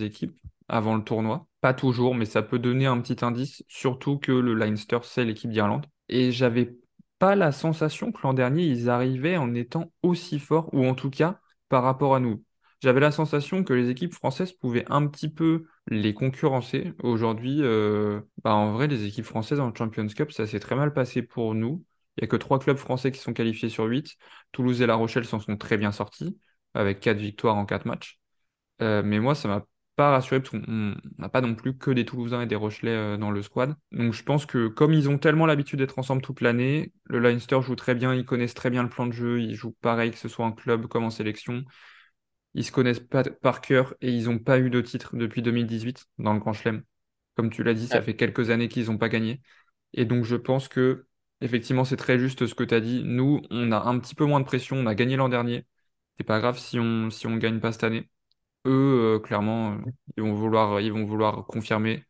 équipes 0.02 0.36
avant 0.68 0.96
le 0.96 1.04
tournoi. 1.04 1.46
Pas 1.62 1.76
toujours, 1.76 2.16
mais 2.16 2.26
ça 2.26 2.42
peut 2.42 2.58
donner 2.58 2.88
un 2.88 3.00
petit 3.00 3.24
indice, 3.24 3.64
surtout 3.68 4.18
que 4.18 4.32
le 4.32 4.56
Leinster, 4.56 4.98
c'est 5.04 5.24
l'équipe 5.24 5.52
d'Irlande. 5.52 5.86
Et 6.10 6.32
j'avais 6.32 6.76
pas 7.20 7.36
la 7.36 7.52
sensation 7.52 8.12
que 8.12 8.22
l'an 8.24 8.34
dernier, 8.34 8.64
ils 8.66 8.90
arrivaient 8.90 9.38
en 9.38 9.54
étant 9.54 9.92
aussi 10.04 10.40
forts, 10.40 10.74
ou 10.74 10.86
en 10.86 10.96
tout 10.96 11.10
cas 11.10 11.40
par 11.70 11.84
rapport 11.84 12.16
à 12.16 12.20
nous. 12.20 12.44
J'avais 12.82 13.00
la 13.00 13.12
sensation 13.12 13.64
que 13.64 13.74
les 13.74 13.90
équipes 13.90 14.14
françaises 14.14 14.52
pouvaient 14.54 14.86
un 14.90 15.08
petit 15.08 15.30
peu 15.30 15.66
les 15.88 16.14
concurrencer. 16.14 16.94
Aujourd'hui, 17.02 17.60
euh, 17.62 18.22
bah 18.44 18.54
en 18.54 18.74
vrai, 18.74 18.88
les 18.88 19.06
équipes 19.06 19.26
françaises 19.26 19.60
en 19.60 19.74
Champions 19.74 20.08
Cup, 20.08 20.32
ça 20.32 20.46
s'est 20.46 20.60
très 20.60 20.76
mal 20.76 20.94
passé 20.94 21.22
pour 21.22 21.56
nous. 21.56 21.84
Il 22.18 22.22
n'y 22.22 22.26
a 22.26 22.28
que 22.28 22.36
trois 22.36 22.60
clubs 22.60 22.78
français 22.78 23.12
qui 23.12 23.20
sont 23.20 23.34
qualifiés 23.34 23.70
sur 23.70 23.86
huit. 23.86 24.16
Toulouse 24.52 24.82
et 24.82 24.86
La 24.86 24.96
Rochelle 24.96 25.26
s'en 25.26 25.40
sont 25.40 25.58
très 25.58 25.78
bien 25.78 25.92
sortis, 25.92 26.38
avec 26.74 27.00
quatre 27.00 27.18
victoires 27.18 27.56
en 27.56 27.66
quatre 27.66 27.86
matchs. 27.86 28.20
Euh, 28.82 29.02
mais 29.04 29.20
moi, 29.20 29.36
ça 29.36 29.48
m'a 29.48 29.66
pas 29.96 30.12
rassuré 30.12 30.40
parce 30.42 30.52
qu'on 30.52 30.96
n'a 31.18 31.30
pas 31.30 31.42
non 31.42 31.56
plus 31.56 31.78
que 31.78 31.92
des 31.92 32.06
Toulousains 32.06 32.42
et 32.42 32.48
des 32.48 32.56
Rochelais 32.56 32.92
euh, 32.92 33.18
dans 33.18 33.32
le 33.32 33.42
squad. 33.42 33.76
Donc 33.92 34.14
je 34.14 34.24
pense 34.24 34.46
que 34.46 34.68
comme 34.68 34.94
ils 34.94 35.10
ont 35.10 35.18
tellement 35.18 35.46
l'habitude 35.46 35.80
d'être 35.80 36.00
ensemble 36.00 36.22
toute 36.22 36.42
l'année, 36.42 36.94
le 37.06 37.20
Leinster 37.20 37.62
joue 37.62 37.76
très 37.76 37.96
bien, 37.96 38.14
ils 38.14 38.26
connaissent 38.26 38.54
très 38.54 38.70
bien 38.70 38.84
le 38.84 38.90
plan 38.90 39.08
de 39.08 39.14
jeu, 39.14 39.40
ils 39.42 39.56
jouent 39.56 39.76
pareil 39.82 40.12
que 40.12 40.18
ce 40.18 40.28
soit 40.30 40.46
en 40.46 40.52
club 40.52 40.88
comme 40.88 41.04
en 41.06 41.10
sélection. 41.10 41.64
Ils 42.54 42.64
se 42.66 42.72
connaissent 42.72 43.00
pas 43.02 43.24
par 43.24 43.62
cœur 43.62 43.96
et 44.02 44.12
ils 44.12 44.26
n'ont 44.26 44.40
pas 44.40 44.60
eu 44.60 44.70
de 44.70 44.82
titre 44.82 45.16
depuis 45.18 45.42
2018 45.42 46.06
dans 46.20 46.34
le 46.34 46.40
Grand 46.40 46.54
Chelem. 46.54 46.84
Comme 47.36 47.50
tu 47.50 47.64
l'as 47.64 47.74
dit, 47.74 47.88
ça 47.88 48.02
Ouais. 48.02 48.04
fait 48.04 48.16
quelques 48.16 48.50
années 48.50 48.70
qu'ils 48.70 48.88
n'ont 48.88 48.98
pas 48.98 49.10
gagné. 49.10 49.42
Et 49.94 50.06
donc 50.06 50.26
je 50.26 50.36
pense 50.36 50.68
que 50.70 51.08
effectivement 51.42 51.86
c'est 51.86 51.98
très 51.98 52.20
juste 52.20 52.48
ce 52.48 52.56
que 52.56 52.64
tu 52.64 52.74
as 52.76 52.82
dit. 52.82 53.04
Nous, 53.06 53.42
on 53.52 53.72
a 53.72 53.80
un 53.84 54.00
petit 54.00 54.16
peu 54.16 54.26
moins 54.26 54.40
de 54.42 54.46
pression, 54.46 54.78
on 54.78 54.88
a 54.88 54.96
gagné 54.96 55.18
l'an 55.18 55.30
dernier. 55.30 55.66
C'est 56.18 56.24
pas 56.26 56.40
grave 56.40 56.60
si 56.60 56.80
on 56.80 57.10
si 57.12 57.28
on 57.28 57.38
gagne 57.38 57.60
pas 57.60 57.72
cette 57.74 57.84
année. 57.86 58.10
Eux, 58.66 59.16
euh, 59.18 59.20
clairement, 59.20 59.78
ils 60.18 60.24
vont 60.24 60.34
vouloir, 60.34 60.82
ils 60.82 60.92
vont 60.92 61.06
vouloir 61.06 61.46
confirmer. 61.48 62.04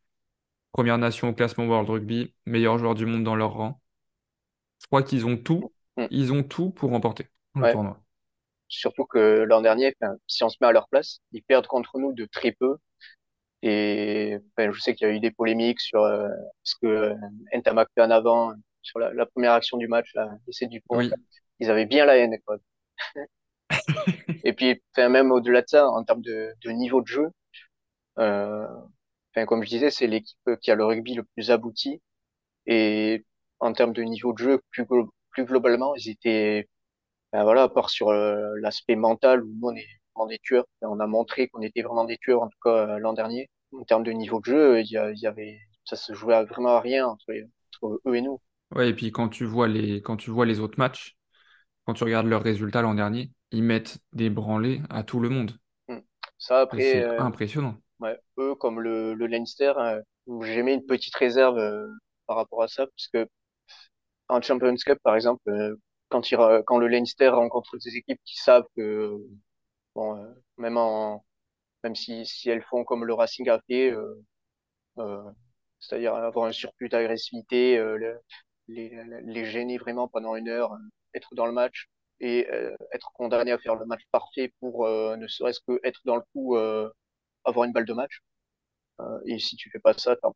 Première 0.74 0.98
nation 1.00 1.30
au 1.30 1.34
classement 1.36 1.66
World 1.68 1.90
Rugby, 1.90 2.36
meilleur 2.46 2.78
joueur 2.80 2.96
du 2.96 3.06
monde 3.08 3.24
dans 3.26 3.36
leur 3.36 3.54
rang. 3.54 3.82
Je 4.82 4.88
crois 4.88 5.04
qu'ils 5.04 5.26
ont 5.26 5.38
tout, 5.38 5.74
Mm. 5.98 6.08
ils 6.10 6.32
ont 6.34 6.44
tout 6.44 6.72
pour 6.72 6.92
remporter 6.92 7.30
le 7.56 7.68
Ouais. 7.68 7.70
tournoi. 7.70 8.02
Surtout 8.70 9.06
que 9.06 9.44
l'an 9.48 9.62
dernier, 9.62 9.96
si 10.28 10.44
on 10.44 10.50
se 10.50 10.58
met 10.62 10.68
à 10.68 10.72
leur 10.72 10.90
place, 10.90 11.22
ils 11.32 11.44
perdent 11.44 11.68
contre 11.68 12.00
nous 12.00 12.14
de 12.14 12.26
très 12.26 12.52
peu. 12.54 12.78
Et 13.64 14.38
je 14.58 14.80
sais 14.82 14.96
qu'il 14.96 15.08
y 15.08 15.12
a 15.12 15.14
eu 15.16 15.20
des 15.22 15.32
polémiques 15.32 15.82
sur 15.82 16.02
euh, 16.04 16.30
ce 16.64 16.76
que 16.82 16.88
euh, 16.88 17.16
Ntamak 17.56 17.90
fait 17.96 18.04
en 18.04 18.12
avant, 18.12 18.54
sur 18.84 19.00
la, 19.00 19.14
la 19.14 19.26
première 19.28 19.54
action 19.54 19.78
du 19.78 19.88
match, 19.88 20.14
l'essai 20.48 20.68
du 20.68 20.82
pont. 20.82 21.02
Oui, 21.02 21.22
Ils 21.60 21.72
avaient 21.72 21.86
bien 21.88 22.06
la 22.06 22.18
haine, 22.18 22.38
quoi. 22.46 22.58
Et 24.44 24.54
puis, 24.54 24.82
même 24.98 25.32
au-delà 25.32 25.62
de 25.62 25.68
ça, 25.68 25.88
en 25.90 26.04
termes 26.04 26.22
de, 26.22 26.54
niveau 26.72 27.02
de 27.02 27.08
jeu, 27.08 27.28
euh, 28.20 28.68
comme 29.48 29.64
je 29.64 29.70
disais, 29.70 29.92
c'est 29.92 30.08
l'équipe 30.08 30.40
qui 30.62 30.72
a 30.72 30.76
le 30.76 30.86
rugby 30.86 31.16
le 31.16 31.24
plus 31.24 31.52
abouti. 31.52 32.02
Et 32.68 33.26
en 33.60 33.74
termes 33.74 33.94
de 33.94 34.04
niveau 34.04 34.34
de 34.34 34.40
jeu, 34.40 34.62
plus, 34.72 34.84
glo- 34.86 35.10
plus 35.32 35.46
globalement, 35.46 35.96
ils 35.96 36.10
étaient, 36.12 36.70
ben 37.34 37.44
voilà, 37.44 37.64
à 37.64 37.70
part 37.70 37.90
sur 37.92 38.10
euh, 38.10 38.54
l'aspect 38.62 38.96
mental 38.96 39.44
où 39.44 39.50
nous 39.50 39.70
on 39.70 39.76
est 39.76 39.88
vraiment 40.16 40.28
des 40.30 40.40
tueurs, 40.40 40.66
on 40.82 41.00
a 41.02 41.08
montré 41.08 41.50
qu'on 41.50 41.62
était 41.62 41.84
vraiment 41.84 42.06
des 42.06 42.18
tueurs 42.20 42.44
en 42.44 42.50
tout 42.50 42.60
cas 42.64 42.72
euh, 42.96 43.00
l'an 43.00 43.14
dernier. 43.14 43.50
En 43.74 43.84
termes 43.86 44.04
de 44.04 44.12
niveau 44.14 44.40
de 44.42 44.46
jeu, 44.46 44.82
il 44.82 44.88
y, 44.92 45.28
avait, 45.28 45.60
ça 45.86 45.96
se 45.98 46.14
jouait 46.14 46.44
vraiment 46.46 46.78
à 46.78 46.82
rien 46.82 47.08
entre, 47.08 47.26
entre 47.84 48.02
eux 48.08 48.16
et 48.16 48.22
nous. 48.22 48.40
ouais, 48.76 48.90
et 48.90 48.94
puis 48.94 49.12
quand 49.12 49.30
tu 49.30 49.46
vois 49.46 49.68
les, 49.68 50.02
quand 50.02 50.18
tu 50.18 50.30
vois 50.32 50.46
les 50.46 50.60
autres 50.60 50.80
matchs, 50.80 51.18
quand 51.86 51.94
tu 51.96 52.04
regardes 52.04 52.28
leurs 52.28 52.44
résultats 52.44 52.82
l'an 52.82 52.96
dernier, 52.96 53.32
ils 53.56 53.64
mettent 53.64 54.00
des 54.14 54.30
branlés 54.30 54.82
à 54.92 55.04
tout 55.04 55.20
le 55.20 55.30
monde. 55.30 55.54
Hmm. 55.88 56.00
Ça 56.38 56.62
après, 56.62 56.82
c'est 56.82 57.06
euh, 57.06 57.18
impressionnant. 57.18 57.76
ouais, 58.02 58.20
eux 58.40 58.56
comme 58.56 58.82
le, 58.82 59.14
le 59.16 59.28
Leinster, 59.28 59.74
euh, 59.78 60.02
j'ai 60.44 60.64
mis 60.64 60.74
une 60.74 60.86
petite 60.86 61.16
réserve 61.16 61.58
euh, 61.60 61.88
par 62.28 62.38
rapport 62.38 62.64
à 62.64 62.68
ça, 62.70 62.88
parce 62.88 63.10
que 63.10 63.28
en 64.30 64.42
Champions 64.42 64.76
Cup 64.86 65.00
par 65.04 65.16
exemple, 65.16 65.50
euh, 65.50 65.76
quand, 66.10 66.32
il, 66.32 66.38
quand 66.66 66.78
le 66.78 66.88
Leinster 66.88 67.30
rencontre 67.30 67.78
des 67.78 67.96
équipes 67.98 68.20
qui 68.26 68.38
savent 68.38 68.66
que 68.76 69.18
bon, 69.96 70.36
même 70.58 70.78
en 70.78 71.26
même 71.84 71.96
si, 71.96 72.26
si 72.28 72.50
elles 72.50 72.64
font 72.64 72.84
comme 72.86 73.06
le 73.06 73.14
Racing 73.14 73.50
a 73.50 73.60
fait, 73.70 73.94
c'est-à-dire 75.80 76.16
avoir 76.16 76.46
un 76.48 76.52
surplus 76.52 76.90
d'agressivité, 76.90 77.78
le- 77.78 78.20
les, 78.68 78.92
les 79.24 79.46
gêner 79.46 79.78
vraiment 79.78 80.08
pendant 80.08 80.36
une 80.36 80.50
heure, 80.50 80.76
être 81.14 81.36
dans 81.36 81.46
le 81.46 81.52
match 81.52 81.88
et 82.20 82.48
euh, 82.52 82.76
être 82.94 83.12
condamné 83.14 83.52
à 83.52 83.58
faire 83.60 83.76
le 83.76 83.86
match 83.86 84.02
parfait 84.12 84.54
pour 84.60 84.86
euh, 84.86 85.16
ne 85.18 85.28
serait-ce 85.28 85.60
que 85.68 85.80
être 85.84 86.02
dans 86.06 86.16
le 86.18 86.24
coup, 86.34 86.56
euh, 86.58 86.90
avoir 87.46 87.66
une 87.66 87.74
balle 87.74 87.86
de 87.86 87.94
match. 87.94 88.22
Et 89.26 89.40
si 89.40 89.56
tu 89.56 89.70
fais 89.70 89.80
pas 89.80 89.94
ça, 89.94 90.16
t'as 90.16 90.30
un. 90.30 90.34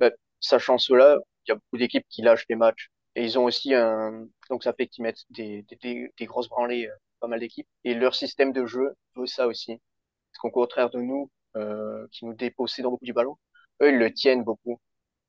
Ben, 0.00 0.12
sachant 0.40 0.78
cela, 0.78 1.18
il 1.46 1.50
y 1.50 1.52
a 1.52 1.56
beaucoup 1.56 1.78
d'équipes 1.78 2.06
qui 2.08 2.22
lâchent 2.22 2.46
les 2.48 2.56
matchs. 2.56 2.90
Et 3.14 3.24
ils 3.24 3.38
ont 3.38 3.44
aussi 3.44 3.74
un, 3.74 4.26
donc 4.50 4.62
ça 4.64 4.72
fait 4.74 4.88
qu'ils 4.88 5.02
mettent 5.04 5.24
des, 5.30 5.62
des, 5.64 5.76
des, 5.76 6.12
des 6.18 6.26
grosses 6.26 6.48
branlées, 6.48 6.90
pas 7.20 7.28
mal 7.28 7.40
d'équipes. 7.40 7.68
Et 7.84 7.94
leur 7.94 8.14
système 8.14 8.52
de 8.52 8.66
jeu 8.66 8.94
veut 9.16 9.26
ça 9.26 9.46
aussi. 9.46 9.78
Parce 10.32 10.40
qu'au 10.40 10.50
contraire 10.50 10.90
de 10.90 11.00
nous, 11.00 11.30
euh, 11.56 12.06
qui 12.12 12.26
nous 12.26 12.34
dépossédons 12.34 12.90
beaucoup 12.90 13.06
du 13.06 13.12
ballon, 13.14 13.38
eux, 13.82 13.90
ils 13.90 13.98
le 13.98 14.12
tiennent 14.12 14.44
beaucoup. 14.44 14.80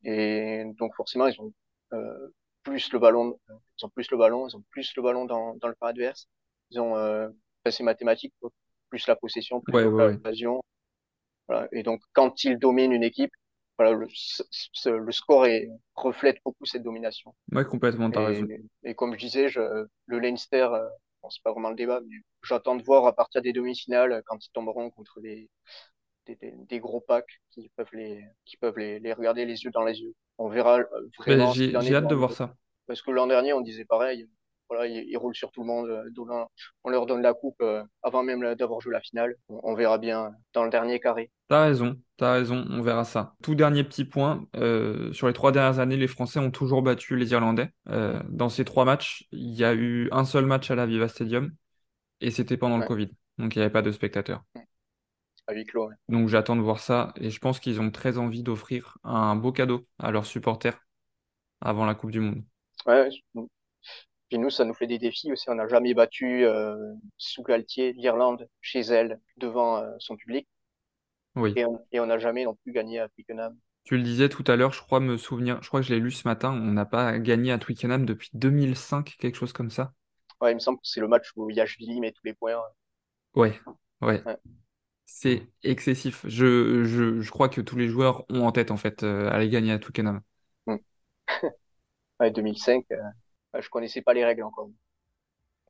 Et 0.04 0.64
donc, 0.80 0.96
forcément, 0.96 1.28
ils 1.28 1.40
ont 1.42 1.54
euh, 1.94 2.30
plus 2.70 2.92
le 2.92 3.00
ballon, 3.00 3.40
ils 3.80 3.86
ont 3.86 3.90
plus 3.90 4.10
le 4.12 4.18
ballon, 4.18 4.48
ils 4.48 4.56
ont 4.56 4.64
plus 4.72 4.94
le 4.96 5.02
ballon 5.04 5.26
dans, 5.26 5.56
dans 5.56 5.68
le 5.68 5.76
camp 5.76 5.88
adverse. 5.88 6.28
Ils 6.72 6.80
ont, 6.82 6.96
euh, 6.98 7.28
enfin, 7.30 7.72
c'est 7.72 7.84
mathématique, 7.84 8.34
plus 8.90 9.08
la 9.08 9.16
possession, 9.16 9.62
plus 9.62 9.74
Ouais, 9.74 9.84
ouais, 9.86 10.06
ouais. 10.06 10.20
l'occasion. 10.24 10.62
Voilà. 11.48 11.68
Et 11.72 11.84
donc, 11.84 12.02
quand 12.14 12.44
ils 12.44 12.58
dominent 12.60 12.92
une 12.94 13.04
équipe, 13.04 13.32
voilà, 13.78 13.94
le, 13.96 14.08
ce- 14.12 14.90
le 14.90 15.12
score 15.12 15.46
est, 15.46 15.70
reflète 15.96 16.40
beaucoup 16.44 16.66
cette 16.66 16.84
domination. 16.84 17.36
Ouais, 17.52 17.66
complètement, 17.66 18.10
t'as 18.12 18.26
raison. 18.26 18.48
Et, 18.50 18.62
et 18.84 18.96
comme 18.96 19.14
je 19.14 19.20
disais, 19.20 19.50
je, 19.50 19.62
le 20.08 20.20
Leinster, 20.20 20.68
euh, 20.74 20.88
bon, 21.22 21.30
c'est 21.30 21.44
pas 21.44 21.52
vraiment 21.52 21.70
le 21.70 21.76
débat, 21.76 22.02
mais 22.02 22.18
j'attends 22.44 22.76
de 22.76 22.84
voir 22.84 23.06
à 23.06 23.16
partir 23.16 23.42
des 23.42 23.54
demi-finales, 23.54 24.24
quand 24.26 24.44
ils 24.46 24.52
tomberont 24.52 24.90
contre 24.90 25.22
des, 25.22 25.50
des, 26.28 26.36
des, 26.36 26.54
des 26.58 26.80
gros 26.80 27.02
packs 27.02 27.42
qui 27.52 27.70
peuvent 27.76 27.88
les, 27.94 28.24
qui 28.46 28.58
peuvent 28.58 28.78
les, 28.78 29.00
les 29.00 29.14
regarder 29.14 29.46
les 29.46 29.64
yeux 29.64 29.72
dans 29.72 29.84
les 29.84 30.00
yeux. 30.00 30.14
On 30.38 30.50
verra 30.50 30.80
euh, 30.80 30.86
vraiment 31.20 31.52
qu'il 31.52 31.80
j'ai 31.82 31.96
hâte 31.96 32.08
de 32.08 32.16
voir 32.16 32.32
ça. 32.32 32.54
Parce 32.86 33.02
que 33.02 33.12
l'an 33.12 33.28
dernier, 33.28 33.54
on 33.54 33.62
disait 33.62 33.86
pareil. 33.86 34.28
Voilà, 34.70 34.86
ils, 34.86 35.10
ils 35.10 35.18
roulent 35.18 35.34
sur 35.36 35.50
tout 35.52 35.62
le 35.62 35.68
monde. 35.68 35.88
euh, 35.88 36.46
on 36.84 36.90
leur 36.90 37.06
donne 37.06 37.22
la 37.22 37.34
coupe 37.34 37.62
euh, 37.62 37.82
avant 38.04 38.22
même 38.22 38.54
d'avoir 38.56 38.82
joué 38.82 38.92
la 38.92 39.00
finale. 39.00 39.36
On, 39.48 39.62
on 39.64 39.76
verra 39.76 39.98
bien 39.98 40.34
dans 40.54 40.66
le 40.66 40.70
dernier 40.70 41.00
carré. 41.00 41.32
T'as 41.48 41.64
raison, 41.64 41.96
t'as 42.18 42.34
raison, 42.34 42.66
on 42.70 42.82
verra 42.82 43.06
ça. 43.06 43.36
Tout 43.42 43.56
dernier 43.56 43.86
petit 43.86 44.04
point, 44.04 44.46
euh, 44.58 45.14
sur 45.14 45.28
les 45.28 45.34
trois 45.34 45.54
dernières 45.54 45.80
années, 45.80 45.96
les 45.96 46.08
Français 46.08 46.40
ont 46.40 46.52
toujours 46.52 46.82
battu 46.82 47.16
les 47.16 47.32
Irlandais. 47.32 47.70
Dans 48.30 48.50
ces 48.50 48.66
trois 48.66 48.84
matchs, 48.84 49.26
il 49.32 49.54
y 49.54 49.64
a 49.64 49.74
eu 49.74 50.10
un 50.12 50.26
seul 50.26 50.46
match 50.46 50.70
à 50.70 50.76
la 50.76 50.86
Viva 50.86 51.08
Stadium 51.08 51.52
et 52.20 52.32
c'était 52.32 52.58
pendant 52.58 52.78
le 52.78 52.86
Covid. 52.86 53.10
Donc 53.38 53.56
il 53.56 53.60
n'y 53.60 53.64
avait 53.64 53.72
pas 53.72 53.82
de 53.82 53.92
spectateurs. 53.94 54.44
À 55.48 55.54
huis 55.54 55.66
clos. 55.66 55.88
ouais. 55.88 55.96
Donc 56.10 56.28
j'attends 56.28 56.56
de 56.56 56.62
voir 56.62 56.80
ça 56.80 57.14
et 57.18 57.30
je 57.30 57.40
pense 57.40 57.60
qu'ils 57.60 57.82
ont 57.82 57.92
très 57.92 58.18
envie 58.18 58.44
d'offrir 58.44 58.98
un 59.04 59.36
beau 59.36 59.52
cadeau 59.52 59.88
à 60.00 60.12
leurs 60.12 60.26
supporters 60.26 60.80
avant 61.62 61.86
la 61.86 61.96
Coupe 61.96 62.12
du 62.12 62.20
Monde. 62.20 62.44
Ouais. 62.86 63.10
Puis 64.30 64.40
nous, 64.40 64.50
ça 64.50 64.66
nous 64.66 64.74
fait 64.74 64.88
des 64.88 65.00
défis 65.00 65.32
aussi. 65.32 65.50
On 65.50 65.56
n'a 65.56 65.68
jamais 65.68 65.94
battu 65.94 66.46
euh, 66.46 66.76
sous 67.18 67.44
Galtier 67.44 67.94
l'Irlande 67.94 68.48
chez 68.62 68.82
elle 68.82 69.20
devant 69.38 69.78
euh, 69.78 69.90
son 70.00 70.18
public. 70.18 70.48
Oui. 71.36 71.54
Et 71.56 71.66
on 71.66 71.80
et 71.92 72.00
on 72.00 72.08
n'a 72.08 72.18
jamais 72.18 72.44
non 72.44 72.56
plus 72.56 72.74
gagné 72.74 73.00
à 73.00 73.08
Twickenham. 73.10 73.58
Tu 73.84 73.96
le 73.96 74.04
disais 74.04 74.28
tout 74.28 74.44
à 74.48 74.58
l'heure, 74.58 74.74
je 74.74 74.82
crois 74.82 75.00
me 75.00 75.16
souvenir, 75.16 75.62
je 75.62 75.70
crois 75.70 75.80
que 75.80 75.86
je 75.86 75.94
l'ai 75.94 76.02
lu 76.02 76.12
ce 76.12 76.28
matin, 76.28 76.52
on 76.52 76.74
n'a 76.74 76.86
pas 76.86 77.18
gagné 77.20 77.54
à 77.54 77.58
Twickenham 77.58 78.06
depuis 78.06 78.30
2005, 78.34 79.16
quelque 79.18 79.36
chose 79.36 79.54
comme 79.54 79.70
ça. 79.70 79.94
Ouais, 80.42 80.52
il 80.52 80.56
me 80.56 80.60
semble 80.60 80.78
que 80.80 80.88
c'est 80.88 81.00
le 81.00 81.08
match 81.08 81.32
où 81.38 81.50
Yashvili 81.50 82.02
met 82.02 82.12
tous 82.12 82.26
les 82.26 82.34
points. 82.34 82.62
Ouais, 83.34 83.58
ouais. 84.02 84.22
Ouais. 84.26 84.38
C'est 85.08 85.48
excessif. 85.64 86.26
Je, 86.28 86.84
je, 86.84 87.22
je 87.22 87.32
crois 87.32 87.50
que 87.50 87.62
tous 87.62 87.78
les 87.78 87.88
joueurs 87.88 88.26
ont 88.30 88.46
en 88.46 88.52
tête, 88.52 88.72
en 88.72 88.78
fait, 88.78 89.04
euh, 89.04 89.30
aller 89.32 89.50
gagner 89.50 89.72
à 89.72 89.80
Twickenham. 89.80 90.22
Mm. 90.68 90.78
Ouais, 92.20 92.32
2005, 92.32 92.86
euh, 92.92 92.98
ouais, 93.54 93.62
je 93.62 93.70
connaissais 93.70 94.02
pas 94.02 94.14
les 94.14 94.26
règles 94.26 94.44
encore. 94.44 94.70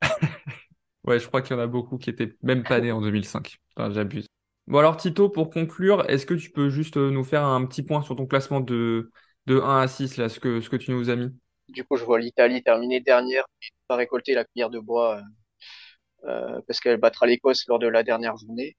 Ouais, 1.04 1.20
je 1.20 1.28
crois 1.28 1.42
qu'il 1.42 1.56
y 1.56 1.60
en 1.60 1.64
a 1.64 1.68
beaucoup 1.68 1.98
qui 1.98 2.10
étaient 2.10 2.36
même 2.42 2.64
pas 2.64 2.82
nés 2.82 2.92
en 2.92 3.02
2005. 3.02 3.58
Enfin, 3.76 3.92
j'abuse. 3.94 4.28
Bon 4.68 4.80
alors 4.80 4.98
Tito, 4.98 5.30
pour 5.30 5.50
conclure, 5.50 6.10
est-ce 6.10 6.26
que 6.26 6.34
tu 6.34 6.52
peux 6.52 6.70
juste 6.70 6.98
euh, 6.98 7.10
nous 7.12 7.24
faire 7.24 7.46
un 7.46 7.66
petit 7.66 7.84
point 7.84 8.02
sur 8.02 8.16
ton 8.18 8.26
classement 8.28 8.60
de, 8.60 9.12
de 9.46 9.60
1 9.62 9.80
à 9.80 9.88
6, 9.88 10.18
là, 10.18 10.28
ce 10.28 10.40
que, 10.42 10.60
ce 10.60 10.70
que 10.70 10.76
tu 10.76 10.92
nous 10.92 11.10
as 11.10 11.16
mis? 11.16 11.32
Du 11.70 11.86
coup, 11.86 11.96
je 11.96 12.04
vois 12.04 12.20
l'Italie 12.20 12.62
terminer 12.62 13.00
dernière 13.00 13.46
et 13.62 13.68
pas 13.88 13.96
récolter 13.96 14.34
la 14.34 14.44
cuillère 14.44 14.70
de 14.70 14.80
bois 14.80 15.18
euh, 15.18 15.22
euh, 16.26 16.62
parce 16.68 16.80
qu'elle 16.80 16.98
battra 16.98 17.26
l'Écosse 17.26 17.66
lors 17.68 17.80
de 17.80 17.88
la 17.88 18.04
dernière 18.04 18.38
journée. 18.38 18.76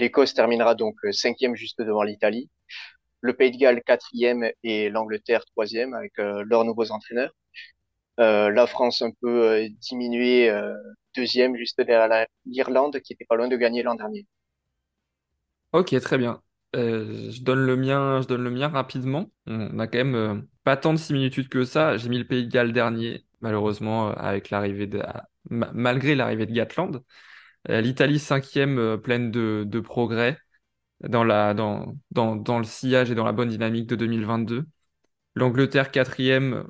L'Écosse 0.00 0.34
terminera 0.34 0.74
donc 0.76 0.96
euh, 1.04 1.12
cinquième 1.12 1.56
juste 1.56 1.80
devant 1.82 2.02
l'Italie. 2.04 2.50
Le 3.22 3.34
Pays 3.34 3.52
de 3.52 3.58
Galles 3.58 3.82
quatrième 3.84 4.50
et 4.64 4.90
l'Angleterre 4.90 5.44
troisième 5.46 5.94
avec 5.94 6.18
euh, 6.20 6.44
leurs 6.48 6.64
nouveaux 6.64 6.92
entraîneurs. 6.92 7.32
Euh, 8.20 8.50
la 8.50 8.66
France 8.68 9.02
un 9.02 9.12
peu 9.22 9.66
diminuée 9.80 10.50
deuxième 11.16 11.56
juste 11.56 11.78
derrière 11.80 12.08
la- 12.08 12.28
l'Irlande 12.46 13.00
qui 13.00 13.14
était 13.14 13.24
pas 13.26 13.36
loin 13.36 13.48
de 13.48 13.56
gagner 13.56 13.82
l'an 13.82 13.94
dernier. 13.96 14.26
Ok, 15.72 15.94
très 16.00 16.18
bien. 16.18 16.42
Je 16.74 17.42
donne 17.42 17.60
le 17.66 17.76
mien, 17.76 18.20
je 18.22 18.26
donne 18.28 18.42
le 18.42 18.50
mien 18.50 18.68
rapidement. 18.68 19.30
On 19.46 19.78
a 19.78 19.86
quand 19.86 19.98
même 20.04 20.46
pas 20.64 20.76
tant 20.76 20.92
de 20.92 20.98
similitudes 20.98 21.48
que 21.48 21.64
ça. 21.64 21.96
J'ai 21.96 22.08
mis 22.08 22.18
le 22.18 22.26
Pays 22.26 22.44
de 22.46 22.50
Galles 22.50 22.72
dernier, 22.72 23.24
malheureusement, 23.40 24.08
avec 24.10 24.50
l'arrivée 24.50 24.86
de, 24.86 25.02
ma- 25.48 25.70
malgré 25.72 26.14
l'arrivée 26.14 26.46
de 26.46 26.52
Gatland. 26.52 27.02
Euh, 27.68 27.80
l'Italie 27.80 28.18
cinquième, 28.18 28.78
euh, 28.78 28.96
pleine 28.96 29.30
de, 29.30 29.64
de 29.66 29.80
progrès 29.80 30.38
dans 31.02 31.24
la, 31.24 31.54
dans, 31.54 31.96
dans, 32.12 32.36
dans 32.36 32.58
le 32.58 32.64
sillage 32.64 33.10
et 33.10 33.14
dans 33.16 33.24
la 33.24 33.32
bonne 33.32 33.50
dynamique 33.50 33.88
de 33.88 33.96
2022. 33.96 34.66
L'Angleterre 35.36 35.90
quatrième, 35.92 36.66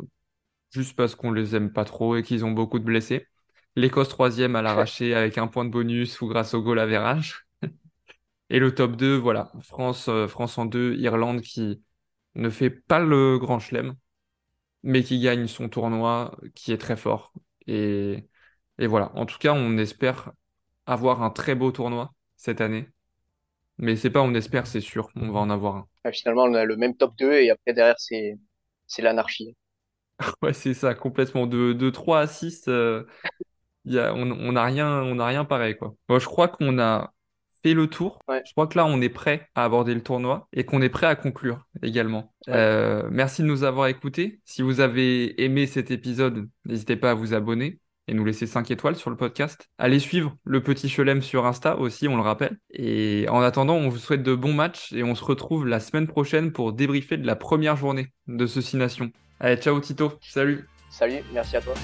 juste 0.72 0.96
parce 0.96 1.14
qu'on 1.16 1.32
les 1.32 1.56
aime 1.56 1.72
pas 1.72 1.84
trop 1.86 2.16
et 2.16 2.22
qu'ils 2.24 2.44
ont 2.46 2.52
beaucoup 2.52 2.78
de 2.80 2.84
blessés. 2.84 3.26
L'Écosse 3.76 4.08
troisième 4.10 4.56
à 4.56 4.62
l'arraché 4.62 5.14
avec 5.16 5.38
un 5.38 5.48
point 5.48 5.64
de 5.66 5.70
bonus 5.70 6.20
ou 6.22 6.28
grâce 6.28 6.54
au 6.54 6.62
goal 6.62 6.80
average. 6.80 7.46
Et 8.50 8.58
le 8.58 8.74
top 8.74 8.96
2, 8.96 9.16
voilà, 9.16 9.52
France, 9.62 10.08
euh, 10.08 10.26
France 10.28 10.58
en 10.58 10.66
2, 10.66 10.94
Irlande 10.96 11.40
qui 11.42 11.82
ne 12.34 12.50
fait 12.50 12.70
pas 12.70 12.98
le 13.00 13.38
grand 13.38 13.58
chelem, 13.60 13.94
mais 14.84 15.02
qui 15.04 15.20
gagne 15.20 15.46
son 15.48 15.68
tournoi, 15.68 16.36
qui 16.54 16.72
est 16.72 16.78
très 16.78 16.96
fort. 16.96 17.32
Et, 17.66 18.28
et 18.78 18.86
voilà, 18.88 19.12
en 19.16 19.26
tout 19.26 19.38
cas, 19.38 19.52
on 19.54 19.78
espère 19.78 20.32
avoir 20.90 21.22
un 21.22 21.30
très 21.30 21.54
beau 21.54 21.72
tournoi 21.72 22.12
cette 22.36 22.60
année. 22.60 22.88
Mais 23.78 23.96
c'est 23.96 24.10
pas 24.10 24.22
on 24.22 24.34
espère, 24.34 24.66
c'est 24.66 24.80
sûr, 24.80 25.08
on 25.16 25.30
va 25.30 25.40
en 25.40 25.50
avoir 25.50 25.76
un. 25.76 25.86
Euh, 26.06 26.12
finalement, 26.12 26.44
on 26.44 26.54
a 26.54 26.64
le 26.64 26.76
même 26.76 26.96
top 26.96 27.16
2 27.16 27.32
et 27.32 27.50
après 27.50 27.72
derrière 27.72 27.98
c'est 27.98 28.38
c'est 28.86 29.02
l'anarchie. 29.02 29.56
Ouais, 30.42 30.52
c'est 30.52 30.74
ça, 30.74 30.94
complètement. 30.94 31.46
De, 31.46 31.72
de 31.72 31.90
3 31.90 32.20
à 32.20 32.26
6, 32.26 32.64
euh, 32.68 33.04
y 33.84 33.98
a, 33.98 34.14
on 34.14 34.30
on 34.30 34.52
n'a 34.52 34.64
rien, 34.64 35.02
on 35.02 35.24
rien 35.24 35.44
pareil, 35.44 35.76
quoi. 35.76 35.94
Moi, 36.08 36.18
je 36.18 36.26
crois 36.26 36.48
qu'on 36.48 36.78
a 36.78 37.12
fait 37.62 37.74
le 37.74 37.86
tour. 37.88 38.18
Ouais, 38.28 38.42
Je 38.46 38.52
crois 38.52 38.66
que 38.66 38.76
là, 38.76 38.86
on 38.86 39.00
est 39.00 39.08
prêt 39.08 39.48
à 39.54 39.64
aborder 39.64 39.94
le 39.94 40.02
tournoi 40.02 40.48
et 40.52 40.64
qu'on 40.64 40.82
est 40.82 40.88
prêt 40.88 41.06
à 41.06 41.16
conclure 41.16 41.66
également. 41.82 42.32
ouais. 42.48 42.54
Euh, 42.54 43.08
merci 43.10 43.42
de 43.42 43.46
nous 43.46 43.64
avoir 43.64 43.86
écoutés. 43.88 44.40
Si 44.44 44.62
vous 44.62 44.80
avez 44.80 45.42
aimé 45.42 45.66
cet 45.66 45.90
épisode, 45.90 46.48
n'hésitez 46.64 46.96
pas 46.96 47.10
à 47.12 47.14
vous 47.14 47.34
abonner 47.34 47.80
et 48.10 48.14
nous 48.14 48.24
laisser 48.24 48.46
5 48.46 48.70
étoiles 48.70 48.96
sur 48.96 49.08
le 49.08 49.16
podcast. 49.16 49.68
Allez 49.78 50.00
suivre 50.00 50.36
le 50.44 50.62
petit 50.62 50.88
Chelem 50.88 51.22
sur 51.22 51.46
Insta 51.46 51.78
aussi, 51.78 52.08
on 52.08 52.16
le 52.16 52.22
rappelle. 52.22 52.58
Et 52.72 53.26
en 53.30 53.40
attendant, 53.40 53.76
on 53.76 53.88
vous 53.88 53.98
souhaite 53.98 54.22
de 54.22 54.34
bons 54.34 54.52
matchs 54.52 54.92
et 54.92 55.04
on 55.04 55.14
se 55.14 55.24
retrouve 55.24 55.66
la 55.66 55.80
semaine 55.80 56.08
prochaine 56.08 56.52
pour 56.52 56.72
débriefer 56.72 57.16
de 57.16 57.26
la 57.26 57.36
première 57.36 57.76
journée 57.76 58.08
de 58.26 58.46
ce 58.46 58.60
Six 58.60 58.76
Nations. 58.76 59.10
Allez, 59.38 59.56
ciao 59.56 59.78
Tito, 59.80 60.12
salut! 60.20 60.66
Salut, 60.90 61.22
merci 61.32 61.56
à 61.56 61.60
toi. 61.60 61.74